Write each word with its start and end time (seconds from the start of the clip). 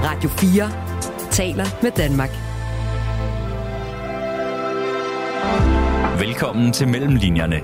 Radio 0.00 0.30
4 0.30 0.66
taler 1.30 1.66
med 1.82 1.92
Danmark. 1.92 2.30
Velkommen 6.20 6.72
til 6.72 6.88
Mellemlinjerne. 6.88 7.58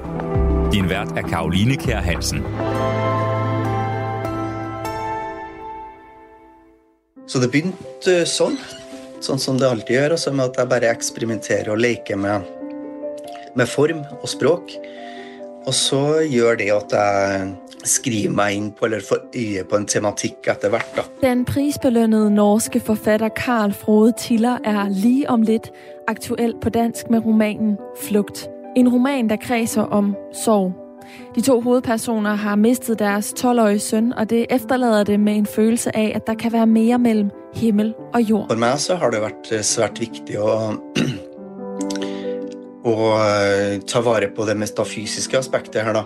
Din 0.73 0.91
vært 0.91 1.17
er 1.17 1.25
Karoline 1.25 1.79
Kjær 1.81 2.05
Hansen. 2.05 2.45
Så 7.25 7.41
det 7.41 7.49
begynte 7.55 8.19
sånn, 8.29 8.61
sånn 9.25 9.41
som 9.41 9.57
det 9.57 9.71
alltid 9.71 9.97
gjør, 9.97 10.19
altså 10.19 10.35
med 10.37 10.51
at 10.51 10.61
jeg 10.61 10.73
bare 10.75 10.93
eksperimenterer 10.93 11.73
og 11.73 11.81
leker 11.81 12.21
med, 12.21 12.45
med 13.57 13.73
form 13.73 14.05
og 14.21 14.29
språk. 14.29 14.77
Og 15.67 15.75
så 15.75 16.03
gjør 16.31 16.55
det 16.55 16.71
at 16.71 16.93
jeg 16.95 17.55
skriver 17.85 18.31
meg 18.35 18.55
inn 18.55 18.71
på 18.73 18.87
eller 18.87 19.03
får 19.09 19.25
øye 19.35 19.65
på 19.65 19.77
en 19.77 19.87
tematikk 19.87 20.47
etter 20.51 20.71
hvert. 20.71 20.97
da. 20.97 21.03
Den 21.23 21.45
prisbelønnede 21.45 22.31
norske 22.31 22.81
forfatter 22.81 23.29
Carl 23.29 23.73
Frode 23.73 24.13
Tiller 24.19 24.59
er 24.65 24.89
lige 24.89 25.31
om 25.31 25.43
litt 25.43 25.71
aktuell 26.09 26.55
på 26.63 26.71
dansk 26.71 27.11
med 27.11 27.27
romanen 27.27 27.77
Flugt. 28.03 28.49
En 28.77 28.89
roman, 28.89 29.29
der 29.29 29.37
kreser 29.37 29.83
om 29.83 30.15
sorg. 30.33 30.73
De 31.35 31.41
to 31.41 31.61
hovedpersoner 31.61 32.35
har 32.35 32.57
mistet 32.57 32.99
deres 32.99 33.35
12-årige 33.39 33.79
søn, 33.79 34.13
og 34.13 34.31
det 34.31 34.47
efterlader 34.51 35.05
det 35.05 35.21
med 35.21 35.37
en 35.37 35.47
følelse 35.47 35.97
av 35.97 36.11
at 36.15 36.27
der 36.27 36.35
kan 36.35 36.53
være 36.53 36.67
mer 36.67 36.99
mellom 36.99 37.31
himmel 37.55 37.95
og 38.15 38.21
jord. 38.21 38.47
For 38.49 38.59
meg 38.59 38.79
så 38.79 38.95
har 38.95 39.11
det 39.11 39.23
vært 39.23 39.53
svært 39.65 40.01
viktig 40.01 40.39
å, 40.39 40.75
å 42.87 42.97
eh, 43.19 43.79
ta 43.89 44.03
vare 44.05 44.31
på 44.33 44.47
det 44.49 44.57
metafysiske 44.59 45.39
aspektet 45.39 45.83
her, 45.87 45.97
da. 45.97 46.05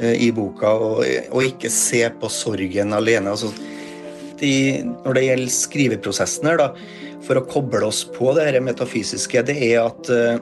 eh, 0.00 0.16
I 0.26 0.30
boka, 0.34 0.72
og, 0.74 1.04
og 1.30 1.46
ikke 1.46 1.70
se 1.72 2.02
på 2.20 2.30
sorgen 2.32 2.96
alene. 2.96 3.34
Altså, 3.34 3.52
de, 4.40 4.52
når 5.04 5.16
det 5.16 5.24
gjelder 5.26 5.54
skriveprosessen 5.54 6.50
her, 6.50 6.60
da, 6.60 6.70
for 7.26 7.38
å 7.38 7.46
koble 7.48 7.84
oss 7.86 8.02
på 8.16 8.32
det 8.36 8.48
her 8.48 8.62
metafysiske, 8.64 9.44
det 9.46 9.58
er 9.70 9.82
at 9.84 10.08
uh, 10.08 10.38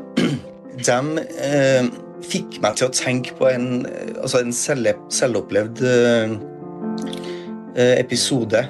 de 0.78 0.98
uh, 1.26 1.88
fikk 2.28 2.60
meg 2.62 2.78
til 2.78 2.86
å 2.86 2.94
tenke 2.94 3.34
på 3.38 3.48
en, 3.50 3.82
altså 4.22 4.44
en 4.44 4.54
selv, 4.54 5.02
selvopplevd 5.14 5.82
uh, 5.82 6.36
episode 7.78 8.64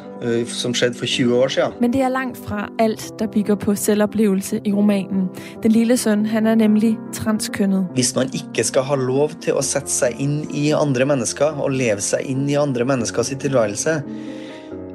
som 0.52 0.74
skjedde 0.76 0.98
for 0.98 1.08
20 1.08 1.36
år 1.38 1.52
siden. 1.54 1.76
Men 1.80 1.92
det 1.94 2.02
er 2.04 2.10
langt 2.12 2.36
fra 2.44 2.66
alt 2.82 3.06
der 3.20 3.30
bygger 3.32 3.56
på 3.56 3.72
selvopplevelse 3.78 4.60
i 4.66 4.72
romanen. 4.74 5.28
Den 5.62 5.72
lille 5.72 5.96
sønnen 5.96 6.26
han 6.28 6.46
er 6.50 6.58
nemlig 6.60 6.96
transkønnet. 7.16 7.86
Hvis 7.96 8.12
man 8.18 8.28
ikke 8.36 8.64
skal 8.68 8.84
ha 8.88 8.98
lov 9.00 9.38
til 9.40 9.56
å 9.56 9.64
sette 9.64 9.92
seg 9.92 10.20
inn 10.20 10.42
i 10.52 10.68
andre 10.76 11.06
mennesker 11.08 11.56
og 11.56 11.72
leve 11.78 12.04
seg 12.04 12.26
inn 12.28 12.44
i 12.50 12.58
andre 12.60 12.84
menneskers 12.88 13.32
tilværelse, 13.38 14.00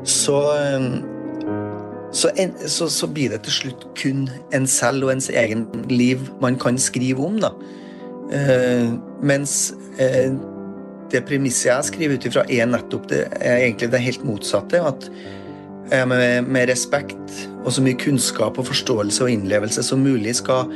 så 0.04 0.40
så, 2.14 2.30
en, 2.38 2.54
så, 2.68 2.90
så, 2.90 3.08
blir 3.10 3.32
det 3.34 3.42
til 3.48 3.56
slutt 3.56 3.86
kun 3.98 4.28
en 4.54 4.68
selv 4.70 5.08
og 5.08 5.16
ens 5.16 5.32
egen 5.34 5.66
liv 5.90 6.22
man 6.42 6.60
kan 6.62 6.78
skrive 6.78 7.26
om. 7.26 7.40
da. 7.42 7.50
Uh, 8.34 8.94
mens 9.22 9.74
eh, 10.02 10.32
det 11.14 11.24
premisset 11.28 11.70
jeg 11.70 11.90
skriver 11.92 12.18
ut 12.18 12.28
ifra, 12.30 12.44
er 12.50 12.70
nettopp 12.70 13.08
det, 13.12 13.24
er 13.40 13.64
egentlig 13.68 13.92
det 13.94 14.02
helt 14.04 14.26
motsatte. 14.28 14.82
At 14.82 15.10
med, 16.10 16.48
med 16.50 16.70
respekt 16.72 17.48
og 17.64 17.72
så 17.76 17.84
mye 17.84 18.00
kunnskap 18.00 18.58
og 18.58 18.68
forståelse 18.68 19.26
og 19.26 19.32
innlevelse 19.32 19.84
som 19.86 20.02
mulig 20.04 20.36
skal 20.40 20.72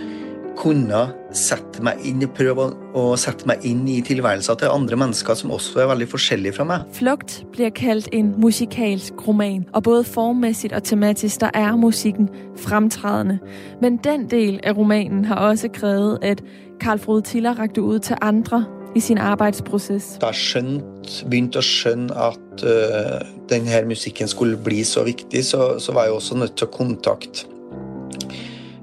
kunne 0.57 1.01
sette 1.37 1.83
meg 1.85 2.01
inn, 2.07 2.23
prøve 2.33 2.71
å 2.97 3.03
sette 3.19 3.45
meg 3.49 3.63
inn 3.67 3.83
i 3.89 3.99
tilværelsen 4.05 4.57
til 4.57 4.73
andre 4.73 4.97
mennesker 4.99 5.37
som 5.37 5.53
også 5.53 5.83
er 5.83 5.89
veldig 5.91 6.07
forskjellige 6.09 6.57
fra 6.57 6.65
meg. 6.67 6.87
Flukt 6.97 7.39
blir 7.53 7.69
kalt 7.77 8.09
en 8.15 8.33
musikalsk 8.41 9.21
roman, 9.27 9.67
og 9.73 9.85
både 9.85 10.07
formmessig 10.07 10.73
og 10.73 10.83
tematisk 10.87 11.43
der 11.43 11.53
er 11.53 11.77
musikken 11.77 12.29
fremtrædende. 12.57 13.37
Men 13.81 13.99
den 14.03 14.25
del 14.31 14.59
av 14.65 14.79
romanen 14.81 15.25
har 15.29 15.43
også 15.51 15.69
krevet 15.77 16.17
at 16.25 16.41
Carl 16.81 16.99
Frode 17.01 17.25
Tiller 17.29 17.57
rakte 17.57 17.81
ut 17.81 18.09
til 18.09 18.17
andre 18.21 18.65
i 18.97 19.01
sin 19.01 19.19
arbeidsprosess. 19.21 20.15
Da 20.21 20.31
skjønt, 20.33 21.11
begynte 21.29 21.61
å 21.61 21.65
skjønne 21.65 22.15
at 22.17 22.63
uh, 22.65 23.21
denne 23.51 23.83
musikken 23.89 24.29
skulle 24.31 24.57
bli 24.57 24.81
så 24.87 25.05
viktig, 25.07 25.43
så, 25.45 25.75
så 25.79 25.93
var 25.95 26.09
jeg 26.09 26.17
også 26.17 26.39
nødt 26.41 26.57
til 26.57 26.67
å 26.67 26.73
kontakte 26.73 27.45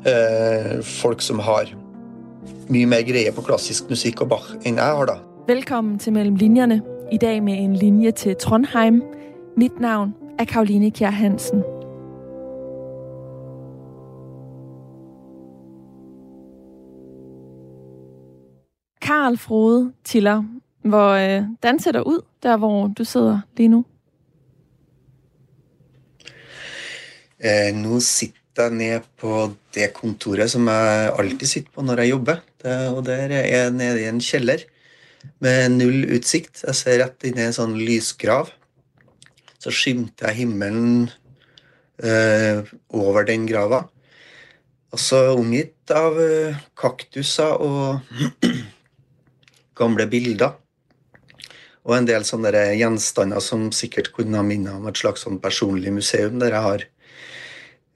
uh, 0.07 0.79
folk 1.03 1.25
som 1.25 1.43
har 1.43 1.73
mye 2.71 2.89
mer 2.89 3.05
greie 3.05 3.33
på 3.35 3.45
klassisk 3.45 3.91
musikk 3.93 4.25
og 4.25 4.33
Bach 4.33 4.51
enn 4.63 4.79
jeg 4.81 4.99
har, 4.99 5.11
da. 5.11 5.19
Velkommen 5.51 5.99
til 6.01 6.17
Mellom 6.17 6.39
linjene. 6.41 6.81
I 7.13 7.21
dag 7.21 7.43
med 7.45 7.61
en 7.61 7.77
linje 7.77 8.15
til 8.25 8.37
Trondheim. 8.41 9.03
Mitt 9.61 9.77
navn 9.81 10.15
er 10.39 10.49
Karoline 10.49 10.91
Kjær 10.91 11.13
Hansen. 11.15 11.61
Karl 19.05 19.37
Frode 19.37 19.93
Tiller, 20.05 20.45
hvordan 20.85 21.81
ser 21.81 21.93
det 21.99 22.07
ut 22.09 22.25
der 22.43 22.57
hvor 22.57 22.89
du 22.89 23.05
sitter 23.05 23.43
lige 23.57 23.69
nå? 23.69 23.83
Eh, 27.37 27.69
nå 27.77 28.01
sitter 28.01 28.71
jeg 28.71 28.77
ned 28.79 29.09
på 29.21 29.51
det 29.77 29.91
kontoret 29.93 30.49
som 30.49 30.69
jeg 30.73 31.11
alltid 31.19 31.51
sitter 31.51 31.75
på 31.75 31.85
når 31.85 32.01
jeg 32.01 32.15
jobber. 32.15 32.41
Det, 32.63 32.77
og 32.95 33.05
der 33.05 33.29
er 33.29 33.49
jeg 33.51 33.75
nede 33.77 34.01
i 34.01 34.09
en 34.09 34.23
kjeller 34.25 34.65
med 35.45 35.77
null 35.77 36.07
utsikt. 36.17 36.63
Jeg 36.65 36.79
ser 36.79 37.01
rett 37.03 37.27
inn 37.29 37.41
i 37.41 37.45
en 37.45 37.57
sånn 37.57 37.75
lysgrav. 37.77 38.53
Så 39.61 39.73
skimter 39.73 40.31
jeg 40.31 40.45
himmelen 40.45 41.11
øh, 42.01 42.73
over 42.89 43.29
den 43.29 43.45
grava. 43.49 43.85
Og 44.95 45.03
så 45.03 45.27
omgitt 45.35 45.93
av 45.93 46.17
øh, 46.21 46.57
kaktuser 46.79 47.61
og 47.61 48.01
gamle 49.77 50.07
bilder. 50.11 50.57
Og 51.85 51.99
en 51.99 52.07
del 52.09 52.25
sånne 52.25 52.53
gjenstander 52.79 53.43
som 53.45 53.69
sikkert 53.77 54.13
kunne 54.15 54.41
ha 54.41 54.47
minnet 54.47 54.73
om 54.73 54.89
et 54.89 54.99
slags 54.99 55.27
sånn 55.27 55.41
personlig 55.43 55.93
museum, 55.93 56.39
der 56.41 56.57
jeg 56.57 56.69
har 56.69 56.87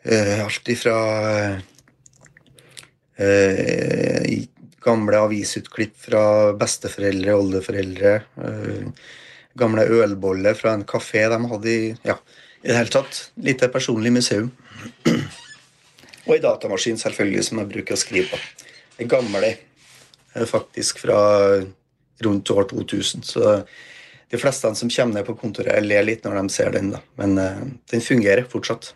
Uh, 0.06 0.44
alt 0.44 0.68
ifra 0.70 0.94
uh, 3.18 4.26
gamle 4.80 5.18
avisutklipp 5.20 5.96
fra 6.06 6.22
besteforeldre, 6.56 7.34
oldeforeldre. 7.34 8.12
Uh, 8.38 8.86
gamle 9.58 9.84
ølboller 9.90 10.54
fra 10.56 10.76
en 10.78 10.86
kafé 10.86 11.26
de 11.28 11.40
hadde 11.50 11.72
i 11.72 11.90
Ja, 12.06 12.14
i 12.62 12.70
det 12.70 12.78
hele 12.78 12.94
tatt. 12.94 13.32
Lite 13.42 13.68
personlig 13.74 14.14
museum. 14.14 14.52
Og 16.28 16.36
ei 16.36 16.40
datamaskin, 16.44 17.00
selvfølgelig, 17.00 17.44
som 17.48 17.60
jeg 17.60 17.72
bruker 17.74 17.96
å 17.96 18.00
skrive 18.00 18.30
på. 18.30 18.38
En 19.02 19.10
gamle, 19.10 19.50
faktisk 20.46 20.98
fra 20.98 21.18
rundt 22.26 22.50
år 22.50 22.62
2000. 22.62 23.22
Så 23.22 23.62
de 24.30 24.38
fleste 24.38 24.74
som 24.74 24.90
kommer 24.90 25.14
ned 25.14 25.24
på 25.24 25.34
kontoret, 25.34 25.86
ler 25.86 26.02
litt 26.02 26.24
når 26.24 26.42
de 26.42 26.50
ser 26.50 26.70
den, 26.70 26.90
da. 26.90 26.98
Men 27.16 27.38
den 27.90 28.00
fungerer 28.00 28.44
fortsatt. 28.44 28.94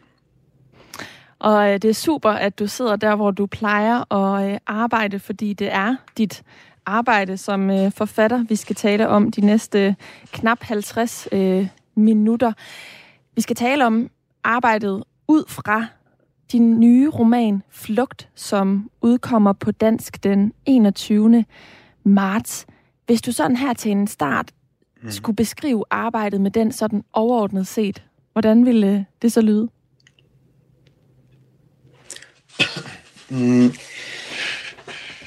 Og 1.43 1.69
øh, 1.69 1.79
det 1.83 1.91
er 1.91 1.95
super, 1.95 2.31
at 2.31 2.59
du 2.59 2.67
sidder 2.67 2.97
der, 2.97 3.17
hvor 3.17 3.31
du 3.31 3.47
plejer 3.47 4.05
å 4.11 4.59
arbeide, 4.67 5.19
fordi 5.19 5.53
det 5.53 5.73
er 5.73 5.97
dit 6.19 6.43
arbejde 6.87 7.37
som 7.37 7.71
forfatter, 7.97 8.45
vi 8.49 8.57
skal 8.57 8.77
tale 8.77 9.09
om 9.09 9.31
de 9.31 9.41
næste 9.41 9.97
knap 10.33 10.63
50 10.63 11.29
øh, 11.33 11.67
minutter. 11.95 12.53
Vi 13.35 13.41
skal 13.41 13.57
tale 13.57 13.87
om 13.87 14.11
arbeidet 14.45 15.03
ud 15.29 15.45
fra 15.49 15.87
din 16.53 16.81
nye 16.81 17.09
roman 17.09 17.63
Flugt, 17.71 18.29
som 18.35 18.91
udkommer 19.01 19.53
på 19.53 19.71
dansk 19.71 20.23
den 20.25 20.53
21. 20.67 21.45
marts. 22.05 22.67
Hvis 23.07 23.23
du 23.23 23.33
sådan 23.33 23.57
her 23.57 23.75
til 23.75 23.91
en 23.91 24.07
start 24.07 24.51
mm. 25.03 25.11
skulle 25.11 25.37
beskrive 25.37 25.85
arbejdet 25.91 26.41
med 26.41 26.51
den 26.51 26.73
sådan 26.73 27.05
overordnet 27.13 27.67
set, 27.67 28.03
hvordan 28.33 28.67
ville 28.67 29.07
det 29.23 29.33
så 29.33 29.41
lyde? 29.41 29.69
Mm. 33.29 33.73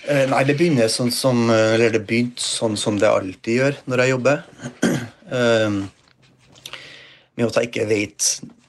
Eh, 0.10 0.30
nei, 0.30 0.44
det 0.46 0.54
begynner 0.60 0.90
sånn 0.94 1.10
som 1.10 1.48
Eller 1.50 1.90
det 1.90 2.04
begynte 2.06 2.44
sånn 2.46 2.76
som 2.78 3.00
det 3.02 3.10
alltid 3.10 3.56
gjør 3.58 3.80
når 3.90 4.04
jeg 4.04 4.14
jobber. 4.14 4.44
Um, 5.26 5.80
med 7.36 7.48
at 7.48 7.58
jeg 7.58 7.72
ikke 7.72 7.88
vet 7.90 8.28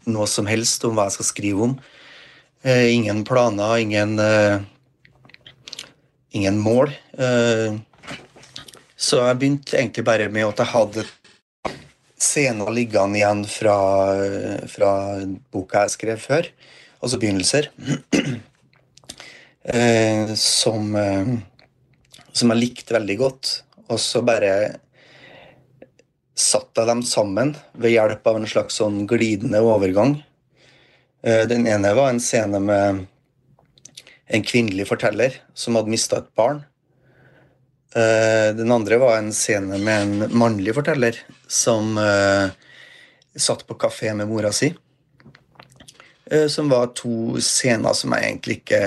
noe 0.09 0.25
som 0.31 0.49
helst 0.49 0.85
om 0.89 0.97
hva 0.97 1.11
jeg 1.11 1.19
skal 1.19 1.29
skrive 1.29 1.67
om. 1.69 1.75
Uh, 2.67 2.89
ingen 2.91 3.23
planer, 3.25 3.77
ingen 3.79 4.19
uh, 4.19 4.59
ingen 6.35 6.59
mål. 6.59 6.91
Uh, 7.15 7.79
så 8.97 9.23
jeg 9.23 9.39
begynte 9.39 9.79
egentlig 9.79 10.05
bare 10.07 10.29
med 10.33 10.49
at 10.49 10.65
jeg 10.65 10.73
hadde 10.73 11.07
scener 12.17 12.73
liggende 12.73 13.21
igjen 13.21 13.45
fra, 13.49 13.77
fra 14.71 14.91
boka 15.53 15.85
jeg 15.85 15.95
skrev 15.95 16.23
før. 16.23 16.49
Altså 17.05 17.21
begynnelser. 17.21 17.69
eh, 19.77 20.33
som, 20.41 20.95
eh, 20.97 21.35
som 22.33 22.55
jeg 22.55 22.63
likte 22.63 22.97
veldig 22.97 23.19
godt. 23.21 23.53
Og 23.93 24.01
så 24.03 24.25
bare 24.27 24.53
satte 26.37 26.83
jeg 26.83 26.91
dem 26.91 27.05
sammen 27.07 27.55
ved 27.77 27.95
hjelp 27.95 28.27
av 28.29 28.41
en 28.41 28.49
slags 28.49 28.81
sånn 28.81 29.05
glidende 29.09 29.63
overgang. 29.65 30.19
Den 31.27 31.67
ene 31.67 31.91
var 31.99 32.13
en 32.13 32.21
scene 32.23 32.61
med 32.63 33.01
en 34.31 34.45
kvinnelig 34.47 34.87
forteller 34.87 35.35
som 35.59 35.75
hadde 35.75 35.91
mista 35.91 36.21
et 36.21 36.29
barn. 36.39 36.61
Den 37.97 38.71
andre 38.71 38.99
var 39.03 39.17
en 39.19 39.33
scene 39.35 39.81
med 39.83 40.05
en 40.05 40.39
mannlig 40.39 40.77
forteller 40.77 41.19
som 41.51 41.99
satt 43.35 43.67
på 43.67 43.75
kafé 43.75 44.15
med 44.15 44.31
mora 44.31 44.55
si. 44.55 44.71
Som 46.47 46.71
var 46.71 46.95
to 46.95 47.41
scener 47.43 47.99
som 47.99 48.15
jeg 48.15 48.31
egentlig 48.31 48.57
ikke 48.61 48.81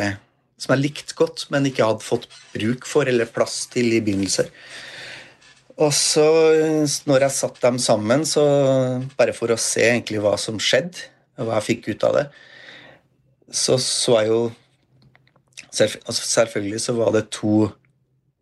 Som 0.60 0.74
jeg 0.76 0.84
likte 0.84 1.16
godt, 1.16 1.46
men 1.52 1.68
ikke 1.70 1.86
hadde 1.88 2.04
fått 2.04 2.26
bruk 2.52 2.88
for 2.88 3.08
eller 3.08 3.30
plass 3.32 3.62
til 3.72 3.94
i 3.96 4.02
begynnelser. 4.04 4.50
Og 5.80 5.94
så, 5.96 6.26
når 7.08 7.24
jeg 7.24 7.36
satte 7.38 7.64
dem 7.64 7.78
sammen, 7.80 8.26
så 8.28 8.44
bare 9.16 9.32
for 9.36 9.52
å 9.52 9.60
se 9.60 9.86
egentlig 9.88 10.20
hva 10.20 10.36
som 10.36 10.60
skjedde, 10.60 11.08
hva 11.46 11.60
jeg 11.60 11.68
fikk 11.68 11.90
ut 11.94 12.06
av 12.08 12.16
det, 12.18 12.26
så 13.50 13.78
så 13.82 14.20
jeg 14.20 14.34
jo 14.34 14.42
altså 15.70 16.24
Selvfølgelig 16.26 16.80
så 16.82 16.96
var 16.98 17.12
det 17.14 17.30
to 17.32 17.70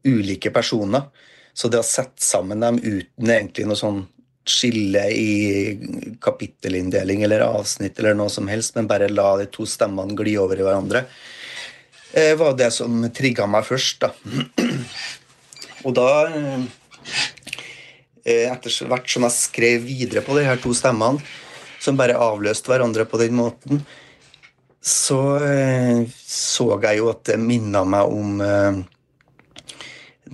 ulike 0.07 0.49
personer. 0.55 1.09
Så 1.53 1.67
det 1.67 1.81
å 1.81 1.85
sette 1.85 2.23
sammen 2.23 2.63
dem 2.63 2.79
uten 2.79 3.29
egentlig 3.33 3.65
noe 3.67 3.77
sånn 3.77 3.99
skille 4.47 5.03
i 5.11 6.15
kapittelinndeling 6.23 7.25
eller 7.27 7.44
avsnitt 7.44 7.99
eller 7.99 8.15
noe 8.15 8.31
som 8.31 8.47
helst, 8.47 8.77
men 8.77 8.88
bare 8.88 9.11
la 9.11 9.33
de 9.41 9.49
to 9.51 9.67
stemmene 9.67 10.15
gli 10.15 10.38
over 10.39 10.61
i 10.61 10.65
hverandre, 10.65 11.03
eh, 12.13 12.31
var 12.39 12.55
det 12.55 12.71
som 12.73 13.03
trigga 13.11 13.45
meg 13.51 13.67
først. 13.67 14.07
da. 14.07 14.13
Og 15.85 15.94
da 15.99 16.07
Eh, 18.27 18.49
etter 18.51 18.73
hvert 18.89 19.07
som 19.07 19.23
jeg 19.23 19.35
skrev 19.38 19.83
videre 19.88 20.23
på 20.25 20.35
de 20.35 20.44
her 20.44 20.59
to 20.59 20.73
stemmene, 20.75 21.23
som 21.88 21.98
bare 22.00 22.19
avløste 22.19 22.72
hverandre 22.72 23.07
på 23.10 23.19
den 23.22 23.38
måten, 23.39 23.81
så 24.84 25.22
eh, 25.44 26.04
så 26.28 26.69
jeg 26.84 27.01
jo 27.01 27.10
at 27.12 27.25
det 27.31 27.39
minna 27.42 27.84
meg 27.88 28.13
om 28.13 28.42
eh, 28.44 28.80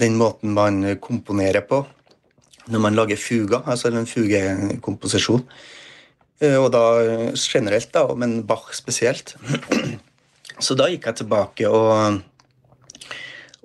den 0.03 0.17
måten 0.19 0.53
man 0.57 0.83
komponerer 1.01 1.65
på 1.69 1.83
når 2.73 2.79
man 2.79 2.95
lager 2.95 3.19
fuga, 3.19 3.59
altså 3.67 3.89
en 3.91 4.07
fugekomposisjon. 4.07 5.41
Og 6.43 6.67
da 6.71 6.83
generelt, 7.35 7.89
da, 7.91 8.05
men 8.15 8.37
Bach 8.47 8.69
spesielt. 8.75 9.35
Så 10.63 10.75
da 10.79 10.87
gikk 10.91 11.09
jeg 11.09 11.19
tilbake 11.19 11.67
og, 11.67 12.21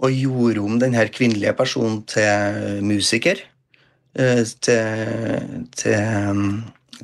og 0.02 0.18
gjorde 0.18 0.64
om 0.66 0.80
denne 0.82 1.06
kvinnelige 1.14 1.54
personen 1.58 2.02
til 2.10 2.82
musiker. 2.86 3.44
Eh, 4.18 4.42
til, 4.64 5.68
til 5.76 6.34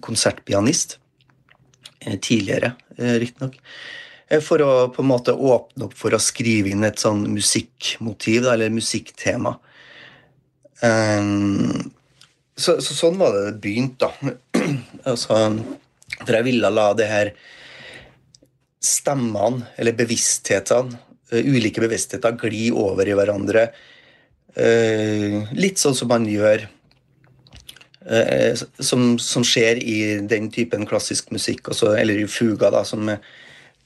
konsertpianist. 0.00 0.99
Eh, 2.00 2.19
tidligere, 2.19 2.73
eh, 2.99 3.19
riktignok. 3.23 3.58
For 4.43 4.58
å 4.58 4.88
på 4.88 5.02
en 5.02 5.08
måte 5.08 5.32
åpne 5.32 5.85
opp 5.85 5.94
for 5.94 6.17
å 6.17 6.20
skrive 6.20 6.73
inn 6.73 6.85
et 6.85 6.99
sånn 6.99 7.26
musikkmotiv, 7.29 8.49
eller 8.50 8.73
musikktema. 8.73 9.52
Så, 12.56 12.73
så, 12.81 12.96
sånn 12.96 13.19
var 13.20 13.37
det 13.37 13.44
det 13.44 13.61
begynte, 13.62 14.08
da. 14.08 14.35
Altså, 15.12 15.37
for 16.17 16.32
jeg 16.32 16.46
ville 16.49 16.73
la 16.73 16.87
det 16.96 17.06
her 17.06 17.31
stemmene, 18.81 19.69
eller 19.76 19.93
bevissthetene, 19.93 20.99
ulike 21.31 21.85
bevisstheter, 21.85 22.35
gli 22.49 22.70
over 22.73 23.06
i 23.06 23.14
hverandre. 23.14 23.69
Litt 24.56 25.85
sånn 25.85 25.96
som 26.00 26.11
man 26.11 26.26
gjør 26.26 26.64
Eh, 26.64 26.84
som, 28.85 29.15
som, 29.17 29.45
skjer 29.47 29.79
i 29.81 29.99
den 30.29 30.51
typen 30.53 30.85
klassisk 30.85 31.31
musikk, 31.33 31.71
også, 31.73 31.95
eller 31.97 32.19
i 32.21 32.27
fuga, 32.29 32.69
da, 32.75 32.83
som, 32.85 33.09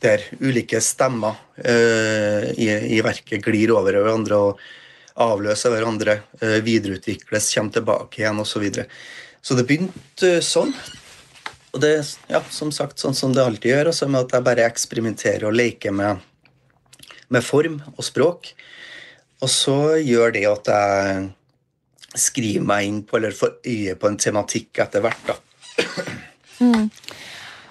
der 0.03 0.23
ulike 0.41 0.81
stemmer 0.83 1.39
uh, 1.65 2.45
i, 2.55 2.69
i, 2.97 3.01
verket 3.05 3.43
glir 3.45 3.73
over 3.75 3.97
hverandre 3.99 4.39
og 4.39 4.63
avløser 5.19 5.75
hverandre, 5.75 6.21
uh, 6.43 6.59
videreutvikles, 6.65 7.51
kommer 7.55 7.75
tilbake 7.75 8.23
igjen 8.23 8.39
osv. 8.39 8.53
Så, 8.53 8.63
videre. 8.63 8.87
så 9.43 9.59
det 9.59 9.67
begynte 9.69 10.33
sånn. 10.45 10.75
Og 11.75 11.83
det 11.83 11.93
ja, 12.31 12.41
som 12.51 12.71
sagt 12.73 13.03
sånn 13.03 13.17
som 13.17 13.35
det 13.35 13.45
alltid 13.45 13.75
gjør, 13.75 13.91
også 13.91 14.09
med 14.11 14.25
at 14.25 14.37
jeg 14.39 14.47
bare 14.47 14.69
eksperimenterer 14.71 15.49
og 15.49 15.59
leker 15.59 15.95
med, 15.95 16.23
med 17.29 17.45
form 17.45 17.81
og 17.97 18.07
språk. 18.07 18.55
Og 19.43 19.51
så 19.53 19.99
gjør 20.01 20.33
det 20.35 20.47
at 20.49 20.71
jeg 20.73 21.27
skrive 22.17 22.65
meg 22.65 22.85
inn 22.85 23.03
på 23.03 23.17
eller 23.17 23.35
få 23.41 23.51
øye 23.67 23.95
på 23.95 24.09
en 24.09 24.19
tematikk 24.19 24.79
etter 24.79 25.01
hvert. 25.01 25.19
da. 25.27 25.33
Mm. 26.61 26.91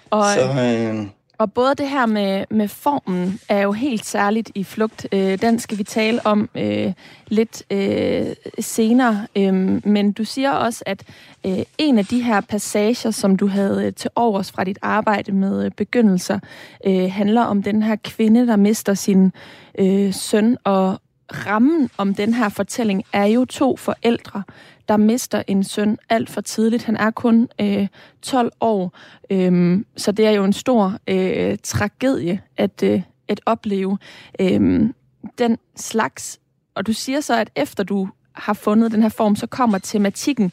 Og, 0.09 0.33
Så, 0.33 0.41
øh, 0.41 1.07
og 1.39 1.53
både 1.53 1.75
det 1.75 1.89
her 1.89 2.05
med, 2.05 2.45
med, 2.49 2.67
formen 2.67 3.39
er 3.49 3.61
jo 3.61 3.71
helt 3.71 4.05
særligt 4.05 4.51
i 4.55 4.63
flugt. 4.63 5.07
Øh, 5.11 5.41
den 5.41 5.59
skal 5.59 5.77
vi 5.77 5.83
tale 5.83 6.25
om 6.25 6.49
øh, 6.55 6.93
lidt 7.27 7.63
øh, 7.71 8.35
senere. 8.59 9.27
Øh, 9.35 9.53
men 9.87 10.11
du 10.11 10.23
siger 10.23 10.51
også, 10.51 10.83
at 10.85 11.03
øh, 11.45 11.59
en 11.77 11.97
af 11.97 12.05
de 12.05 12.21
her 12.21 12.41
passager, 12.41 13.11
som 13.11 13.35
du 13.35 13.47
havde 13.47 13.91
til 13.91 14.11
overs 14.15 14.51
fra 14.51 14.63
dit 14.63 14.79
arbejde 14.81 15.31
med 15.31 15.71
begynnelser 15.71 16.39
begyndelser, 16.39 16.39
øh, 16.85 17.11
handler 17.11 17.41
om 17.41 17.63
den 17.63 17.83
her 17.83 17.95
kvinde, 18.03 18.47
der 18.47 18.55
mister 18.55 18.93
sin 18.93 19.31
øh, 19.79 20.13
søn, 20.13 20.57
og, 20.63 21.01
rammen 21.31 21.89
om 21.97 22.13
den 22.15 22.33
her 22.33 22.49
fortælling 22.49 23.03
er 23.13 23.25
jo 23.25 23.45
to 23.45 23.77
forældre, 23.77 24.43
der 24.87 24.97
mister 24.97 25.43
en 25.47 25.63
søn 25.63 25.97
alt 26.09 26.29
for 26.29 26.41
tidligt. 26.41 26.83
Han 26.83 26.97
er 26.97 27.11
kun 27.11 27.49
øh, 27.61 27.87
12 28.21 28.51
år, 28.61 28.97
øh, 29.29 29.83
så 29.97 30.11
det 30.11 30.25
er 30.25 30.31
jo 30.31 30.43
en 30.43 30.53
stor 30.53 30.97
øh, 31.07 31.57
tragedie 31.63 32.41
at, 32.57 32.83
øh, 32.83 33.01
at 33.27 33.41
opleve 33.45 33.97
øh, 34.39 34.89
den 35.37 35.57
slags. 35.75 36.39
Og 36.75 36.87
du 36.87 36.93
siger 36.93 37.21
så, 37.21 37.39
at 37.39 37.49
efter 37.55 37.83
du 37.83 38.09
har 38.33 38.53
fundet 38.53 38.91
den 38.91 39.01
her 39.01 39.09
form, 39.09 39.35
så 39.35 39.47
kommer 39.47 39.77
tematikken. 39.77 40.51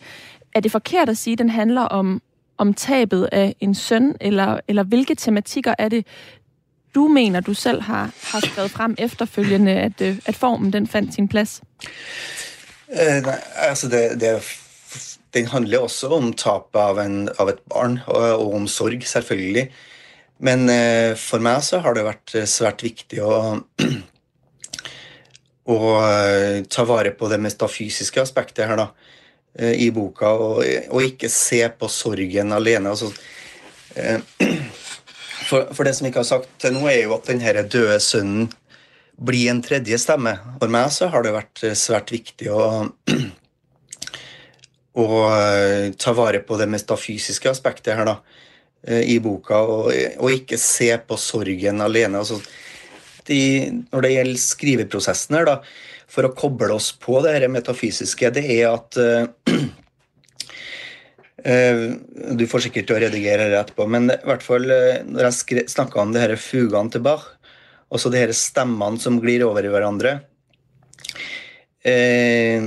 Er 0.55 0.61
det 0.61 0.73
forkert 0.73 1.09
at 1.09 1.17
sige, 1.17 1.33
at 1.33 1.39
den 1.39 1.51
handler 1.51 1.83
om, 1.83 2.23
om 2.59 2.75
tabet 2.75 3.29
af 3.33 3.57
en 3.61 3.75
søn, 3.75 4.17
eller, 4.21 4.61
eller 4.69 4.83
hvilke 4.83 5.15
tematikker 5.15 5.75
er 5.79 5.89
det, 5.89 6.07
du 6.95 7.09
mener, 7.09 7.41
du 7.41 7.55
selv 7.55 7.83
har, 7.83 8.11
har 8.33 8.45
skrevet 8.47 8.73
frem 8.73 8.95
efterfølgende, 8.99 9.73
at, 9.89 10.01
øh, 10.01 10.17
at 10.27 10.37
formen 10.37 10.73
den 10.73 10.87
fandt 10.87 11.15
sin 11.15 11.29
plads? 11.29 11.61
Eh, 12.89 13.21
nei, 13.25 13.39
altså 13.69 13.89
det, 13.91 14.03
det, 14.21 14.37
den 15.35 15.51
handler 15.51 15.87
også 15.87 16.13
om 16.15 16.33
tapet 16.39 16.81
av, 16.81 17.01
av 17.39 17.51
et 17.51 17.63
barn, 17.71 17.99
og, 18.07 18.23
og, 18.39 18.55
om 18.61 18.69
sorg, 18.71 19.03
selvfølgelig. 19.07 19.69
Men 20.45 20.69
eh, 20.71 21.15
for 21.19 21.43
meg 21.43 21.63
så 21.67 21.83
har 21.83 21.97
det 21.97 22.07
vært 22.07 22.37
svært 22.51 22.85
viktig 22.87 23.23
å, 23.25 23.59
å 25.75 25.81
ta 26.71 26.87
vare 26.87 27.15
på 27.19 27.31
det 27.33 27.41
metafysiske 27.43 28.23
aspektet 28.23 28.71
her, 28.71 28.79
da, 28.79 28.91
i 29.55 29.91
boka, 29.95 30.33
og, 30.35 30.65
og, 30.91 31.03
ikke 31.03 31.31
se 31.31 31.61
på 31.79 31.91
sorgen 31.91 32.55
alene. 32.55 32.91
altså 32.91 33.11
eh, 33.95 34.19
For, 35.45 35.69
for, 35.75 35.85
det 35.85 35.95
som 35.99 36.09
ikke 36.09 36.23
har 36.23 36.29
sagt 36.29 36.53
til 36.63 36.75
nå, 36.77 36.85
er 36.91 37.05
jo 37.05 37.17
at 37.17 37.29
denne 37.31 37.65
døde 37.69 37.99
sønnen 38.03 38.49
blir 39.15 39.51
en 39.53 39.63
tredje 39.63 39.99
stemme. 40.03 40.35
For 40.59 40.73
meg 40.73 40.91
så 40.95 41.11
har 41.13 41.25
det 41.25 41.35
vært 41.37 41.63
svært 41.79 42.11
viktig 42.15 42.51
å, 42.51 42.65
å 45.05 45.07
eh, 45.29 45.93
ta 46.01 46.15
vare 46.17 46.43
på 46.47 46.59
det 46.59 46.69
metafysiske 46.73 47.53
aspektet 47.53 47.95
her 47.99 48.09
da, 48.09 48.19
eh, 48.89 49.05
i 49.15 49.21
boka, 49.23 49.61
og, 49.63 49.93
og 49.93 50.35
ikke 50.35 50.59
se 50.61 50.91
på 50.99 51.21
sorgen 51.21 51.85
alene. 51.85 52.25
altså 52.25 52.41
de, 53.25 53.41
når 53.93 54.05
det 54.05 54.15
gjelder 54.17 54.43
skriveprosessen 54.43 55.39
her, 55.39 55.49
da, 55.49 55.61
for 56.11 56.27
å 56.27 56.35
koble 56.37 56.75
oss 56.75 56.91
på 57.01 57.21
det 57.25 57.39
her 57.39 57.49
metafysiske, 57.53 58.35
det 58.35 58.45
er 58.59 58.69
at 58.75 59.01
Eh, 59.01 59.27
du 61.45 62.47
får 62.49 62.67
sikkert 62.67 62.87
til 62.89 62.97
å 62.97 63.03
redigere 63.03 63.51
det 63.53 63.59
etterpå, 63.59 63.85
men 63.91 64.09
i 64.09 64.21
hvert 64.25 64.45
fall 64.45 64.65
eh, 64.73 65.03
når 65.05 65.29
jeg 65.29 65.67
snakka 65.69 66.01
om 66.01 66.15
de 66.15 66.23
her 66.23 66.33
fugene 66.41 66.93
til 66.93 67.05
Bach, 67.05 67.27
også 67.93 68.09
de 68.13 68.23
her 68.23 68.33
stemmene 68.33 69.01
som 69.01 69.19
glir 69.21 69.45
over 69.45 69.67
i 69.67 69.71
hverandre 69.71 70.15
eh, 71.85 72.65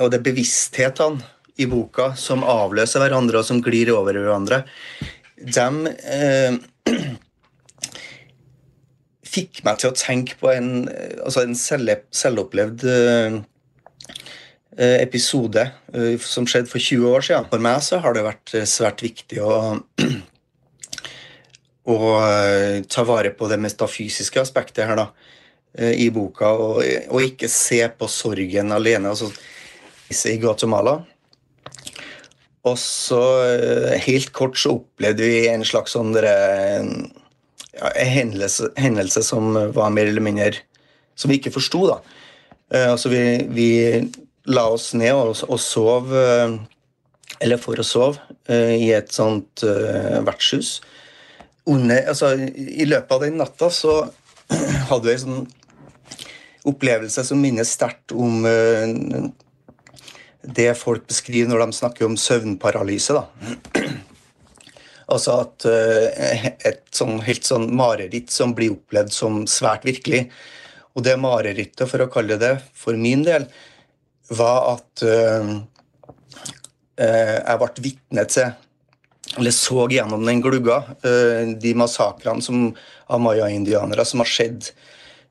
Og 0.00 0.08
det 0.08 0.18
er 0.18 0.24
bevissthetene 0.30 1.20
i 1.60 1.68
boka 1.68 2.14
som 2.16 2.46
avløser 2.46 3.02
hverandre, 3.02 3.42
og 3.42 3.46
som 3.46 3.60
glir 3.60 3.90
over 3.92 4.16
i 4.16 4.22
hverandre, 4.24 4.62
de 5.36 5.94
eh, 6.16 6.56
fikk 9.34 9.60
meg 9.66 9.82
til 9.82 9.92
å 9.92 9.98
tenke 9.98 10.38
på 10.40 10.48
en, 10.54 10.88
altså 11.20 11.44
en 11.44 11.58
selvopplevd 11.58 12.88
eh, 12.88 13.38
Eh, 13.38 13.48
episode 14.78 15.64
eh, 15.92 16.14
som 16.22 16.46
skjedde 16.46 16.70
for 16.70 16.78
20 16.78 17.10
år 17.10 17.24
siden. 17.26 17.48
For 17.50 17.62
meg 17.62 17.82
så 17.82 17.98
har 18.04 18.14
det 18.14 18.26
vært 18.26 18.54
eh, 18.54 18.66
svært 18.68 19.02
viktig 19.02 19.40
å, 19.42 19.56
å 21.94 21.98
ta 22.86 23.04
vare 23.08 23.32
på 23.34 23.50
det 23.50 23.58
metafysiske 23.62 24.42
aspektet 24.42 24.86
her 24.86 25.00
da, 25.00 25.08
i 25.78 26.08
boka, 26.10 26.48
og, 26.56 26.80
og 27.12 27.22
ikke 27.22 27.50
se 27.52 27.82
på 27.94 28.08
sorgen 28.10 28.72
alene. 28.74 29.12
altså 29.12 29.30
i 30.32 30.38
Guatemala. 30.40 31.02
Og 32.66 32.78
så 32.80 33.20
helt 34.00 34.30
kort 34.36 34.56
så 34.58 34.78
opplevde 34.78 35.26
vi 35.28 35.42
en 35.50 35.64
slags 35.68 35.92
sånn 35.94 36.16
ja, 36.16 37.90
hendelse, 37.94 38.70
hendelse, 38.80 39.22
som 39.24 39.52
var 39.76 39.92
mer 39.94 40.08
eller 40.08 40.24
mindre 40.24 40.64
Som 41.14 41.30
vi 41.30 41.38
ikke 41.38 41.52
forsto, 41.54 41.84
da. 41.90 42.00
Altså 42.88 43.12
vi, 43.12 43.22
vi, 43.52 43.68
la 44.48 44.64
oss 44.72 44.92
ned 44.96 45.14
og, 45.14 45.34
og 45.48 45.60
sov 45.60 46.12
Eller 47.38 47.60
for 47.60 47.78
å 47.78 47.84
sove 47.86 48.18
i 48.48 48.88
et 48.96 49.12
sånt 49.12 49.62
vertshus. 50.24 50.78
Under, 51.68 52.00
altså, 52.08 52.32
I 52.56 52.86
løpet 52.88 53.12
av 53.12 53.22
den 53.26 53.36
natta 53.38 53.68
så 53.70 53.98
hadde 54.88 55.04
vi 55.04 55.12
en 55.12 55.22
sånn 55.22 55.44
opplevelse 56.68 57.22
som 57.28 57.38
minner 57.40 57.68
sterkt 57.68 58.12
om 58.16 58.42
det 60.42 60.70
folk 60.80 61.06
beskriver 61.08 61.52
når 61.52 61.66
de 61.66 61.78
snakker 61.78 62.08
om 62.08 62.16
søvnparalyse. 62.18 63.20
da. 63.20 63.84
altså 65.12 65.40
at 65.44 65.66
et 65.68 66.84
sånn, 66.94 67.18
helt 67.24 67.48
sånn 67.48 67.68
mareritt 67.76 68.32
som 68.32 68.54
blir 68.56 68.76
opplevd 68.76 69.12
som 69.14 69.42
svært 69.50 69.86
virkelig. 69.88 70.26
Og 70.96 71.04
det 71.06 71.16
marerittet, 71.20 71.86
for 71.88 72.02
å 72.02 72.10
kalle 72.12 72.38
det 72.40 72.56
for 72.76 72.98
min 72.98 73.24
del, 73.26 73.46
var 74.28 74.74
at 74.74 75.04
uh, 75.04 75.52
jeg 76.98 77.60
ble 77.62 77.84
vitne 77.84 78.24
til 78.28 78.50
eller 79.38 79.52
så 79.52 79.84
gjennom 79.92 80.24
den 80.24 80.40
glugga 80.42 80.78
de 81.60 81.72
massakrene 81.76 82.70
av 83.12 83.20
maya-indianere 83.22 84.06
som 84.08 84.22
har 84.24 84.30
skjedd 84.30 84.70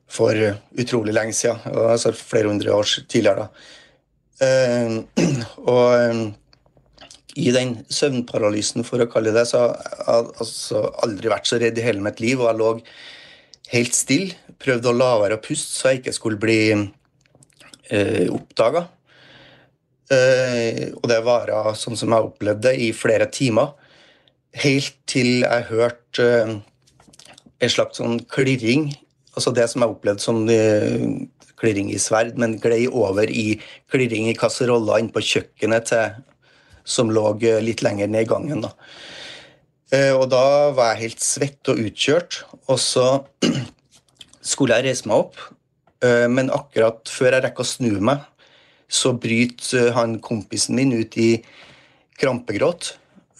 for 0.08 0.32
utrolig 0.78 1.12
lenge 1.12 1.36
siden. 1.36 1.60
Altså 1.90 2.14
flere 2.16 2.48
hundre 2.48 2.72
år 2.72 2.94
tidligere. 3.10 3.48
Uh, 4.38 5.02
og 5.74 5.88
um, 5.98 6.22
i 7.38 7.50
den 7.54 7.76
søvnparalysen, 7.92 8.86
for 8.86 9.02
å 9.02 9.08
kalle 9.10 9.34
det, 9.34 9.44
så 9.50 9.68
har 9.68 10.24
jeg 10.24 10.32
altså 10.42 10.82
aldri 11.04 11.30
vært 11.30 11.50
så 11.50 11.58
redd 11.60 11.78
i 11.78 11.84
hele 11.84 12.02
mitt 12.02 12.22
liv. 12.22 12.40
Og 12.40 12.48
jeg 12.48 12.58
lå 12.58 12.70
helt 13.74 13.98
stille, 13.98 14.38
prøvde 14.58 14.90
å 14.90 14.96
la 14.96 15.12
være 15.22 15.38
å 15.38 15.44
puste 15.44 15.74
så 15.74 15.92
jeg 15.92 16.00
ikke 16.00 16.16
skulle 16.16 16.40
bli 16.42 16.60
uh, 17.92 18.28
oppdaga. 18.34 18.86
Eh, 20.08 20.88
og 20.96 21.04
det 21.10 21.18
vara, 21.20 21.74
sånn 21.76 21.98
som 21.98 22.14
jeg 22.14 22.28
opplevde 22.30 22.70
det, 22.70 22.78
i 22.80 22.94
flere 22.96 23.26
timer. 23.28 23.74
Helt 24.56 24.96
til 25.10 25.42
jeg 25.42 25.66
hørte 25.68 26.28
eh, 26.38 26.54
en 27.60 27.72
slags 27.74 28.00
sånn 28.00 28.16
klirring 28.30 28.88
altså 29.38 29.52
det 29.54 29.68
som 29.70 29.84
jeg 29.84 29.92
opplevde 29.92 30.24
som 30.24 30.40
klirring 31.58 31.92
i 31.92 32.00
sverd, 32.02 32.38
men 32.40 32.56
glei 32.62 32.86
over 32.88 33.30
i 33.30 33.60
klirring 33.90 34.28
i 34.30 34.36
kasseroller 34.38 35.02
inne 35.02 35.14
på 35.14 35.22
kjøkkenet 35.24 35.90
til, 35.90 36.18
som 36.88 37.12
lå 37.12 37.36
litt 37.62 37.84
lenger 37.84 38.10
ned 38.10 38.26
i 38.26 38.30
gangen. 38.30 38.64
da. 38.66 38.72
Eh, 39.92 40.12
og 40.12 40.28
da 40.32 40.70
var 40.76 40.92
jeg 40.92 41.02
helt 41.06 41.24
svett 41.24 41.70
og 41.72 41.80
utkjørt, 41.80 42.42
og 42.68 42.78
så 42.82 43.06
skulle 44.52 44.78
jeg 44.78 44.88
reise 44.88 45.08
meg 45.08 45.24
opp. 45.24 45.38
Eh, 46.04 46.26
men 46.30 46.52
akkurat 46.54 47.10
før 47.10 47.36
jeg 47.36 47.46
rekker 47.46 47.64
å 47.64 47.72
snu 47.72 47.98
meg, 48.10 48.22
så 48.88 49.12
bryter 49.12 49.92
han 49.96 50.16
kompisen 50.24 50.78
min 50.78 50.94
ut 50.96 51.16
i 51.20 51.30
krampegråt. 52.18 52.94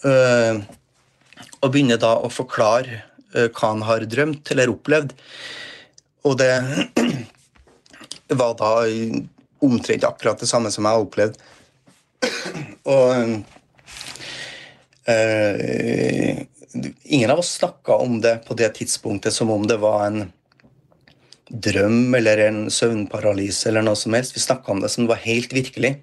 Eh, 0.05 0.61
og 1.59 1.71
begynner 1.71 1.99
da 2.01 2.15
å 2.19 2.31
forklare 2.31 3.05
hva 3.29 3.67
han 3.67 3.83
har 3.85 4.07
drømt 4.09 4.49
eller 4.53 4.71
opplevd. 4.71 5.11
Og 6.25 6.37
det 6.39 6.53
var 8.41 8.55
da 8.57 8.71
omtrent 9.59 10.07
akkurat 10.07 10.39
det 10.39 10.49
samme 10.49 10.71
som 10.73 10.87
jeg 10.87 10.97
har 10.97 11.05
opplevd. 11.05 11.37
Og 12.95 13.11
øh, 15.09 16.41
ingen 17.03 17.31
av 17.31 17.39
oss 17.39 17.55
snakka 17.59 17.99
om 18.01 18.19
det 18.21 18.39
på 18.47 18.57
det 18.57 18.73
tidspunktet 18.79 19.33
som 19.35 19.51
om 19.51 19.67
det 19.67 19.79
var 19.81 20.07
en 20.07 20.27
drøm 21.49 22.15
eller 22.15 22.43
en 22.45 22.59
søvnparalyse 22.73 23.69
eller 23.69 23.85
noe 23.85 23.97
som 23.97 24.13
helst. 24.17 24.35
Vi 24.35 24.43
snakka 24.43 24.73
om 24.73 24.83
det 24.83 24.91
som 24.93 25.05
det 25.05 25.13
var 25.13 25.23
helt 25.25 25.53
virkelig. 25.55 25.95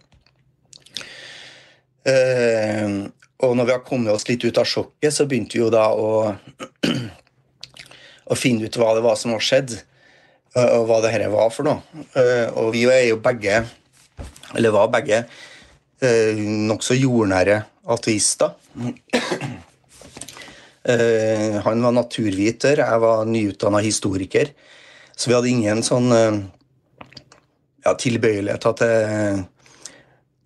Uh, 2.06 3.10
og 3.42 3.56
når 3.58 3.66
vi 3.66 3.74
har 3.74 3.84
kommet 3.84 4.14
oss 4.14 4.28
litt 4.28 4.44
ut 4.46 4.58
av 4.62 4.68
sjokket, 4.68 5.12
så 5.12 5.26
begynte 5.28 5.58
vi 5.58 5.64
jo 5.64 5.72
da 5.74 5.88
å, 5.92 6.30
å 8.32 8.38
finne 8.38 8.66
ut 8.66 8.78
hva 8.78 8.94
det 8.96 9.04
var 9.04 9.18
som 9.20 9.34
har 9.34 9.44
skjedd 9.44 9.74
og 10.56 10.86
hva 10.88 11.00
det 11.04 11.12
dette 11.12 11.32
var 11.32 11.50
for 11.52 11.68
noe. 11.68 12.04
Eh, 12.16 12.48
og 12.56 12.72
vi 12.74 12.86
er 12.88 13.10
jo 13.10 13.20
begge, 13.22 13.60
eller 14.56 14.74
var 14.74 14.92
begge, 14.94 15.24
eh, 16.00 16.38
nokså 16.70 16.96
jordnære 16.98 17.62
ateister. 17.96 18.56
Eh, 20.86 21.56
han 21.64 21.80
var 21.82 21.90
naturviter, 21.90 22.78
jeg 22.78 22.98
var 23.02 23.24
nyutdanna 23.26 23.80
historiker. 23.82 24.52
Så 25.16 25.30
vi 25.30 25.36
hadde 25.36 25.48
ingen 25.48 25.82
sånn 25.86 26.12
ja, 26.12 27.92
tilbøyelighet 27.96 28.66
til, 28.76 29.44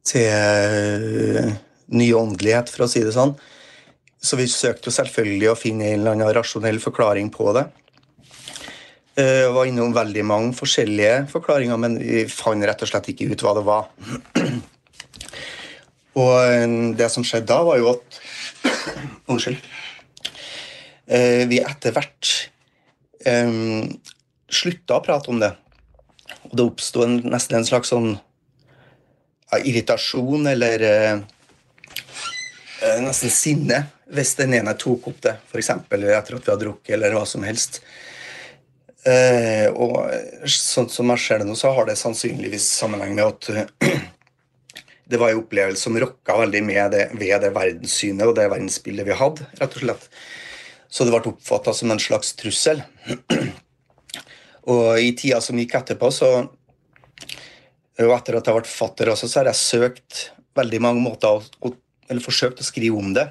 til 0.06 1.50
ny 1.90 2.12
åndelighet, 2.14 2.70
for 2.70 2.86
å 2.86 2.90
si 2.90 3.02
det 3.02 3.14
sånn. 3.16 3.34
Så 4.22 4.36
vi 4.36 4.46
søkte 4.52 4.90
jo 4.90 4.94
selvfølgelig 4.94 5.50
å 5.50 5.58
finne 5.58 5.88
en 5.88 6.02
eller 6.02 6.14
annen 6.14 6.34
rasjonell 6.36 6.78
forklaring 6.82 7.32
på 7.34 7.54
det. 7.56 7.64
Jeg 9.20 9.46
eh, 9.46 9.52
var 9.52 9.66
innom 9.66 9.92
veldig 9.92 10.22
mange 10.24 10.52
forskjellige 10.56 11.26
forklaringer, 11.32 11.80
men 11.80 11.96
vi 11.98 12.24
fant 12.30 12.64
rett 12.64 12.84
og 12.84 12.88
slett 12.88 13.08
ikke 13.10 13.30
ut 13.32 13.42
hva 13.44 13.54
det 13.58 13.64
var. 13.66 13.88
Og 16.20 16.34
eh, 16.44 16.76
det 16.96 17.08
som 17.12 17.26
skjedde 17.26 17.50
da, 17.50 17.58
var 17.66 17.80
jo 17.80 17.90
at 17.96 18.20
Unnskyld. 19.30 19.58
Eh, 21.10 21.42
vi 21.50 21.58
etter 21.64 21.96
hvert 21.96 22.36
slutta 24.50 24.98
å 24.98 25.04
prate 25.04 25.30
om 25.32 25.40
det. 25.42 25.52
Og 26.50 26.56
det 26.56 26.66
oppsto 26.66 27.06
nesten 27.06 27.60
en 27.60 27.66
slags 27.68 27.92
sånn 27.92 28.12
ja, 29.50 29.58
irritasjon 29.58 30.46
eller 30.50 30.84
eh, 30.86 31.16
nesten 33.02 33.32
sinne 33.34 33.84
hvis 34.10 34.34
den 34.38 34.54
ene 34.58 34.74
tok 34.78 35.10
opp 35.10 35.20
det, 35.22 35.36
f.eks. 35.50 35.70
etter 35.70 36.18
at 36.18 36.30
vi 36.30 36.38
hadde 36.38 36.62
drukket, 36.64 36.94
eller 36.96 37.14
hva 37.14 37.22
som 37.28 37.44
helst. 37.46 37.78
Eh, 39.06 39.68
og 39.70 40.48
sånn 40.50 40.90
som 40.92 41.12
jeg 41.14 41.22
ser 41.22 41.40
det 41.40 41.46
nå, 41.48 41.54
så 41.56 41.70
har 41.76 41.86
det 41.88 41.96
sannsynligvis 42.00 42.66
sammenheng 42.80 43.14
med 43.16 43.28
at 43.28 43.70
det 45.10 45.20
var 45.20 45.30
en 45.30 45.40
opplevelse 45.44 45.86
som 45.86 45.96
rokka 46.02 46.40
veldig 46.42 46.62
med 46.66 46.96
det, 46.96 47.06
ved 47.14 47.46
det 47.46 47.54
verdenssynet 47.54 48.26
og 48.26 48.34
det 48.38 48.50
verdensbildet 48.50 49.08
vi 49.08 49.18
hadde. 49.22 49.46
rett 49.62 49.78
og 49.78 49.86
slett. 49.86 50.10
Så 50.90 51.06
det 51.06 51.14
ble 51.14 51.32
oppfatta 51.32 51.74
som 51.76 51.94
en 51.94 52.02
slags 52.02 52.34
trussel. 52.38 52.82
og 54.70 55.00
i 55.02 55.12
tida 55.18 55.40
som 55.42 55.58
gikk 55.58 55.76
etterpå, 55.80 56.10
så 56.14 56.30
og 58.00 58.14
etter 58.14 58.38
at 58.38 58.48
jeg 58.48 58.56
ble 58.56 58.70
fatter 58.70 59.10
også, 59.12 59.28
så 59.28 59.40
har 59.40 59.50
jeg 59.50 59.60
søkt 59.60 60.20
veldig 60.56 60.80
mange 60.82 61.02
måter 61.04 61.42
å, 61.60 61.72
eller 62.08 62.24
forsøkt 62.24 62.62
å 62.62 62.66
skrive 62.66 62.96
om 62.96 63.12
det. 63.16 63.26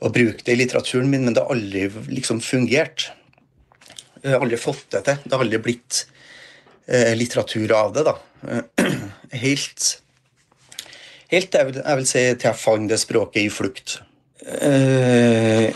Og 0.00 0.14
bruke 0.14 0.44
det 0.46 0.54
i 0.54 0.60
litteraturen 0.60 1.10
min, 1.10 1.24
men 1.26 1.34
det 1.36 1.42
har 1.42 1.52
aldri 1.52 1.88
liksom 2.08 2.40
fungert. 2.44 3.10
Jeg 4.22 4.36
har 4.36 4.44
aldri 4.44 4.60
fått 4.60 4.86
det 4.94 5.02
til. 5.08 5.18
Det 5.24 5.34
har 5.34 5.44
aldri 5.44 5.60
blitt 5.64 6.04
eh, 6.86 7.12
litteratur 7.18 7.74
av 7.76 7.96
det. 7.96 8.06
da. 8.08 8.16
Helt, 9.44 9.88
helt 11.30 11.54
jeg, 11.54 11.66
vil, 11.68 11.76
jeg 11.78 11.98
vil 12.00 12.06
si 12.08 12.22
til 12.32 12.48
jeg 12.48 12.58
fant 12.58 12.90
det 12.90 12.98
språket 12.98 13.44
i 13.44 13.52
flukt. 13.52 14.00
Eh, 14.40 15.68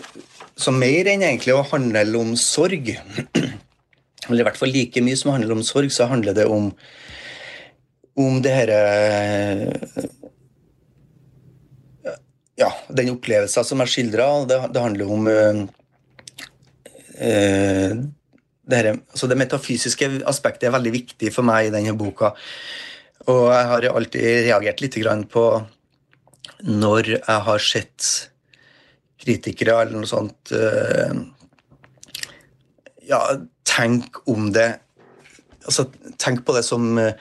så 0.56 0.72
mer 0.74 1.10
enn 1.12 1.22
egentlig 1.26 1.54
å 1.54 1.66
handle 1.70 2.18
om 2.18 2.32
sorg, 2.40 2.90
eller 4.32 4.44
i 4.44 4.48
hvert 4.48 4.60
fall 4.60 4.72
like 4.74 5.02
mye 5.04 5.18
som 5.18 5.32
handler 5.34 5.54
om 5.56 5.64
sorg, 5.66 5.92
så 5.92 6.08
handler 6.10 6.36
det 6.36 6.46
om, 6.50 6.70
om 8.20 8.42
det 8.44 8.54
herre 8.54 8.80
Ja, 12.54 12.68
den 12.86 13.10
opplevelsen 13.16 13.66
som 13.66 13.80
jeg 13.82 13.90
skildra. 13.90 14.28
Det, 14.46 14.60
det 14.70 14.82
handler 14.82 15.08
om 15.10 15.26
øh, 15.26 15.62
øh, 17.18 17.94
det, 18.70 18.76
her, 18.78 18.90
altså 18.94 19.26
det 19.26 19.38
metafysiske 19.40 20.10
aspektet 20.30 20.68
er 20.68 20.76
veldig 20.76 20.92
viktig 20.94 21.32
for 21.34 21.46
meg 21.46 21.66
i 21.66 21.72
denne 21.74 21.96
boka. 21.98 22.30
Og 23.26 23.48
jeg 23.50 23.70
har 23.72 23.88
alltid 23.90 24.28
reagert 24.46 24.84
litt 24.84 25.00
på 25.32 25.44
når 26.64 27.10
jeg 27.16 27.40
har 27.48 27.58
sett 27.58 28.08
kritikere 29.20 29.80
eller 29.82 29.98
noe 29.98 30.08
sånt 30.08 30.52
øh, 30.54 31.24
Ja, 33.04 33.20
tenk 33.74 34.22
om 34.30 34.52
det 34.54 34.70
Altså, 35.64 35.86
tenk 36.20 36.42
på 36.44 36.52
det 36.52 36.60
som 36.66 36.98
uh, 37.00 37.14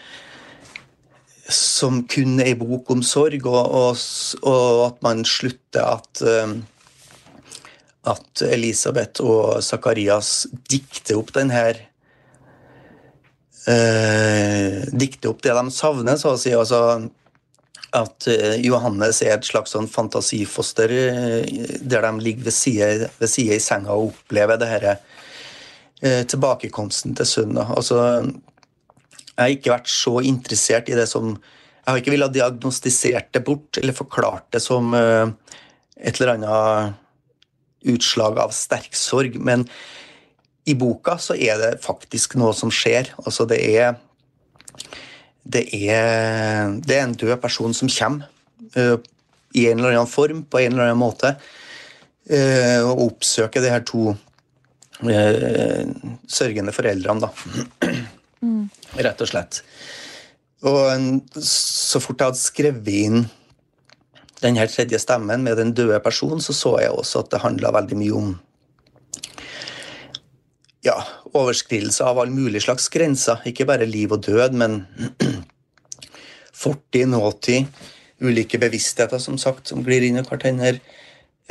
som 1.48 2.02
kun 2.12 2.40
ei 2.44 2.54
bok 2.60 2.90
om 2.92 3.00
sorg, 3.04 3.46
og, 3.48 3.72
og, 3.72 4.02
og, 4.44 4.82
at 4.90 5.02
man 5.06 5.24
slutter 5.28 5.84
at 5.84 6.24
uh, 6.28 6.52
at 8.04 8.44
Elisabeth 8.44 9.24
og 9.24 9.64
Zakarias 9.64 10.46
dikter 10.68 11.22
opp 11.22 11.32
den 11.38 11.54
her 11.56 11.78
eh, 13.72 14.82
Dikter 14.92 15.32
opp 15.32 15.40
det 15.46 15.56
de 15.56 15.72
savner, 15.72 16.20
så 16.20 16.34
å 16.34 16.42
si. 16.42 16.52
Altså, 16.52 16.82
at 17.96 18.28
uh, 18.28 18.58
Johannes 18.60 19.22
er 19.24 19.38
et 19.38 19.48
slags 19.48 19.72
sånn 19.76 19.88
fantasifoster 19.88 20.92
der 20.92 22.08
de 22.10 22.12
ligger 22.26 22.50
ved 22.50 23.30
sida 23.30 23.56
i 23.56 23.62
senga 23.62 23.94
og 23.94 24.10
opplever 24.10 24.60
det 24.60 24.72
uh, 24.84 25.13
tilbakekomsten 26.04 27.14
til 27.16 27.28
sønnen. 27.30 27.62
Altså, 27.64 27.98
jeg 29.34 29.40
har 29.40 29.52
ikke 29.54 29.72
vært 29.72 29.92
så 29.92 30.18
interessert 30.28 30.90
i 30.92 30.98
det 30.98 31.06
som 31.08 31.30
Jeg 31.38 31.88
har 31.88 32.00
ikke 32.00 32.12
villet 32.14 32.34
diagnostisert 32.36 33.30
det 33.36 33.42
bort 33.44 33.78
eller 33.80 33.96
forklart 33.96 34.46
det 34.56 34.62
som 34.64 34.94
et 34.96 36.20
eller 36.20 36.34
annet 36.34 36.94
utslag 37.94 38.40
av 38.40 38.54
sterk 38.56 38.96
sorg, 38.96 39.36
men 39.40 39.66
i 40.64 40.76
boka 40.80 41.18
så 41.20 41.36
er 41.36 41.60
det 41.60 41.72
faktisk 41.84 42.38
noe 42.40 42.54
som 42.56 42.72
skjer. 42.72 43.12
Altså, 43.26 43.48
det 43.50 43.60
er 43.76 43.98
det 45.44 45.66
er, 45.76 46.72
det 46.80 46.96
er 46.96 47.04
en 47.04 47.18
død 47.20 47.36
person 47.44 47.74
som 47.76 47.92
kommer 47.92 48.30
uh, 48.78 48.96
i 49.54 49.68
en 49.70 49.80
eller 49.80 49.92
annen 49.92 50.10
form, 50.10 50.46
på 50.48 50.62
en 50.64 50.72
eller 50.72 50.88
annen 50.88 51.02
måte, 51.02 51.36
og 52.24 53.02
oppsøker 53.04 53.60
de 53.62 53.68
her 53.70 53.82
to 53.84 54.14
sørgende 56.30 56.74
foreldrene, 56.76 57.28
da. 57.28 57.92
Mm. 58.44 58.68
Rett 59.00 59.22
og 59.24 59.30
slett. 59.30 59.62
Og 60.64 61.44
så 61.44 62.00
fort 62.04 62.22
jeg 62.22 62.32
hadde 62.32 62.40
skrevet 62.40 62.90
inn 62.94 63.26
den 64.44 64.60
her 64.60 64.68
tredje 64.68 65.00
stemmen 65.00 65.44
med 65.46 65.58
den 65.60 65.72
døde 65.76 66.00
personen, 66.04 66.42
så 66.44 66.56
så 66.56 66.76
jeg 66.82 66.92
også 66.92 67.24
at 67.24 67.32
det 67.32 67.44
handla 67.44 67.72
veldig 67.76 68.00
mye 68.00 68.18
om 68.18 68.34
ja, 70.84 70.98
overskridelse 71.32 72.04
av 72.04 72.20
all 72.20 72.32
mulig 72.34 72.66
slags 72.66 72.90
grenser. 72.92 73.40
Ikke 73.48 73.68
bare 73.68 73.88
liv 73.88 74.12
og 74.12 74.26
død, 74.26 74.56
men 74.60 74.82
fortid, 76.64 77.08
nåtid, 77.12 77.72
ulike 78.24 78.60
bevisstheter, 78.60 79.20
som 79.20 79.40
sagt, 79.40 79.72
som 79.72 79.84
glir 79.84 80.04
inn 80.04 80.20
i 80.20 80.26
hverandre. 80.28 80.82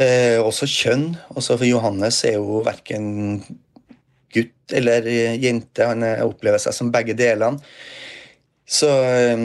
Eh, 0.01 0.39
også 0.41 0.69
kjønn. 0.71 1.11
Også 1.37 1.59
for 1.59 1.69
Johannes 1.69 2.23
er 2.29 2.39
jo 2.39 2.63
verken 2.65 3.43
gutt 4.33 4.73
eller 4.73 5.07
jente. 5.41 5.89
Han 5.89 6.05
opplever 6.25 6.63
seg 6.63 6.77
som 6.77 6.93
begge 6.95 7.17
delene. 7.19 7.61
Så 8.69 8.89
eh, 8.89 9.45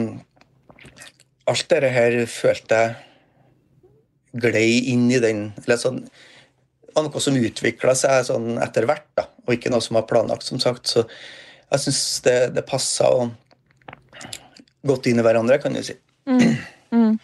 alt 1.48 1.68
dette 1.68 1.92
her 1.92 2.22
følte 2.30 2.80
jeg 2.80 2.96
glei 4.38 4.68
inn 4.92 5.06
i 5.10 5.20
den 5.22 5.48
eller 5.64 5.78
sånn, 5.80 6.02
Det 6.04 6.94
var 6.96 7.06
noe 7.06 7.20
som 7.22 7.36
utvikla 7.38 7.94
seg 7.96 8.24
sånn 8.26 8.56
etter 8.64 8.86
hvert, 8.88 9.06
da, 9.16 9.28
og 9.46 9.54
ikke 9.54 9.70
noe 9.70 9.84
som 9.84 9.98
var 9.98 10.06
planlagt, 10.08 10.46
som 10.48 10.58
sagt. 10.58 10.88
Så 10.90 11.04
jeg 11.04 11.84
syns 11.84 12.00
det, 12.24 12.38
det 12.56 12.64
passa 12.66 13.06
godt 14.88 15.06
inn 15.06 15.20
i 15.20 15.24
hverandre, 15.24 15.60
kan 15.62 15.76
du 15.76 15.82
si. 15.84 15.94
Mm. 16.28 16.56
Mm. 16.90 17.14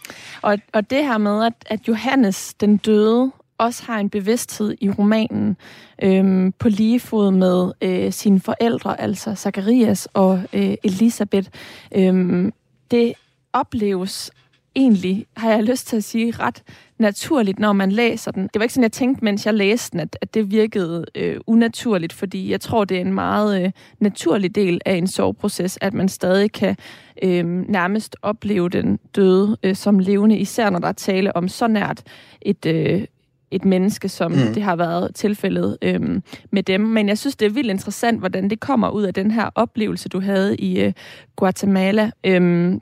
Og, 0.44 0.58
og 0.72 0.90
det 0.90 1.04
her 1.04 1.18
med, 1.18 1.44
at, 1.44 1.52
at 1.66 1.88
Johannes 1.88 2.54
den 2.54 2.76
døde 2.76 3.32
også 3.58 3.82
har 3.84 3.98
en 3.98 4.10
bevidsthed 4.10 4.74
i 4.80 4.90
romanen 4.90 5.56
øhm, 6.02 6.52
på 6.52 6.68
lige 6.68 7.00
fod 7.00 7.30
med 7.30 7.72
øh, 7.82 8.12
sine 8.12 8.40
forældre, 8.40 9.00
altså 9.00 9.34
Zacharias 9.34 10.08
og 10.12 10.42
øh, 10.52 10.74
Elisabeth. 10.84 11.48
Øhm, 11.94 12.52
det 12.90 13.12
opleves 13.52 14.30
egentlig, 14.76 15.26
har 15.36 15.50
jeg 15.50 15.62
lyst 15.62 15.86
til 15.86 15.96
at 15.96 16.04
sige, 16.04 16.30
ret 16.30 16.62
naturligt, 16.98 17.58
når 17.58 17.72
man 17.72 17.92
læser 17.92 18.30
den. 18.30 18.42
Det 18.42 18.54
var 18.54 18.62
ikke 18.62 18.74
sådan, 18.74 18.82
jeg 18.82 18.92
tænkte, 18.92 19.24
mens 19.24 19.46
jeg 19.46 19.54
læste 19.54 19.92
den, 19.92 20.00
at, 20.00 20.16
at 20.20 20.34
det 20.34 20.50
virkede 20.50 21.04
øh, 21.14 21.36
unaturligt, 21.46 22.12
fordi 22.12 22.50
jeg 22.50 22.60
tror, 22.60 22.84
det 22.84 22.96
er 22.96 23.00
en 23.00 23.14
meget 23.14 23.64
øh, 23.64 23.70
naturlig 23.98 24.54
del 24.54 24.80
af 24.84 24.94
en 24.94 25.06
soveproces, 25.06 25.78
at 25.80 25.94
man 25.94 26.08
stadig 26.08 26.52
kan 26.52 26.76
øh, 27.22 27.44
nærmest 27.68 28.16
opleve 28.22 28.68
den 28.68 28.98
døde 29.16 29.56
øh, 29.62 29.76
som 29.76 29.98
levende, 29.98 30.38
især 30.38 30.70
når 30.70 30.78
der 30.78 30.88
er 30.88 30.92
tale 30.92 31.36
om 31.36 31.48
så 31.48 31.66
nært 31.66 32.02
et, 32.42 32.66
øh, 32.66 33.04
et 33.50 33.64
menneske, 33.64 34.08
som 34.08 34.32
mm. 34.32 34.54
det 34.54 34.62
har 34.62 34.76
været 34.76 35.14
tilfældet 35.14 35.78
øh, 35.82 36.20
med 36.50 36.62
dem. 36.62 36.80
Men 36.80 37.08
jeg 37.08 37.18
synes, 37.18 37.36
det 37.36 37.46
er 37.46 37.50
vildt 37.50 37.70
interessant, 37.70 38.18
hvordan 38.18 38.50
det 38.50 38.60
kommer 38.60 38.90
ud 38.90 39.02
af 39.02 39.14
den 39.14 39.30
her 39.30 39.50
oplevelse, 39.54 40.08
du 40.08 40.20
havde 40.20 40.56
i 40.56 40.80
øh, 40.80 40.92
Guatemala. 41.36 42.10
Øh, 42.24 42.74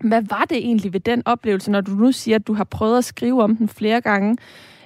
hvad 0.00 0.22
var 0.22 0.46
det 0.50 0.58
egentlig 0.58 0.92
ved 0.92 1.00
den 1.00 1.22
oplevelse, 1.24 1.70
når 1.70 1.80
du 1.80 1.90
nu 1.90 2.12
siger, 2.12 2.36
at 2.36 2.46
du 2.46 2.54
har 2.54 2.64
prøvet 2.64 2.98
at 2.98 3.04
skrive 3.04 3.42
om 3.42 3.56
den 3.56 3.68
flere 3.68 4.00
gange, 4.00 4.36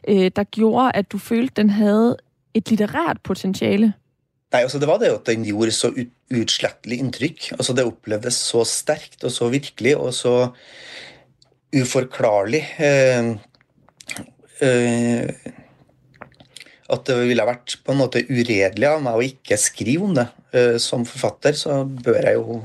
øh, 0.08 0.30
der 0.36 0.44
gjorde, 0.44 0.90
at 0.94 1.12
du 1.12 1.18
følte, 1.18 1.54
den 1.56 1.70
havde 1.70 2.16
et 2.54 2.70
litterært 2.70 3.20
potentiale? 3.24 3.92
Nei, 4.52 4.62
altså 4.64 4.78
Det 4.78 4.88
var 4.88 4.98
det 4.98 5.12
at 5.12 5.26
den 5.26 5.44
gjorde 5.44 5.72
så 5.76 5.92
utslettelig 6.32 6.98
inntrykk. 6.98 7.50
Altså 7.52 7.72
Det 7.76 7.84
opplevdes 7.84 8.34
så 8.34 8.64
sterkt 8.64 9.24
og 9.24 9.30
så 9.30 9.48
virkelig 9.48 9.96
og 9.96 10.14
så 10.14 10.48
uforklarlig. 11.76 12.62
Eh, 12.78 13.34
eh, 14.64 15.28
at 16.88 17.04
det 17.04 17.18
ville 17.28 17.44
vært 17.44 17.76
på 17.84 17.92
en 17.92 18.00
måte 18.00 18.24
uredelig 18.30 18.88
av 18.88 19.02
meg 19.04 19.18
å 19.18 19.26
ikke 19.26 19.60
skrive 19.60 20.08
om 20.08 20.16
det. 20.16 20.28
Eh, 20.56 20.76
som 20.80 21.04
forfatter 21.04 21.52
så 21.52 21.82
bør 21.84 22.22
jeg 22.22 22.38
jo 22.38 22.62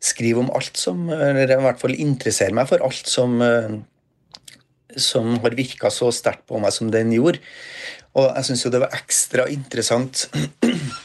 skrive 0.00 0.40
om 0.40 0.50
alt 0.56 0.78
som 0.80 1.08
Eller 1.12 1.50
i 1.52 1.60
hvert 1.60 1.80
fall 1.80 1.96
interessere 1.96 2.54
meg 2.56 2.68
for 2.70 2.82
alt 2.84 3.08
som, 3.08 3.40
eh, 3.44 3.76
som 4.96 5.36
har 5.44 5.56
virka 5.58 5.90
så 5.92 6.10
sterkt 6.14 6.46
på 6.48 6.60
meg 6.62 6.72
som 6.72 6.90
den 6.90 7.12
gjorde. 7.14 7.42
Og 8.16 8.30
jeg 8.34 8.48
syns 8.48 8.64
jo 8.64 8.72
det 8.72 8.82
var 8.82 8.96
ekstra 8.96 9.46
interessant 9.52 10.26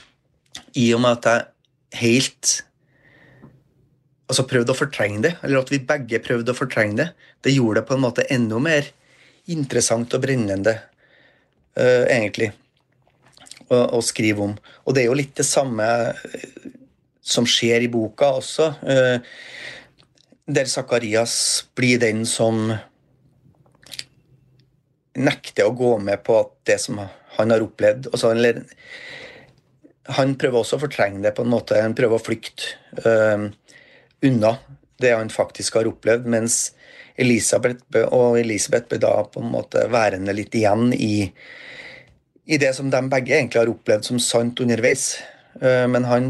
i 0.83 0.87
og 0.95 1.03
med 1.03 1.19
at 1.19 1.27
jeg 1.29 1.99
helt 2.01 2.55
altså 4.25 4.45
prøvde 4.49 4.73
å 4.73 4.77
fortrenge 4.77 5.21
det, 5.27 5.33
eller 5.45 5.61
at 5.61 5.69
vi 5.69 5.83
begge 5.85 6.21
prøvde 6.23 6.53
å 6.53 6.57
fortrenge 6.57 6.97
det. 6.97 7.09
Det 7.45 7.53
gjorde 7.53 7.81
det 7.81 7.89
på 7.89 7.93
en 7.97 8.05
måte 8.07 8.25
enda 8.33 8.57
mer 8.57 8.87
interessant 9.51 10.15
og 10.17 10.23
brennende, 10.23 10.73
uh, 11.77 12.05
egentlig, 12.09 12.49
å, 13.69 14.01
skrive 14.05 14.41
om. 14.45 14.55
Og 14.85 14.95
det 14.95 15.03
er 15.03 15.11
jo 15.11 15.17
litt 15.17 15.35
det 15.37 15.45
samme 15.45 15.85
som 17.25 17.47
skjer 17.49 17.81
i 17.81 17.89
boka 17.89 18.29
også, 18.37 18.69
eh, 18.85 19.17
der 20.45 20.69
Zakarias 20.69 21.65
blir 21.75 21.99
den 21.99 22.25
som 22.29 22.69
nekter 25.15 25.65
å 25.65 25.73
gå 25.73 25.95
med 25.97 26.21
på 26.27 26.37
det 26.67 26.77
som 26.83 26.99
han 27.37 27.51
har 27.51 27.63
opplevd 27.65 28.11
eller, 28.13 28.63
Han 30.07 30.35
prøver 30.37 30.59
også 30.59 30.77
å 30.77 30.83
fortrenge 30.83 31.23
det 31.23 31.31
på 31.33 31.41
en 31.41 31.49
måte. 31.49 31.81
Han 31.81 31.95
prøver 31.97 32.19
å 32.19 32.21
flykte 32.21 32.75
uh, 33.01 33.47
unna 34.21 34.51
det 35.01 35.15
han 35.15 35.31
faktisk 35.33 35.79
har 35.79 35.89
opplevd, 35.89 36.27
mens 36.29 36.75
Elisabeth 37.17 38.03
og 38.11 38.37
Elisabeth 38.37 38.85
ble 38.91 38.99
da 39.01 39.15
på 39.25 39.41
en 39.41 39.49
måte 39.49 39.87
værende 39.89 40.35
litt 40.37 40.53
igjen 40.53 40.93
i, 40.93 41.25
i 42.45 42.59
det 42.61 42.75
som 42.77 42.91
de 42.93 43.01
begge 43.09 43.33
egentlig 43.33 43.63
har 43.63 43.71
opplevd 43.71 44.05
som 44.05 44.21
sant 44.21 44.61
underveis. 44.61 45.15
Uh, 45.57 45.87
men 45.89 46.05
han 46.05 46.29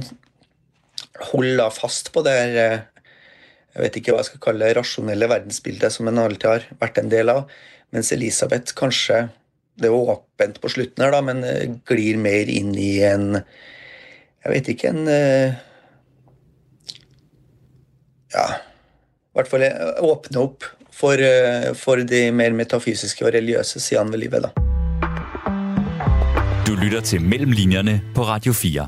holder 1.31 1.71
fast 1.73 2.11
på 2.13 2.23
det 2.25 2.33
her 2.35 2.85
jeg 3.75 3.83
vet 3.83 3.97
ikke 3.99 4.13
hva 4.13 4.21
jeg 4.21 4.29
skal 4.29 4.43
kalle 4.45 4.67
det, 4.69 4.75
rasjonelle 4.77 5.27
verdensbildet 5.27 5.91
som 5.91 6.07
en 6.07 6.21
alltid 6.21 6.47
har 6.47 6.67
vært 6.79 7.01
en 7.01 7.09
del 7.11 7.31
av. 7.33 7.49
Mens 7.95 8.11
Elisabeth 8.15 8.75
kanskje 8.77 9.27
Det 9.75 9.89
er 9.89 9.91
åpent 9.91 10.61
på 10.63 10.69
slutten 10.71 11.03
her, 11.03 11.11
da, 11.11 11.19
men 11.19 11.43
eh, 11.43 11.67
glir 11.83 12.15
mer 12.15 12.47
inn 12.47 12.71
i 12.79 13.03
en 13.03 13.35
Jeg 13.35 14.53
vet 14.53 14.69
ikke 14.71 14.93
En 14.93 15.09
eh, 15.11 15.57
Ja 18.31 18.47
I 18.55 19.35
hvert 19.35 19.51
fall 19.51 19.67
åpne 20.07 20.39
opp 20.39 20.69
for, 20.95 21.19
for 21.75 21.99
de 22.07 22.29
mer 22.31 22.55
metafysiske 22.55 23.25
og 23.27 23.33
religiøse 23.35 23.81
sidene 23.83 24.15
ved 24.15 24.21
livet. 24.23 24.45
da. 24.47 24.51
Du 26.63 26.71
lytter 26.79 27.03
til 27.03 27.19
Mellomlinjene 27.19 27.97
på 28.15 28.23
Radio 28.23 28.55
4. 28.55 28.87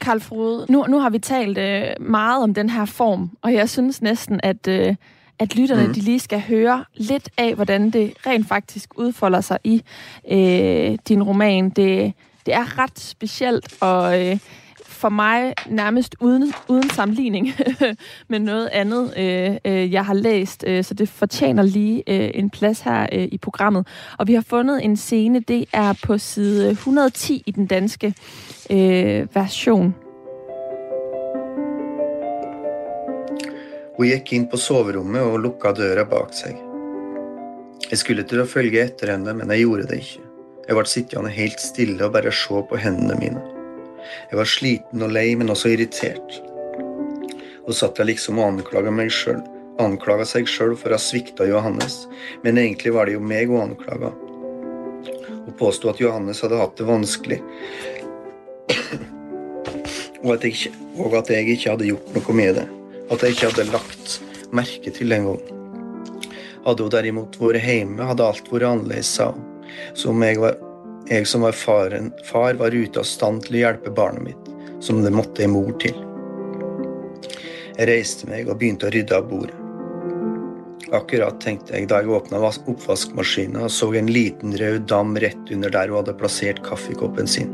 Karl 0.00 0.20
Frode, 0.20 0.66
nu, 0.68 0.84
nu 0.88 0.98
har 0.98 1.10
vi 1.10 1.18
talt 1.18 1.58
øh, 1.58 1.84
meget 2.00 2.42
om 2.42 2.54
den 2.54 2.70
her 2.70 2.84
form, 2.84 3.30
og 3.42 3.54
jeg 3.54 3.68
synes 3.68 4.02
næsten, 4.02 4.40
at, 4.42 4.68
øh, 4.68 4.94
at 5.38 5.56
lytterne 5.56 5.86
mm. 5.86 5.94
de 5.94 6.00
lige 6.00 6.20
skal 6.20 6.40
høre 6.40 6.84
lidt 6.94 7.28
af, 7.36 7.54
hvordan 7.54 7.90
det 7.90 8.12
rent 8.26 8.48
faktisk 8.48 8.98
udfolder 8.98 9.40
sig 9.40 9.58
i 9.64 9.82
øh, 10.30 10.98
din 11.08 11.22
roman. 11.22 11.70
Det, 11.70 12.12
det 12.46 12.54
er 12.54 12.78
ret 12.78 12.98
specielt, 12.98 13.74
og 13.80 14.26
øh, 14.26 14.38
for 14.98 15.08
mig 15.08 15.54
nærmest 15.66 16.16
uden, 16.20 16.52
uden 16.68 16.90
sammenligning 16.90 17.48
med 18.30 18.38
noget 18.38 18.68
andet, 18.72 19.14
øh, 19.18 19.56
øh, 19.64 19.92
jeg 19.92 20.04
har 20.04 20.14
læst. 20.14 20.64
Øh, 20.66 20.84
så 20.84 20.94
det 20.94 21.08
fortjener 21.08 21.62
lige 21.62 22.02
øh, 22.06 22.30
en 22.34 22.50
plads 22.50 22.80
her 22.80 23.06
øh, 23.12 23.28
i 23.32 23.38
programmet. 23.38 23.86
Og 24.18 24.26
vi 24.28 24.34
har 24.34 24.40
fundet 24.40 24.84
en 24.84 24.96
scene, 24.96 25.40
det 25.40 25.64
er 25.72 25.92
på 26.02 26.18
side 26.18 26.70
110 26.70 27.42
i 27.46 27.50
den 27.50 27.66
danske 27.66 28.14
øh, 28.70 29.34
version. 29.34 29.94
Hun 33.98 34.06
gikk 34.06 34.32
inn 34.32 34.46
på 34.50 34.56
soverommet 34.56 35.22
og 35.26 35.40
lukka 35.42 35.72
døra 35.74 36.04
bak 36.06 36.30
seg. 36.30 36.54
Jeg 37.90 37.98
skulle 37.98 38.22
til 38.22 38.44
å 38.44 38.46
følge 38.46 38.84
etter 38.84 39.10
henne, 39.10 39.34
men 39.34 39.50
jeg 39.50 39.66
gjorde 39.66 39.88
det 39.90 40.02
ikke. 40.04 40.26
Jeg 40.68 40.76
ble 40.76 40.86
sittende 40.86 41.32
helt 41.34 41.62
stille 41.62 42.04
og 42.06 42.14
bare 42.14 42.30
se 42.30 42.62
på 42.70 42.78
hendene 42.78 43.18
mine. 43.18 43.57
Jeg 44.30 44.38
var 44.38 44.48
sliten 44.48 45.04
og 45.04 45.12
lei, 45.14 45.30
men 45.38 45.52
også 45.52 45.72
irritert. 45.74 46.38
Og 47.66 47.76
satt 47.76 48.00
jeg 48.00 48.14
liksom 48.14 48.40
og 48.40 48.52
anklaga 48.52 48.92
meg 48.94 49.12
sjøl. 49.12 49.42
anklaga 49.78 50.24
seg 50.26 50.48
sjøl 50.50 50.72
for 50.74 50.90
å 50.90 50.96
ha 50.96 50.98
svikta 50.98 51.46
Johannes, 51.46 52.08
men 52.42 52.58
egentlig 52.58 52.90
var 52.96 53.06
det 53.06 53.14
jo 53.14 53.20
meg 53.22 53.46
hun 53.46 53.68
anklaga. 53.68 54.10
Hun 55.44 55.54
påsto 55.60 55.92
at 55.92 56.00
Johannes 56.02 56.42
hadde 56.42 56.58
hatt 56.58 56.74
det 56.80 56.86
vanskelig, 56.88 57.38
og 60.24 60.32
at, 60.34 60.44
jeg, 60.44 60.72
og 60.98 61.14
at 61.14 61.30
jeg 61.30 61.46
ikke 61.54 61.76
hadde 61.76 61.86
gjort 61.92 62.10
noe 62.16 62.34
med 62.34 62.58
det. 62.58 62.66
At 63.08 63.22
jeg 63.22 63.36
ikke 63.36 63.52
hadde 63.52 63.68
lagt 63.70 64.18
merke 64.50 64.90
til 64.92 65.12
det 65.12 65.20
engang. 65.20 65.38
Hadde 66.66 66.84
hun 66.84 66.92
derimot 66.92 67.38
vært 67.40 67.62
hjemme, 67.64 68.08
hadde 68.10 68.26
alt 68.26 68.50
vært 68.50 68.66
annerledes, 68.66 69.12
sa 69.14 69.30
hun. 69.30 69.46
Som 69.96 70.22
jeg, 70.26 70.40
var, 70.42 70.58
jeg 71.08 71.26
som 71.26 71.44
var 71.46 71.56
faren, 71.56 72.12
far, 72.24 72.54
var 72.54 72.74
ute 72.74 73.00
av 73.00 73.06
stand 73.08 73.46
til 73.46 73.56
å 73.56 73.62
hjelpe 73.62 73.92
barnet 73.94 74.26
mitt, 74.28 74.50
som 74.84 75.00
det 75.04 75.12
måtte 75.14 75.44
en 75.44 75.54
mor 75.54 75.72
til. 75.80 75.96
Jeg 77.78 77.88
reiste 77.88 78.28
meg 78.28 78.48
og 78.50 78.58
begynte 78.60 78.88
å 78.88 78.92
rydde 78.92 79.16
av 79.16 79.28
bordet. 79.30 79.56
Akkurat 80.94 81.36
tenkte 81.40 81.74
jeg 81.76 81.88
da 81.90 82.00
jeg 82.00 82.12
åpna 82.16 82.40
oppvaskmaskinen 82.42 83.60
og 83.66 83.72
så 83.72 83.90
en 83.98 84.08
liten 84.08 84.54
rød 84.56 84.86
dam 84.88 85.16
rett 85.20 85.52
under 85.52 85.72
der 85.72 85.90
hun 85.92 86.00
hadde 86.00 86.16
plassert 86.16 86.62
kaffekoppen 86.64 87.28
sin. 87.28 87.50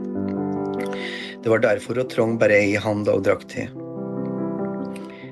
Det 1.42 1.50
var 1.50 1.62
derfor 1.62 1.98
hun 1.98 2.08
trong 2.08 2.38
bare 2.38 2.60
ei 2.62 2.76
hand 2.80 3.10
og 3.10 3.24
drakk 3.26 3.46
te. 3.50 3.66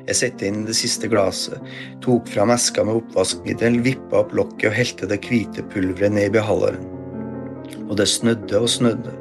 Jeg 0.02 0.18
satte 0.18 0.48
inn 0.48 0.64
det 0.66 0.74
siste 0.74 1.08
glasset, 1.08 1.62
tok 2.02 2.26
fram 2.28 2.50
eska 2.50 2.82
med 2.84 2.98
oppvaskmiddel, 2.98 3.78
vippa 3.86 4.24
opp 4.24 4.34
lokket 4.34 4.72
og 4.72 4.76
helte 4.76 5.08
det 5.08 5.22
hvite 5.24 5.62
pulveret 5.72 6.12
ned 6.18 6.32
i 6.32 6.34
beholderen. 6.40 6.91
Og 7.88 7.96
det 8.00 8.08
snødde 8.08 8.60
og 8.60 8.70
snødde. 8.70 9.14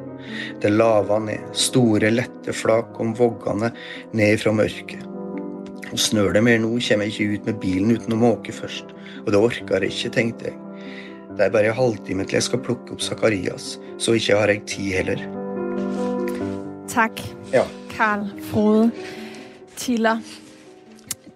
Det 0.62 0.70
lava 0.72 1.18
ned, 1.20 1.50
store, 1.52 2.10
lette 2.10 2.54
flak 2.54 2.92
kom 2.96 3.12
voggende 3.18 3.72
ned 4.16 4.38
fra 4.40 4.52
mørket. 4.56 5.02
Og 5.92 5.98
snør 6.00 6.32
det 6.32 6.44
mer 6.46 6.60
nå, 6.62 6.70
kommer 6.80 7.08
jeg 7.08 7.12
ikke 7.12 7.34
ut 7.34 7.48
med 7.50 7.60
bilen 7.60 7.96
uten 7.96 8.16
å 8.16 8.20
måke 8.20 8.54
først. 8.54 8.94
Og 9.26 9.32
det 9.34 9.40
orker 9.40 9.84
jeg 9.84 9.92
ikke, 9.92 10.14
tenkte 10.16 10.50
jeg. 10.50 10.58
Det 11.36 11.46
er 11.46 11.52
bare 11.52 11.72
en 11.72 11.76
halvtime 11.76 12.24
til 12.24 12.38
jeg 12.38 12.48
skal 12.48 12.60
plukke 12.64 12.94
opp 12.94 13.04
Zakarias, 13.04 13.78
så 13.98 14.16
ikke 14.16 14.36
har 14.36 14.52
jeg 14.52 14.64
tid 14.68 14.92
heller. 15.00 15.24
Takk, 16.92 17.20
Ja. 17.52 17.64
Karl 17.92 18.26
Frode 18.50 18.90
Tiller. 19.76 20.20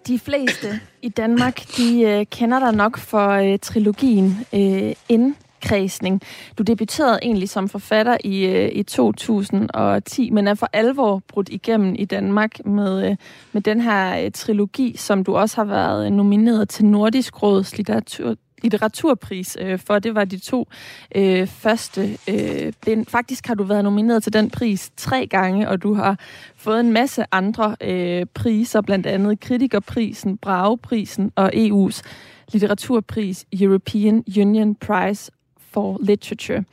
De 0.07 0.19
fleste 0.19 0.81
i 1.03 1.09
Danmark 1.09 1.61
de 1.77 1.89
kjenner 1.97 2.25
kender 2.31 2.61
dig 2.61 2.77
nok 2.77 2.99
for 2.99 3.57
trilogien 3.59 3.59
trilogien 3.59 4.37
øh, 4.53 4.93
Indkredsning. 5.67 6.21
Du 6.59 6.63
debuterede 6.63 7.19
egentlig 7.23 7.49
som 7.49 7.69
forfatter 7.69 8.17
i, 8.25 8.47
øh, 8.47 8.71
i 8.73 8.83
2010, 8.83 10.31
men 10.31 10.49
er 10.49 10.55
for 10.55 10.69
alvor 10.73 11.23
brudt 11.29 11.49
igennem 11.49 11.95
i 11.99 12.05
Danmark 12.05 12.67
med, 12.67 13.11
øh, 13.11 13.17
med 13.53 13.63
den 13.63 13.81
her 13.81 14.25
øh, 14.25 14.31
trilogi, 14.31 14.97
som 14.97 15.25
du 15.25 15.37
også 15.37 15.57
har 15.57 15.65
været 15.65 16.13
nomineret 16.13 16.69
til 16.69 16.85
Nordisk 16.85 17.43
Råds 17.43 17.77
litteratur, 17.77 18.37
litteraturpris 18.63 19.57
for. 19.77 19.99
Det 19.99 20.15
var 20.15 20.25
de 20.25 20.39
to 20.39 20.69
øh, 21.15 21.47
første 21.47 22.19
øh, 22.29 22.73
bind. 22.85 23.07
Faktisk 23.07 23.47
har 23.47 23.55
du 23.55 23.65
været 23.65 23.85
nomineret 23.85 24.23
til 24.23 24.33
den 24.33 24.51
pris 24.51 24.93
tre 24.97 25.27
gange, 25.27 25.69
og 25.69 25.83
du 25.83 25.95
har 25.95 26.19
fået 26.57 26.81
en 26.81 26.93
masse 26.93 27.25
andre 27.33 27.77
øh, 27.81 28.27
priser, 28.35 28.81
blandt 28.81 29.07
andet 29.07 29.41
Kritikerprisen, 29.41 30.39
Brageprisen 30.39 31.33
og 31.37 31.51
EU's 31.55 32.03
litteraturpris 32.53 33.45
European 33.53 34.25
Union 34.37 34.75
Prize 34.75 35.31
for 35.77 35.99
Literature. 36.01 36.65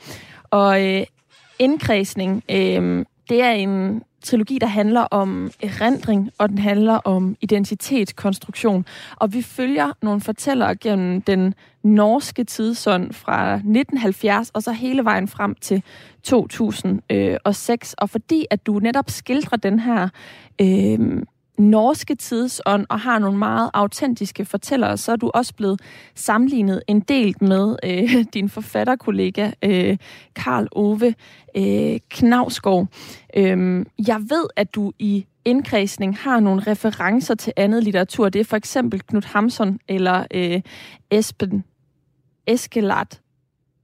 Og 0.50 0.86
øh, 0.88 1.04
indkredsning, 1.60 2.44
øh, 2.50 3.06
det 3.30 3.42
er 3.42 3.52
en 3.52 4.04
trilogi, 4.24 4.58
der 4.58 4.68
handler 4.68 5.02
om 5.02 5.52
erindring, 5.64 6.32
og 6.38 6.50
den 6.50 6.58
handler 6.58 6.94
om 6.94 7.36
identitetskonstruktion. 7.42 8.86
Og 9.16 9.34
vi 9.34 9.42
følger 9.42 9.92
nogle 10.02 10.22
fortællere 10.22 10.76
gennem 10.76 11.22
den 11.22 11.54
norske 11.84 12.44
tidsånd 12.44 13.14
fra 13.14 13.54
1970 13.54 14.50
og 14.50 14.64
så 14.64 14.72
hele 14.72 15.04
vejen 15.04 15.28
frem 15.28 15.56
til 15.56 15.84
2006. 16.24 17.94
Og 17.94 18.10
fordi 18.10 18.46
at 18.50 18.66
du 18.66 18.80
netop 18.80 19.10
skildrer 19.10 19.58
den 19.58 19.80
her 19.80 20.10
øh, 20.62 21.24
norske 21.58 22.16
tidsånd 22.16 22.86
og 22.90 23.00
har 23.00 23.20
nogle 23.20 23.38
meget 23.38 23.70
autentiske 23.74 24.46
fortællere, 24.46 24.98
så 24.98 25.12
er 25.12 25.16
du 25.16 25.32
også 25.34 25.54
blevet 25.54 25.82
sammenlignet 26.16 26.82
en 26.88 27.00
del 27.00 27.36
med 27.42 27.76
øh, 27.84 28.26
din 28.34 28.50
forfatterkollega 28.50 29.52
øh, 29.64 29.98
Karl 30.36 30.68
Ove 30.72 31.16
øh, 31.58 32.00
Knavsgaard. 32.10 32.88
Øh, 33.38 33.86
jeg 34.08 34.22
ved, 34.30 34.46
at 34.56 34.76
du 34.76 34.92
i 35.00 35.26
indkredsning 35.46 36.18
har 36.18 36.40
nogle 36.40 36.62
referencer 36.62 37.36
til 37.36 37.54
andet 37.56 37.84
litteratur. 37.84 38.30
Det 38.30 38.40
er 38.40 38.46
for 38.46 38.58
eksempel 38.58 39.02
Knut 39.02 39.26
Hamsun 39.26 39.80
eller 39.88 40.26
øh, 40.32 40.62
Esben 41.12 41.64
Eskelat. 42.48 43.23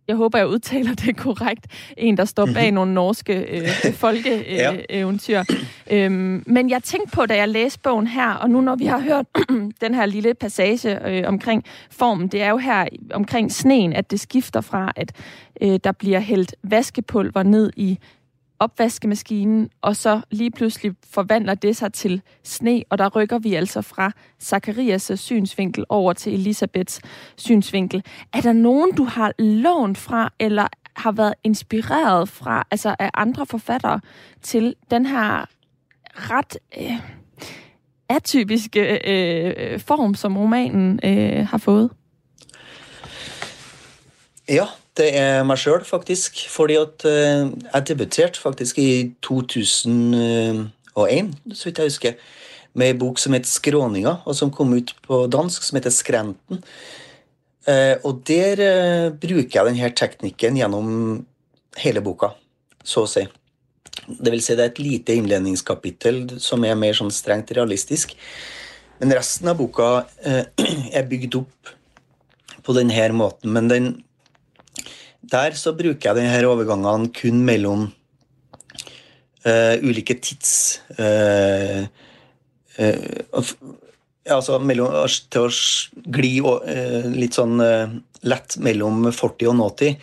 Jeg 0.10 0.18
håber, 0.18 0.38
jeg 0.38 0.48
udtaler 0.48 0.94
det 0.94 1.18
korrekt. 1.18 1.68
En, 1.98 2.18
der 2.18 2.26
står 2.26 2.46
bag 2.54 2.72
nogle 2.72 2.94
norske 2.94 3.34
øh, 3.34 3.94
folkeeventyr. 4.04 5.44
ja. 5.90 5.96
øhm, 6.06 6.44
men 6.46 6.70
jeg 6.70 6.84
tænkte 6.84 7.16
på, 7.16 7.26
da 7.26 7.36
jeg 7.36 7.50
læste 7.50 7.80
bogen 7.80 8.08
her, 8.08 8.30
og 8.34 8.50
nu 8.50 8.62
når 8.62 8.76
vi 8.76 8.86
har 8.86 9.00
hørt 9.00 9.26
den 9.82 9.94
her 9.94 10.06
lille 10.06 10.34
passage 10.34 11.08
øh, 11.08 11.24
omkring 11.28 11.64
formen, 11.92 12.28
det 12.28 12.42
er 12.42 12.50
jo 12.50 12.58
her 12.58 12.86
omkring 13.14 13.52
sneen, 13.52 13.94
at 13.94 14.12
det 14.12 14.20
skifter 14.20 14.62
fra, 14.62 14.92
at 14.96 15.12
øh, 15.62 15.80
der 15.84 15.92
bliver 15.92 16.20
hældt 16.20 16.56
vaskepulver 16.64 17.44
ned 17.44 17.72
i 17.76 18.00
opvaskemaskinen, 18.60 19.70
og 19.82 19.96
så 19.96 20.22
lige 20.32 20.52
pludselig 20.52 20.96
forvandler 21.10 21.54
det 21.56 21.76
sig 21.76 21.94
til 21.94 22.22
sne, 22.44 22.84
og 22.90 22.98
der 22.98 23.10
rykker 23.10 23.40
vi 23.40 23.54
altså 23.54 23.82
fra 23.82 24.12
Zacharias' 24.44 25.16
synsvinkel 25.16 25.86
over 25.90 26.14
til 26.14 26.34
Elisabeths 26.34 27.02
synsvinkel. 27.38 28.04
Er 28.34 28.42
der 28.42 28.54
nogen, 28.54 28.92
du 28.96 29.04
har 29.04 29.34
lånt 29.40 29.98
fra, 29.98 30.34
eller 30.40 30.68
har 30.96 31.12
været 31.12 31.34
inspireret 31.44 32.30
fra, 32.30 32.68
altså 32.72 32.96
af 33.00 33.10
andre 33.14 33.46
forfattere, 33.46 34.02
til 34.42 34.76
den 34.92 35.06
her 35.06 35.46
ret 36.16 36.58
øh, 36.80 37.00
atypiske 38.10 39.10
øh, 39.10 39.80
form, 39.80 40.16
som 40.16 40.38
romanen 40.38 41.00
øh, 41.04 41.48
har 41.48 41.58
fået? 41.58 41.90
Ja, 44.50 44.66
det 45.00 45.10
er 45.18 45.46
meg 45.48 45.60
sjøl, 45.62 45.84
faktisk. 45.88 46.44
Fordi 46.52 46.76
at 46.80 47.06
eh, 47.08 47.48
jeg 47.74 47.88
debuterte 47.88 48.42
faktisk 48.42 48.80
i 48.82 49.14
2001, 49.26 51.34
så 51.54 51.70
vidt 51.70 51.82
jeg 51.82 51.92
husker, 51.92 52.30
med 52.78 52.92
ei 52.92 53.00
bok 53.00 53.20
som 53.20 53.34
het 53.34 53.48
'Skråninga', 53.48 54.22
og 54.26 54.36
som 54.36 54.52
kom 54.52 54.74
ut 54.74 54.94
på 55.08 55.28
dansk, 55.28 55.64
som 55.64 55.78
heter 55.78 55.90
'Skrenten'. 55.90 56.62
Eh, 57.68 57.98
og 58.04 58.24
der 58.28 58.62
eh, 58.64 59.10
bruker 59.12 59.60
jeg 59.60 59.68
denne 59.68 59.90
teknikken 59.92 60.58
gjennom 60.58 61.26
hele 61.78 62.02
boka, 62.02 62.32
så 62.84 63.04
å 63.04 63.10
si. 63.10 63.26
Det 64.08 64.32
vil 64.32 64.42
si 64.42 64.56
det 64.56 64.64
er 64.64 64.72
et 64.72 64.80
lite 64.80 65.14
innledningskapittel 65.14 66.40
som 66.42 66.64
er 66.66 66.80
mer 66.80 66.96
sånn 66.98 67.12
strengt 67.14 67.52
realistisk. 67.52 68.16
Men 69.00 69.14
resten 69.16 69.52
av 69.52 69.60
boka 69.60 70.06
eh, 70.26 70.46
er 70.98 71.10
bygd 71.10 71.36
opp 71.36 71.74
på 72.66 72.76
denne 72.78 73.12
måten. 73.14 73.54
Men 73.54 73.68
den 73.68 73.92
der 75.22 75.56
så 75.60 75.74
bruker 75.78 76.10
jeg 76.10 76.18
denne 76.18 76.48
overgangene 76.48 77.12
kun 77.16 77.44
mellom 77.48 77.90
uh, 79.46 79.76
ulike 79.84 80.20
tids... 80.24 80.54
Uh, 81.00 81.84
uh, 82.80 83.44
altså 84.30 84.60
mellom, 84.62 84.94
til 85.34 85.48
å 85.48 85.50
gli 86.14 86.36
litt 87.18 87.34
sånn 87.34 87.56
lett 88.30 88.58
mellom 88.62 89.08
40 89.10 89.48
og 89.50 89.62
80. 89.72 89.96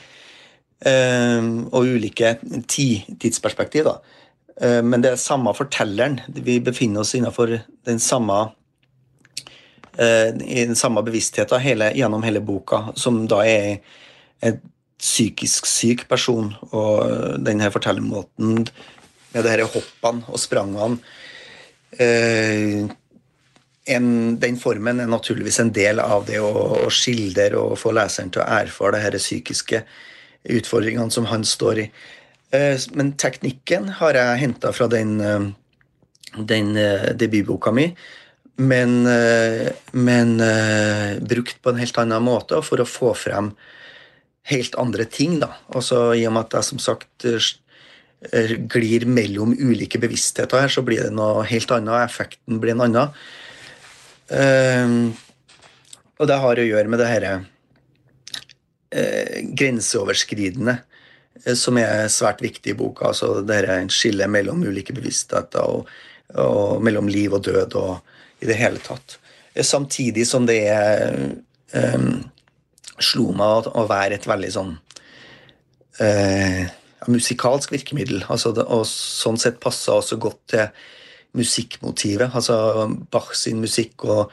og 1.71 1.93
ulike 1.95 2.33
tidsperspektiv, 2.67 3.87
da. 3.87 4.81
men 4.83 5.05
det 5.05 5.13
er 5.13 5.23
samme 5.23 5.55
fortelleren. 5.55 6.19
Vi 6.27 6.59
befinner 6.59 7.05
oss 7.05 7.15
innenfor 7.15 7.55
den 7.87 8.03
samme 8.03 8.41
i 9.95 10.65
den 10.65 10.77
samme 10.77 11.07
bevisstheten 11.07 11.63
hele, 11.63 11.93
gjennom 11.95 12.27
hele 12.27 12.43
boka, 12.43 12.89
som 12.99 13.29
da 13.31 13.45
er 13.47 13.79
et 14.43 14.59
psykisk 15.01 15.67
syk 15.69 16.07
person. 16.11 16.53
Og 16.73 17.41
denne 17.45 17.71
fortellermåten 17.73 18.67
med 19.37 19.45
de 19.45 19.57
disse 19.61 19.73
hoppene 19.75 20.25
og 20.33 20.41
sprangene 20.41 20.99
eh, 22.01 22.87
en, 23.87 24.09
Den 24.43 24.57
formen 24.59 25.01
er 25.03 25.11
naturligvis 25.11 25.61
en 25.63 25.73
del 25.75 26.01
av 26.03 26.27
det 26.27 26.41
å, 26.43 26.51
å 26.87 26.91
skildre 26.91 27.53
og 27.61 27.77
få 27.79 27.93
leseren 27.95 28.33
til 28.35 28.43
å 28.43 28.51
erfare 28.59 29.03
de 29.13 29.21
psykiske 29.23 29.83
utfordringene 30.57 31.13
som 31.15 31.27
han 31.31 31.45
står 31.47 31.83
i. 31.85 31.87
Eh, 32.55 32.75
men 32.99 33.15
teknikken 33.19 33.93
har 34.01 34.19
jeg 34.19 34.43
henta 34.43 34.73
fra 34.75 34.89
den, 34.91 35.21
eh, 35.21 35.47
den 36.39 36.75
eh, 36.81 37.13
debutboka 37.19 37.75
mi. 37.75 37.93
Men, 38.57 39.07
eh, 39.07 39.71
men 39.93 40.41
eh, 40.41 41.19
brukt 41.21 41.61
på 41.63 41.71
en 41.71 41.81
helt 41.83 41.99
annen 42.01 42.25
måte 42.25 42.63
for 42.65 42.81
å 42.81 42.89
få 42.89 43.13
frem 43.19 43.53
helt 44.51 44.77
andre 44.79 45.07
ting. 45.11 45.39
da. 45.43 45.53
Altså 45.75 46.15
I 46.15 46.27
og 46.29 46.37
med 46.37 46.47
at 46.47 46.59
jeg 46.59 46.69
som 46.71 46.83
sagt 46.83 47.27
eh, 47.27 48.55
glir 48.73 49.07
mellom 49.11 49.55
ulike 49.55 50.01
bevisstheter 50.03 50.65
her, 50.65 50.73
så 50.73 50.85
blir 50.87 51.07
det 51.07 51.15
noe 51.15 51.45
helt 51.49 51.73
annet. 51.75 52.07
Effekten 52.07 52.61
blir 52.63 52.77
en 52.77 52.87
annen. 52.89 53.15
Uh, 54.27 55.15
og 56.19 56.27
det 56.27 56.39
har 56.43 56.59
å 56.59 56.65
gjøre 56.67 56.91
med 56.91 56.99
det 56.99 57.07
herre 57.07 57.35
uh, 58.91 59.37
grenseoverskridende, 59.55 60.75
uh, 61.45 61.53
som 61.55 61.79
er 61.79 62.09
svært 62.11 62.43
viktig 62.43 62.73
i 62.73 62.79
boka. 62.79 63.13
altså 63.13 63.45
det 63.47 63.61
her 63.61 63.87
skillet 63.87 64.27
mellom 64.27 64.65
ulike 64.67 64.97
bevisstheter 64.97 65.63
og, 65.63 65.87
og, 66.35 66.83
mellom 66.83 67.07
liv 67.07 67.39
og 67.39 67.47
død 67.47 67.79
og 67.79 68.43
i 68.43 68.51
det 68.51 68.59
hele 68.59 68.83
tatt. 68.83 69.21
Samtidig 69.63 70.27
som 70.29 70.45
det 70.49 70.59
er 70.69 71.15
eh, 71.73 72.09
slo 73.03 73.31
meg 73.37 73.71
å, 73.71 73.87
være 73.89 74.19
et 74.19 74.29
veldig 74.29 74.51
sånn 74.55 74.75
eh, 76.03 76.67
musikalsk 77.11 77.75
virkemiddel. 77.75 78.25
Altså 78.33 78.55
og 78.65 78.85
sånn 78.91 79.41
sett 79.41 79.61
passa 79.63 79.99
også 80.01 80.21
godt 80.23 80.43
til 80.55 80.69
musikkmotivet. 81.37 82.33
Altså 82.33 82.87
Bach 83.13 83.35
sin 83.37 83.61
musikk 83.65 84.07
og 84.09 84.31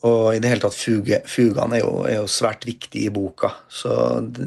og 0.00 0.30
i 0.32 0.40
det 0.40 0.48
hele 0.48 0.64
tatt 0.64 0.76
fuge, 0.76 1.18
fugene 1.28 1.76
er 1.76 1.82
jo, 1.82 1.90
er 2.08 2.14
jo, 2.22 2.28
svært 2.30 2.64
viktige 2.64 3.10
i 3.10 3.12
boka. 3.12 3.50
Så 3.68 3.92
det, 4.32 4.46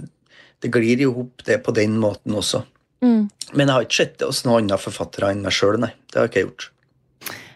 det 0.65 0.71
glir 0.73 1.03
jo 1.05 1.11
opp 1.27 1.43
det 1.45 1.59
på 1.65 1.75
den 1.77 1.99
måten 2.01 2.33
også. 2.39 2.63
Mm. 3.05 3.27
Men 3.53 3.67
jeg 3.67 3.75
har 3.75 3.85
ikke 3.85 3.99
sett 3.99 4.15
det 4.17 4.29
hos 4.31 4.41
noen 4.47 4.63
andre 4.63 4.79
forfattere 4.81 5.29
enn 5.33 5.43
meg 5.45 5.53
sjøl, 5.53 5.77
nei. 5.83 5.91
Det 6.09 6.17
har 6.17 6.25
jeg 6.25 6.33
ikke 6.33 6.45
gjort. 6.47 6.69